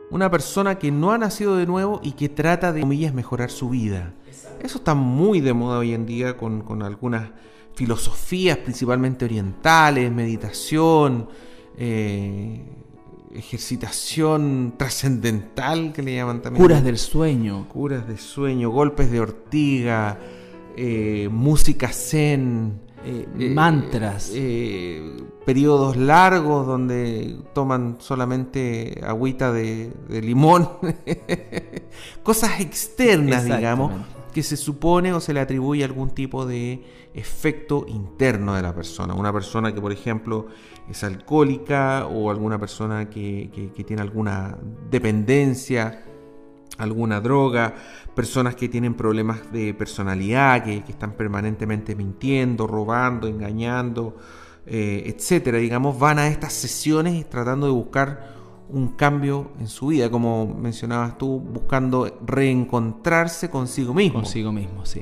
Una 0.10 0.30
persona 0.30 0.78
que 0.78 0.92
no 0.92 1.14
ha 1.14 1.18
nacido 1.18 1.56
de 1.56 1.66
nuevo 1.66 2.02
y 2.04 2.12
que 2.12 2.28
trata 2.28 2.74
de, 2.74 2.82
comillas, 2.82 3.14
mejorar 3.14 3.50
su 3.50 3.70
vida. 3.70 4.14
Eso 4.62 4.80
está 4.80 4.94
muy 4.94 5.40
de 5.40 5.54
moda 5.54 5.80
hoy 5.80 5.94
en 5.94 6.06
día 6.06 6.36
con, 6.36 6.64
con 6.64 6.84
algunas 6.84 7.30
filosofías, 7.76 8.58
principalmente 8.58 9.26
orientales, 9.26 10.12
meditación, 10.12 11.30
eh, 11.78 12.64
ejercitación 13.34 14.74
trascendental, 14.78 15.94
que 15.94 16.02
le 16.02 16.16
llaman 16.16 16.42
también. 16.42 16.62
Curas 16.62 16.84
del 16.84 16.98
sueño. 16.98 17.68
Curas 17.70 18.08
de 18.08 18.18
sueño, 18.18 18.70
golpes 18.70 19.12
de 19.12 19.20
ortiga, 19.20 20.20
eh, 20.76 21.30
música 21.32 21.90
zen. 21.90 22.80
Eh, 23.04 23.28
eh, 23.40 23.50
mantras. 23.50 24.32
periodos 25.44 25.98
largos 25.98 26.68
donde 26.68 27.40
toman 27.52 27.98
solamente 28.00 29.02
agüita 29.04 29.52
de, 29.52 29.92
de 30.08 30.22
limón. 30.22 30.70
Cosas 32.24 32.60
externas, 32.60 33.46
digamos. 33.46 33.92
Que 34.32 34.44
se 34.44 34.58
supone 34.58 35.14
o 35.14 35.20
se 35.20 35.34
le 35.34 35.40
atribuye 35.40 35.84
algún 35.84 36.10
tipo 36.12 36.46
de 36.46 36.84
efecto 37.14 37.86
interno 37.88 38.56
de 38.56 38.62
la 38.62 38.74
persona. 38.74 39.14
Una 39.14 39.32
persona 39.34 39.74
que, 39.74 39.82
por 39.82 39.92
ejemplo, 39.92 40.48
es 40.90 41.04
alcohólica 41.04 42.08
o 42.08 42.32
alguna 42.32 42.58
persona 42.60 43.10
que, 43.10 43.50
que- 43.76 43.84
tiene 43.84 44.02
alguna 44.02 44.58
dependencia, 44.90 46.06
alguna 46.78 47.20
droga, 47.20 47.74
personas 48.16 48.56
que 48.56 48.70
tienen 48.70 48.94
problemas 48.94 49.52
de 49.52 49.74
personalidad, 49.74 50.64
que, 50.64 50.84
que 50.84 50.92
están 50.94 51.14
permanentemente 51.14 51.96
mintiendo, 51.96 52.68
robando, 52.68 53.28
engañando, 53.28 54.16
eh, 54.66 55.04
etcétera, 55.06 55.58
digamos, 55.58 56.00
van 56.00 56.20
a 56.20 56.28
estas 56.28 56.54
sesiones 56.54 57.30
tratando 57.30 57.66
de 57.68 57.74
buscar 57.74 58.41
un 58.74 58.90
cambio 58.90 59.52
en 59.60 59.68
su 59.68 59.88
vida, 59.88 60.10
como 60.10 60.48
mencionabas 60.48 61.18
tú, 61.18 61.40
buscando 61.40 62.18
reencontrarse 62.26 63.50
consigo 63.50 63.94
mismo. 63.94 64.20
Consigo 64.20 64.52
mismo, 64.52 64.86
sí. 64.86 65.02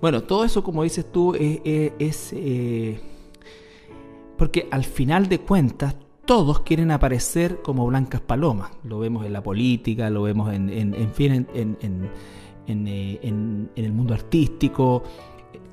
Bueno, 0.00 0.22
todo 0.22 0.44
eso, 0.44 0.62
como 0.64 0.82
dices 0.82 1.10
tú, 1.10 1.34
es... 1.34 2.32
eh, 2.32 3.00
porque 4.36 4.66
al 4.70 4.84
final 4.84 5.28
de 5.28 5.38
cuentas, 5.40 5.94
todos 6.24 6.60
quieren 6.60 6.90
aparecer 6.90 7.62
como 7.62 7.86
blancas 7.86 8.20
palomas. 8.20 8.70
Lo 8.84 8.98
vemos 8.98 9.24
en 9.26 9.32
la 9.32 9.42
política, 9.42 10.08
lo 10.10 10.22
vemos 10.22 10.52
en, 10.52 10.70
en, 10.70 11.10
fin, 11.12 11.46
eh, 11.54 11.76
en- 12.66 13.70
en 13.76 13.84
el 13.84 13.92
mundo 13.92 14.14
artístico. 14.14 15.02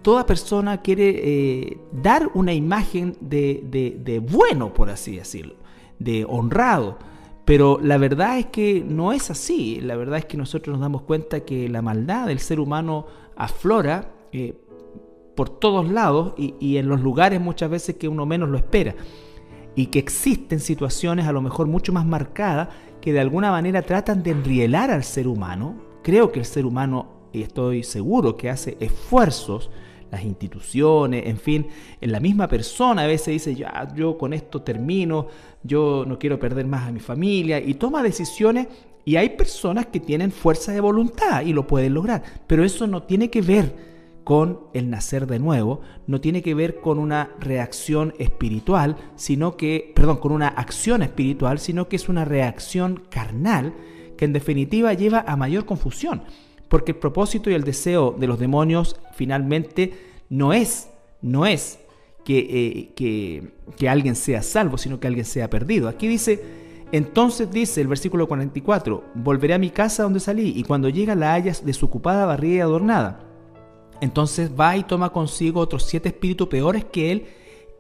Toda 0.02 0.26
persona 0.26 0.82
quiere 0.82 1.10
eh, 1.24 1.78
dar 1.92 2.30
una 2.34 2.54
imagen 2.54 3.16
de- 3.22 3.64
de 4.04 4.20
bueno, 4.20 4.74
por 4.74 4.90
así 4.90 5.16
decirlo, 5.16 5.56
de 6.00 6.26
honrado. 6.28 6.98
Pero 7.50 7.80
la 7.82 7.98
verdad 7.98 8.38
es 8.38 8.46
que 8.46 8.86
no 8.88 9.12
es 9.12 9.32
así. 9.32 9.82
La 9.82 9.96
verdad 9.96 10.20
es 10.20 10.26
que 10.26 10.38
nosotros 10.38 10.72
nos 10.72 10.82
damos 10.82 11.02
cuenta 11.02 11.40
que 11.40 11.68
la 11.68 11.82
maldad 11.82 12.28
del 12.28 12.38
ser 12.38 12.60
humano 12.60 13.08
aflora 13.36 14.12
eh, 14.32 14.54
por 15.36 15.50
todos 15.50 15.90
lados 15.90 16.36
y, 16.38 16.54
y 16.60 16.78
en 16.78 16.88
los 16.88 17.02
lugares 17.02 17.42
muchas 17.42 17.72
veces 17.72 17.96
que 17.96 18.08
uno 18.08 18.28
menos 18.28 18.50
lo 18.50 18.58
espera. 18.60 18.94
Y 19.74 19.88
que 19.88 19.98
existen 19.98 20.60
situaciones 20.60 21.26
a 21.26 21.32
lo 21.32 21.42
mejor 21.42 21.66
mucho 21.66 21.92
más 21.92 22.06
marcadas 22.06 22.70
que 23.02 23.14
de 23.14 23.20
alguna 23.20 23.50
manera 23.50 23.82
tratan 23.82 24.22
de 24.22 24.30
enrielar 24.30 24.92
al 24.92 25.04
ser 25.04 25.28
humano. 25.28 25.74
Creo 26.04 26.32
que 26.32 26.38
el 26.38 26.46
ser 26.46 26.68
humano, 26.68 27.30
y 27.34 27.42
estoy 27.42 27.82
seguro 27.82 28.38
que 28.38 28.52
hace 28.52 28.78
esfuerzos, 28.80 29.72
las 30.12 30.24
instituciones, 30.24 31.26
en 31.28 31.38
fin, 31.38 31.68
en 32.02 32.12
la 32.12 32.20
misma 32.20 32.48
persona 32.48 33.04
a 33.04 33.08
veces 33.08 33.28
dice, 33.28 33.56
ya, 33.56 33.88
yo 33.96 34.18
con 34.18 34.34
esto 34.34 34.62
termino, 34.62 35.28
yo 35.64 36.06
no 36.08 36.18
quiero 36.18 36.40
perder 36.40 36.66
más 36.66 36.88
a 36.88 36.92
mi 36.92 37.00
familia, 37.00 37.60
y 37.60 37.76
toma 37.76 38.04
decisiones 38.04 38.68
y 39.06 39.16
hay 39.16 39.30
personas 39.30 39.88
que 39.88 40.00
tienen 40.00 40.32
fuerza 40.32 40.72
de 40.72 40.82
voluntad 40.82 41.42
y 41.42 41.54
lo 41.54 41.68
pueden 41.68 41.94
lograr, 41.94 42.24
pero 42.48 42.64
eso 42.64 42.88
no 42.88 43.04
tiene 43.04 43.30
que 43.30 43.42
ver 43.42 43.90
con 44.24 44.60
el 44.74 44.92
nacer 44.92 45.26
de 45.26 45.40
nuevo, 45.40 45.82
no 46.06 46.22
tiene 46.22 46.44
que 46.44 46.54
ver 46.54 46.82
con 46.82 47.00
una 47.00 47.32
reacción 47.40 48.14
espiritual, 48.20 48.96
sino 49.16 49.58
que, 49.58 49.92
perdón, 49.96 50.18
con 50.18 50.32
una 50.32 50.50
acción 50.50 51.02
espiritual, 51.02 51.58
sino 51.58 51.90
que 51.90 51.96
es 51.96 52.10
una 52.10 52.26
reacción 52.26 53.02
carnal 53.10 53.74
que 54.18 54.26
en 54.26 54.34
definitiva 54.34 54.94
lleva 54.94 55.24
a 55.26 55.36
mayor 55.36 55.66
confusión, 55.66 56.22
porque 56.70 56.92
el 56.92 56.98
propósito 56.98 57.50
y 57.50 57.56
el 57.56 57.64
deseo 57.64 58.16
de 58.18 58.28
los 58.28 58.40
demonios 58.40 58.96
finalmente 59.14 59.94
no 60.30 60.54
es, 60.54 60.90
no 61.22 61.46
es 61.46 61.80
que, 62.24 62.38
eh, 62.40 62.94
que, 62.96 63.52
que 63.76 63.90
alguien 63.90 64.16
sea 64.16 64.44
salvo, 64.44 64.78
sino 64.78 65.00
que 65.00 65.08
alguien 65.08 65.26
sea 65.26 65.50
perdido. 65.50 65.90
Aquí 65.90 66.08
dice, 66.08 66.42
entonces 66.92 67.52
dice 67.52 67.82
el 67.82 67.88
versículo 67.88 68.28
44, 68.28 69.04
volveré 69.16 69.56
a 69.56 69.60
mi 69.60 69.72
casa 69.72 70.04
donde 70.04 70.20
salí 70.20 70.54
y 70.56 70.64
cuando 70.64 70.90
llega 70.90 71.16
la 71.16 71.34
hayas 71.34 71.66
desocupada, 71.66 72.26
barrida 72.28 72.58
y 72.58 72.60
adornada. 72.62 73.20
Entonces 74.00 74.52
va 74.58 74.78
y 74.78 74.84
toma 74.84 75.12
consigo 75.12 75.60
otros 75.60 75.84
siete 75.84 76.10
espíritus 76.10 76.48
peores 76.48 76.86
que 76.86 77.12
él 77.12 77.26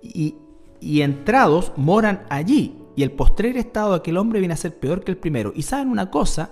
y, 0.01 0.35
y 0.81 1.01
entrados 1.01 1.71
moran 1.77 2.25
allí. 2.29 2.75
Y 2.95 3.03
el 3.03 3.11
postrer 3.11 3.55
estado 3.55 3.91
de 3.91 3.97
aquel 3.97 4.17
hombre 4.17 4.39
viene 4.39 4.55
a 4.55 4.57
ser 4.57 4.77
peor 4.77 5.03
que 5.03 5.11
el 5.11 5.17
primero. 5.17 5.53
Y 5.55 5.61
saben 5.61 5.89
una 5.89 6.11
cosa, 6.11 6.51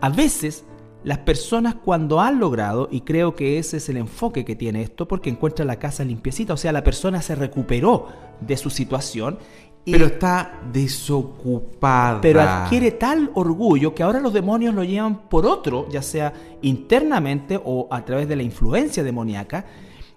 a 0.00 0.08
veces 0.08 0.64
las 1.04 1.18
personas 1.18 1.76
cuando 1.76 2.20
han 2.20 2.38
logrado, 2.40 2.88
y 2.90 3.02
creo 3.02 3.34
que 3.34 3.58
ese 3.58 3.76
es 3.78 3.88
el 3.88 3.96
enfoque 3.98 4.44
que 4.44 4.56
tiene 4.56 4.82
esto, 4.82 5.06
porque 5.08 5.30
encuentra 5.30 5.64
la 5.64 5.78
casa 5.78 6.04
limpiecita, 6.04 6.52
o 6.54 6.56
sea, 6.56 6.72
la 6.72 6.82
persona 6.84 7.22
se 7.22 7.34
recuperó 7.34 8.06
de 8.40 8.56
su 8.56 8.68
situación. 8.70 9.38
y- 9.84 9.92
Pero 9.92 10.04
está 10.06 10.60
desocupada. 10.70 12.20
pero 12.20 12.40
adquiere 12.42 12.90
tal 12.92 13.30
orgullo 13.34 13.94
que 13.94 14.02
ahora 14.02 14.20
los 14.20 14.32
demonios 14.34 14.74
lo 14.74 14.84
llevan 14.84 15.28
por 15.30 15.46
otro, 15.46 15.88
ya 15.88 16.02
sea 16.02 16.34
internamente 16.60 17.58
o 17.64 17.88
a 17.90 18.04
través 18.04 18.28
de 18.28 18.36
la 18.36 18.42
influencia 18.42 19.02
demoníaca, 19.02 19.64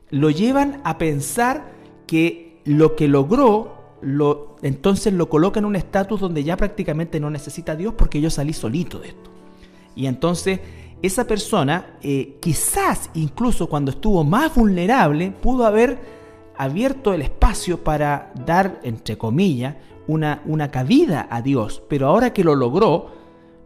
lo 0.09 0.29
llevan 0.29 0.82
a 0.84 0.97
pensar 0.97 1.71
que 2.05 2.59
lo 2.65 2.95
que 2.97 3.07
logró, 3.07 3.77
lo, 4.01 4.57
entonces 4.61 5.13
lo 5.13 5.29
coloca 5.29 5.59
en 5.59 5.65
un 5.65 5.75
estatus 5.77 6.19
donde 6.19 6.43
ya 6.43 6.57
prácticamente 6.57 7.19
no 7.21 7.29
necesita 7.29 7.71
a 7.73 7.75
Dios 7.77 7.93
porque 7.97 8.19
yo 8.19 8.29
salí 8.29 8.51
solito 8.51 8.99
de 8.99 9.09
esto. 9.09 9.29
Y 9.95 10.05
entonces 10.05 10.59
esa 11.01 11.25
persona, 11.25 11.97
eh, 12.01 12.37
quizás 12.39 13.09
incluso 13.15 13.67
cuando 13.67 13.91
estuvo 13.91 14.23
más 14.23 14.53
vulnerable, 14.55 15.31
pudo 15.31 15.65
haber 15.65 15.99
abierto 16.57 17.13
el 17.13 17.23
espacio 17.23 17.83
para 17.83 18.31
dar, 18.45 18.79
entre 18.83 19.17
comillas, 19.17 19.75
una, 20.07 20.41
una 20.45 20.69
cabida 20.69 21.27
a 21.29 21.41
Dios. 21.41 21.81
Pero 21.89 22.07
ahora 22.07 22.33
que 22.33 22.43
lo 22.43 22.55
logró, 22.55 23.07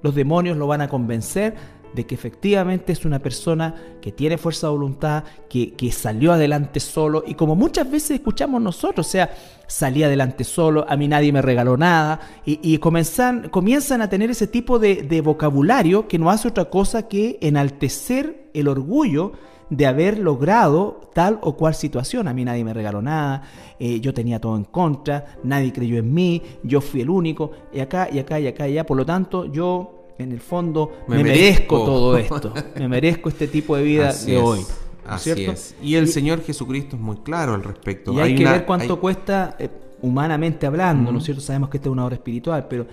los 0.02 0.16
demonios 0.16 0.56
lo 0.56 0.68
van 0.68 0.82
a 0.82 0.88
convencer 0.88 1.56
de 1.96 2.06
que 2.06 2.16
efectivamente 2.16 2.92
es 2.92 3.06
una 3.06 3.20
persona 3.20 3.74
que 4.02 4.12
tiene 4.12 4.38
fuerza 4.38 4.68
de 4.68 4.72
voluntad, 4.72 5.24
que, 5.50 5.74
que 5.74 5.92
salió 5.92 6.34
adelante 6.34 6.80
solo, 6.80 7.24
y 7.26 7.34
como 7.34 7.56
muchas 7.56 7.90
veces 7.90 8.12
escuchamos 8.12 8.62
nosotros, 8.62 9.08
o 9.08 9.10
sea, 9.10 9.34
salí 9.68 10.04
adelante 10.04 10.44
solo, 10.44 10.86
a 10.88 10.96
mí 10.98 11.08
nadie 11.08 11.32
me 11.32 11.42
regaló 11.42 11.78
nada, 11.78 12.20
y, 12.46 12.60
y 12.62 12.78
comienzan 12.78 14.02
a 14.02 14.10
tener 14.10 14.30
ese 14.30 14.48
tipo 14.48 14.78
de, 14.78 15.04
de 15.04 15.22
vocabulario 15.22 16.08
que 16.08 16.20
no 16.20 16.30
hace 16.30 16.50
otra 16.50 16.66
cosa 16.66 17.08
que 17.08 17.40
enaltecer 17.42 18.50
el 18.54 18.68
orgullo 18.68 19.32
de 19.70 19.88
haber 19.88 20.20
logrado 20.20 21.10
tal 21.14 21.40
o 21.42 21.56
cual 21.56 21.74
situación. 21.74 22.28
A 22.28 22.34
mí 22.34 22.46
nadie 22.46 22.64
me 22.64 22.74
regaló 22.74 23.02
nada, 23.02 23.42
eh, 23.80 24.00
yo 24.00 24.14
tenía 24.14 24.40
todo 24.40 24.56
en 24.58 24.66
contra, 24.66 25.38
nadie 25.44 25.74
creyó 25.74 25.98
en 25.98 26.14
mí, 26.14 26.42
yo 26.62 26.82
fui 26.82 27.02
el 27.02 27.10
único, 27.10 27.52
y 27.74 27.80
acá, 27.80 28.08
y 28.12 28.20
acá, 28.20 28.40
y 28.40 28.48
acá, 28.48 28.68
y 28.68 28.74
allá. 28.74 28.86
Por 28.86 28.98
lo 28.98 29.06
tanto, 29.06 29.46
yo 29.46 30.05
en 30.18 30.32
el 30.32 30.40
fondo 30.40 30.92
me, 31.08 31.18
Me 31.18 31.24
merezco. 31.24 31.76
merezco. 31.76 31.86
todo 31.86 32.18
esto, 32.18 32.54
me 32.78 32.88
merezco 32.88 33.30
este 33.30 33.48
tipo 33.48 33.76
de 33.76 33.84
vida 33.84 34.10
Así 34.10 34.32
de 34.32 34.38
es, 34.38 34.44
hoy. 34.44 34.60
¿no 34.60 34.66
es 34.66 34.76
Así 35.08 35.34
cierto? 35.34 35.52
es. 35.52 35.76
Y 35.82 35.96
el 35.96 36.08
Señor 36.08 36.42
Jesucristo 36.44 36.96
es 36.96 37.02
muy 37.02 37.18
claro 37.18 37.54
al 37.54 37.64
respecto. 37.64 38.14
Y 38.14 38.20
hay, 38.20 38.36
que 38.36 38.42
una- 38.44 38.54
ver 38.54 38.66
cuánto 38.66 38.94
hay- 38.96 39.00
cuesta, 39.00 39.56
eh, 39.60 39.70
humanamente 40.02 40.66
hablando, 40.66 41.12
¿no 41.12 41.20
es 41.20 41.26
cierto? 41.26 41.42
Sabemos 41.42 41.70
que 41.70 41.78
esta 41.78 41.90
es 41.90 41.94
una 41.94 42.06
obra 42.06 42.16
espiritual, 42.16 42.68
pero 42.70 42.88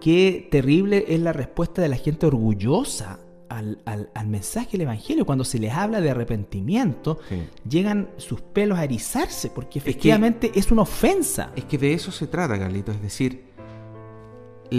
qué 0.00 0.48
terrible 0.50 1.04
es 1.08 1.20
la 1.20 1.32
respuesta 1.32 1.80
de 1.80 1.88
la 1.88 1.96
gente 1.96 2.26
orgullosa 2.26 3.18
al, 3.48 3.78
mensaje 4.26 4.72
del 4.72 4.82
Evangelio. 4.82 5.24
Cuando 5.24 5.44
se 5.44 5.58
les 5.60 5.72
habla 5.72 6.00
de 6.00 6.10
arrepentimiento, 6.10 7.20
llegan 7.68 8.08
sus 8.16 8.40
pelos 8.40 8.78
a 8.78 8.84
erizarse, 8.84 9.48
porque 9.50 9.78
efectivamente 9.78 10.50
es, 10.54 10.70
una 10.72 10.82
ofensa. 10.82 11.50
Es 11.54 11.64
que 11.64 11.78
de 11.78 11.92
eso 11.94 12.10
se 12.10 12.26
trata, 12.26 12.58
Carlito. 12.58 12.90
Es 12.92 13.00
decir, 13.00 13.44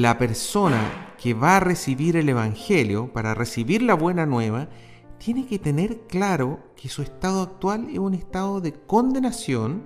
la 0.01 0.17
persona 0.17 1.15
que 1.17 1.33
va 1.33 1.57
a 1.57 1.59
recibir 1.61 2.17
el 2.17 2.27
Evangelio, 2.27 3.13
para 3.13 3.33
recibir 3.33 3.81
la 3.81 3.93
buena 3.93 4.25
nueva, 4.25 4.67
tiene 5.17 5.47
que 5.47 5.57
tener 5.57 6.01
claro 6.07 6.59
que 6.75 6.89
su 6.89 7.01
estado 7.01 7.41
actual 7.41 7.87
es 7.89 7.99
un 7.99 8.13
estado 8.13 8.59
de 8.59 8.73
condenación 8.73 9.83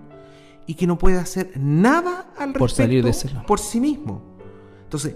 y 0.66 0.74
que 0.74 0.88
no 0.88 0.98
puede 0.98 1.20
hacer 1.20 1.52
nada 1.56 2.34
al 2.38 2.54
respecto 2.54 2.60
por, 2.60 2.72
salir 2.72 3.04
de 3.04 3.14
por 3.46 3.60
sí 3.60 3.80
mismo. 3.80 4.24
Entonces, 4.84 5.16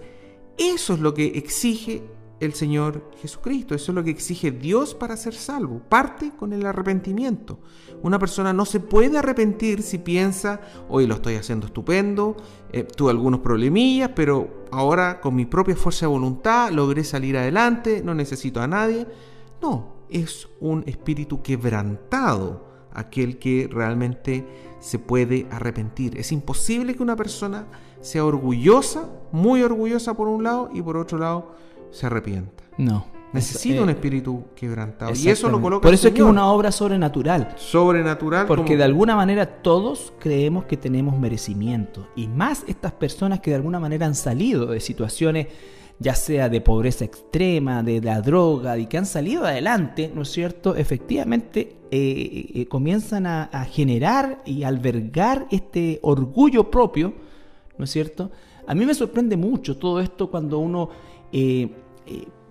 eso 0.57 0.93
es 0.93 0.99
lo 0.99 1.15
que 1.15 1.25
exige 1.25 2.03
el 2.45 2.53
Señor 2.53 3.09
Jesucristo. 3.21 3.75
Eso 3.75 3.91
es 3.91 3.95
lo 3.95 4.03
que 4.03 4.09
exige 4.09 4.51
Dios 4.51 4.93
para 4.93 5.17
ser 5.17 5.33
salvo. 5.33 5.81
Parte 5.89 6.31
con 6.37 6.53
el 6.53 6.65
arrepentimiento. 6.65 7.59
Una 8.01 8.19
persona 8.19 8.53
no 8.53 8.65
se 8.65 8.79
puede 8.79 9.17
arrepentir 9.17 9.81
si 9.81 9.97
piensa, 9.97 10.61
hoy 10.89 11.07
lo 11.07 11.15
estoy 11.15 11.35
haciendo 11.35 11.67
estupendo, 11.67 12.35
eh, 12.71 12.83
tuve 12.83 13.11
algunos 13.11 13.39
problemillas, 13.39 14.11
pero 14.15 14.65
ahora 14.71 15.21
con 15.21 15.35
mi 15.35 15.45
propia 15.45 15.75
fuerza 15.75 16.05
de 16.05 16.11
voluntad 16.11 16.71
logré 16.71 17.03
salir 17.03 17.37
adelante, 17.37 18.01
no 18.03 18.13
necesito 18.13 18.61
a 18.61 18.67
nadie. 18.67 19.07
No, 19.61 19.93
es 20.09 20.49
un 20.59 20.83
espíritu 20.85 21.41
quebrantado 21.41 22.67
aquel 22.93 23.39
que 23.39 23.69
realmente 23.71 24.45
se 24.79 24.99
puede 24.99 25.47
arrepentir. 25.49 26.17
Es 26.17 26.31
imposible 26.31 26.95
que 26.95 27.03
una 27.03 27.15
persona 27.15 27.67
sea 28.01 28.25
orgullosa, 28.25 29.09
muy 29.31 29.63
orgullosa 29.63 30.13
por 30.13 30.27
un 30.27 30.43
lado 30.43 30.69
y 30.73 30.81
por 30.81 30.97
otro 30.97 31.17
lado 31.17 31.55
se 31.93 32.07
arrepienta. 32.07 32.63
No. 32.77 33.05
Necesita 33.33 33.81
un 33.81 33.89
eh, 33.89 33.93
espíritu 33.93 34.45
quebrantado. 34.55 35.11
Y 35.15 35.29
eso 35.29 35.49
lo 35.49 35.59
coloca. 35.59 35.81
Por 35.81 35.93
eso 35.93 36.07
es 36.07 36.13
que 36.13 36.21
es 36.21 36.25
una 36.25 36.47
obra 36.47 36.71
sobrenatural. 36.71 37.55
Sobrenatural. 37.57 38.45
Porque 38.45 38.77
de 38.77 38.83
alguna 38.83 39.15
manera 39.15 39.45
todos 39.45 40.13
creemos 40.19 40.65
que 40.65 40.77
tenemos 40.77 41.17
merecimiento. 41.17 42.07
Y 42.15 42.27
más 42.27 42.63
estas 42.67 42.91
personas 42.91 43.39
que 43.39 43.49
de 43.49 43.55
alguna 43.55 43.79
manera 43.79 44.05
han 44.05 44.13
salido 44.13 44.67
de 44.67 44.79
situaciones, 44.79 45.47
ya 45.97 46.13
sea 46.13 46.47
de 46.47 46.61
pobreza 46.61 47.05
extrema, 47.05 47.81
de 47.81 48.01
la 48.01 48.21
droga, 48.21 48.77
y 48.77 48.85
que 48.85 48.99
han 48.99 49.07
salido 49.07 49.45
adelante, 49.45 50.11
¿no 50.13 50.21
es 50.21 50.31
cierto? 50.31 50.75
Efectivamente 50.75 51.77
eh, 51.89 52.51
eh, 52.53 52.65
comienzan 52.67 53.25
a, 53.25 53.67
generar 53.71 54.43
y 54.45 54.63
albergar 54.63 55.47
este 55.49 55.99
orgullo 56.03 56.69
propio, 56.69 57.13
¿no 57.79 57.85
es 57.85 57.91
cierto? 57.91 58.31
A 58.67 58.75
mí 58.75 58.85
me 58.85 58.93
sorprende 58.93 59.37
mucho 59.37 59.77
todo 59.77 59.99
esto 59.99 60.29
cuando 60.29 60.59
uno 60.59 60.89
eh, 61.31 61.82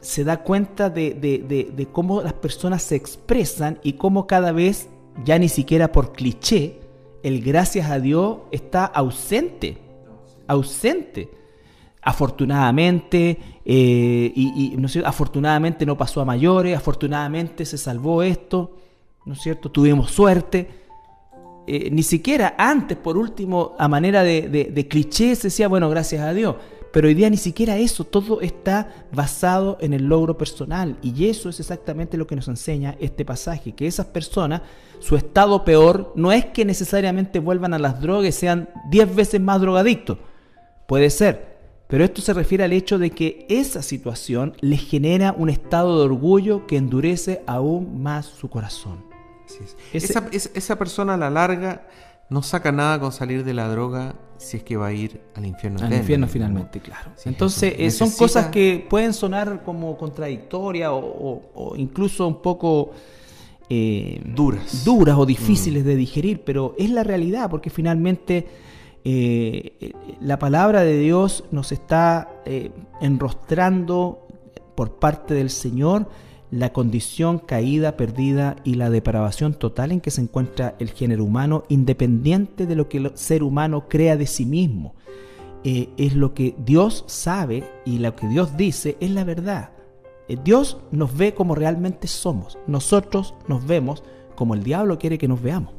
se 0.03 0.25
da 0.25 0.43
cuenta 0.43 0.91
de, 0.91 1.89
cómo 1.93 2.23
las 2.23 2.35
personas 2.35 2.83
se 2.83 2.97
expresan 2.97 3.79
y 3.83 3.95
cómo 3.95 4.27
cada 4.27 4.53
vez, 4.53 4.89
ya 5.25 5.39
ni 5.39 5.49
siquiera 5.49 5.93
por 5.93 6.13
cliché, 6.13 6.81
el 7.23 7.41
gracias 7.41 7.89
a 7.89 8.01
Dios 8.01 8.39
está 8.51 8.85
ausente. 8.85 9.79
Ausente. 10.49 11.31
Afortunadamente, 12.03 13.39
eh, 13.65 14.33
y, 14.35 14.75
¿no 14.77 14.89
afortunadamente 15.05 15.87
no 15.87 15.97
pasó 15.97 16.21
a 16.21 16.25
mayores, 16.25 16.77
afortunadamente 16.77 17.65
se 17.65 17.79
salvó 17.79 18.25
esto, 18.25 18.77
¿no 19.25 19.35
es 19.35 19.41
cierto? 19.41 19.71
Tuvimos 19.71 20.11
suerte. 20.11 20.83
Eh, 21.69 21.91
ni 21.93 22.03
siquiera 22.03 22.57
antes, 22.59 22.99
por 22.99 23.17
último, 23.17 23.77
a 23.79 23.87
manera 23.87 24.25
de, 24.25 24.49
de 24.49 24.89
cliché, 24.89 25.37
se 25.37 25.47
decía, 25.47 25.69
bueno, 25.69 25.89
gracias 25.89 26.23
a 26.23 26.35
Dios. 26.35 26.57
Pero 26.93 27.09
hoy 27.09 27.15
día 27.15 27.31
ni 27.31 27.39
siquiera 27.39 27.79
eso, 27.79 28.05
todo 28.05 28.43
está 28.43 29.07
basado 29.13 29.79
en 29.81 29.95
el 29.95 30.05
logro 30.05 30.37
personal. 30.37 30.99
Y 31.03 31.27
eso 31.27 31.49
es 31.49 31.59
exactamente 31.59 32.19
lo 32.19 32.27
que 32.27 32.37
nos 32.37 32.49
enseña 32.49 32.97
este 33.01 33.25
pasaje, 33.25 33.73
que 33.73 33.87
esas 33.87 34.07
personas, 34.07 34.61
su 34.99 35.17
estado 35.17 35.65
peor 35.65 36.13
no 36.17 36.33
es 36.33 36.45
que 36.45 36.67
necesariamente 36.67 37.39
vuelvan 37.39 37.73
a 37.73 37.79
las 37.79 38.01
drogas 38.01 38.29
y 38.29 38.33
sean 38.33 38.69
10 38.91 39.15
veces 39.15 39.41
más 39.41 39.61
drogadictos. 39.61 40.19
Puede 40.87 41.09
ser. 41.09 41.53
Pero 41.89 42.05
esto 42.05 42.21
se 42.21 42.35
refiere 42.35 42.65
al 42.65 42.73
hecho 42.73 42.99
de 42.99 43.11
que 43.11 43.47
esa 43.49 43.83
situación 43.83 44.55
les 44.61 44.81
genera 44.81 45.35
un 45.37 45.49
estado 45.49 45.99
de 45.99 46.05
orgullo 46.05 46.67
que 46.67 46.77
endurece 46.77 47.43
aún 47.47 48.03
más 48.03 48.27
su 48.27 48.49
corazón. 48.51 49.05
esa, 49.93 50.29
esa 50.31 50.79
persona 50.79 51.15
a 51.15 51.19
la 51.19 51.31
larga 51.31 51.87
no 52.33 52.43
saca 52.43 52.73
nada 52.73 52.99
con 52.99 53.13
salir 53.13 53.45
de 53.45 53.55
la 53.55 53.69
droga 53.69 54.15
si 54.39 54.57
es 54.57 54.63
que 54.65 54.77
va 54.77 54.89
a 54.89 54.93
ir 54.93 55.21
al 55.35 55.47
infierno. 55.47 55.85
Al 55.85 55.93
infierno 55.93 56.27
finalmente, 56.27 56.81
claro. 56.81 57.13
Entonces, 57.25 57.75
eh, 57.79 57.91
son 57.91 58.11
cosas 58.11 58.47
que 58.47 58.85
pueden 58.89 59.13
sonar 59.13 59.63
como 59.65 59.97
contradictorias 59.97 60.91
o, 60.93 61.75
incluso 61.77 62.27
un 62.27 62.43
poco 62.43 62.91
eh, 63.69 64.21
duras. 64.25 64.85
duras 64.85 65.17
o 65.17 65.27
difíciles 65.27 65.85
mm. 65.85 65.87
de 65.87 65.97
digerir, 65.97 66.43
pero 66.43 66.75
es 66.79 66.91
la 66.91 67.05
realidad, 67.05 67.49
porque 67.51 67.71
finalmente 67.71 68.49
eh, 69.05 69.93
la 70.21 70.39
palabra 70.39 70.83
de 70.83 70.99
Dios 70.99 71.45
nos 71.53 71.71
está 71.71 72.29
enrostrando 73.01 74.27
por 74.75 74.97
parte 74.97 75.35
del 75.35 75.51
Señor 75.51 76.09
la 76.53 76.73
condición 76.73 77.39
caída, 77.39 77.97
perdida 77.97 78.57
y 78.63 78.75
la 78.75 78.91
depravación 78.91 79.55
total 79.55 79.91
en 79.91 80.01
que 80.03 80.11
se 80.11 80.21
encuentra 80.21 80.77
el 80.79 80.91
género 80.91 81.25
humano, 81.25 81.65
independiente 81.69 82.67
de 82.67 82.77
lo 82.77 82.89
que 82.91 82.99
el 82.99 83.11
ser 83.15 83.43
humano 83.43 83.89
crea 83.89 84.17
de 84.19 84.27
sí 84.27 84.45
mismo. 84.45 84.95
Eh, 85.65 85.89
es 85.97 86.15
lo 86.15 86.35
que 86.35 86.55
Dios 86.59 87.05
sabe 87.07 87.65
y 87.87 87.99
lo 87.99 88.15
que 88.15 88.29
Dios 88.29 88.57
dice 88.57 88.99
es 89.01 89.11
la 89.11 89.25
verdad. 89.25 89.71
Eh, 90.29 90.37
Dios 90.45 90.77
nos 90.91 91.17
ve 91.17 91.33
como 91.33 91.55
realmente 91.55 92.07
somos. 92.07 92.59
Nosotros 92.67 93.35
nos 93.49 93.67
vemos 93.67 94.05
como 94.35 94.55
el 94.55 94.63
diablo 94.63 94.99
quiere 94.99 95.17
que 95.17 95.29
nos 95.29 95.41
veamos. 95.41 95.73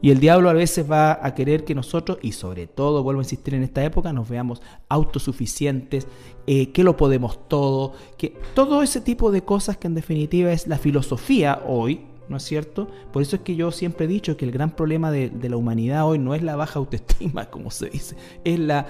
Y 0.00 0.10
el 0.10 0.20
diablo 0.20 0.48
a 0.48 0.52
veces 0.52 0.88
va 0.88 1.18
a 1.24 1.34
querer 1.34 1.64
que 1.64 1.74
nosotros, 1.74 2.18
y 2.22 2.32
sobre 2.32 2.66
todo, 2.66 3.02
vuelvo 3.02 3.20
a 3.20 3.24
insistir 3.24 3.54
en 3.54 3.64
esta 3.64 3.84
época, 3.84 4.12
nos 4.12 4.28
veamos 4.28 4.62
autosuficientes, 4.88 6.06
eh, 6.46 6.70
que 6.70 6.84
lo 6.84 6.96
podemos 6.96 7.48
todo, 7.48 7.94
que 8.16 8.36
todo 8.54 8.82
ese 8.82 9.00
tipo 9.00 9.32
de 9.32 9.42
cosas 9.42 9.76
que 9.76 9.88
en 9.88 9.94
definitiva 9.94 10.52
es 10.52 10.68
la 10.68 10.78
filosofía 10.78 11.62
hoy, 11.66 12.06
¿no 12.28 12.36
es 12.36 12.44
cierto? 12.44 12.88
Por 13.12 13.22
eso 13.22 13.36
es 13.36 13.42
que 13.42 13.56
yo 13.56 13.72
siempre 13.72 14.04
he 14.04 14.08
dicho 14.08 14.36
que 14.36 14.44
el 14.44 14.52
gran 14.52 14.70
problema 14.70 15.10
de, 15.10 15.30
la 15.48 15.56
humanidad 15.56 16.06
hoy 16.06 16.18
no 16.18 16.34
es 16.34 16.42
la 16.42 16.54
baja 16.54 16.78
autoestima, 16.78 17.46
como 17.50 17.70
se 17.70 17.90
dice, 17.90 18.16
es 18.44 18.58
la 18.58 18.86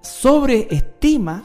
sobreestima, 0.00 1.44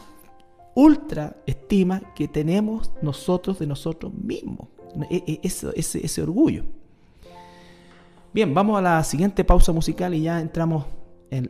ultraestima 0.74 2.00
que 2.14 2.26
tenemos 2.26 2.90
nosotros 3.02 3.58
de 3.58 3.66
nosotros 3.66 4.14
mismos. 4.14 4.68
E, 5.10 5.22
e, 5.26 5.40
ese, 5.42 5.70
ese 5.74 6.22
orgullo. 6.22 6.64
Bien, 8.34 8.52
vamos 8.52 8.78
a 8.78 8.82
la 8.82 9.02
siguiente 9.04 9.42
pausa 9.42 9.72
musical 9.72 10.14
y 10.14 10.22
ya 10.22 10.40
entramos 10.40 10.84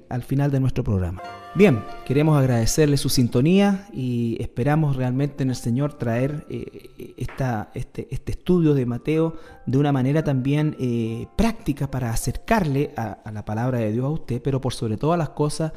al 0.08 0.22
final 0.22 0.50
de 0.50 0.60
nuestro 0.60 0.84
programa. 0.84 1.22
Bien, 1.54 1.82
queremos 2.04 2.38
agradecerle 2.38 2.96
su 2.96 3.08
sintonía 3.08 3.88
y 3.92 4.36
esperamos 4.40 4.96
realmente 4.96 5.42
en 5.42 5.50
el 5.50 5.56
Señor 5.56 5.94
traer 5.94 6.46
eh, 6.48 7.14
esta, 7.16 7.70
este, 7.74 8.06
este, 8.10 8.32
estudio 8.32 8.74
de 8.74 8.86
Mateo 8.86 9.34
de 9.66 9.78
una 9.78 9.90
manera 9.90 10.22
también 10.22 10.76
eh, 10.78 11.26
práctica 11.36 11.90
para 11.90 12.10
acercarle 12.10 12.92
a, 12.96 13.28
la 13.32 13.44
palabra 13.44 13.78
de 13.78 13.92
Dios 13.92 14.04
a 14.04 14.10
usted, 14.10 14.42
pero 14.42 14.60
por 14.60 14.72
sobre 14.72 14.96
todas 14.96 15.18
las 15.18 15.30
cosas, 15.30 15.72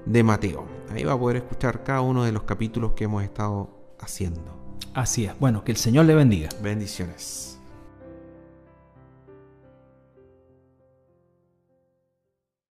de 0.07 0.23
Mateo. 0.23 0.67
Ahí 0.93 1.05
va 1.05 1.13
a 1.13 1.19
poder 1.19 1.39
escuchar 1.39 1.85
cada 1.85 2.01
uno 2.01 2.25
de 2.25 2.33
los 2.33 2.45
capítulos 2.45 2.93
que 2.93 3.05
hemos 3.05 3.23
estado 3.23 3.97
haciendo. 3.99 4.79
Así 4.95 5.25
es. 5.25 5.39
Bueno, 5.39 5.65
que 5.65 5.73
el 5.73 5.79
Señor 5.79 6.07
le 6.07 6.15
bendiga. 6.15 6.49
Bendiciones. 6.63 7.50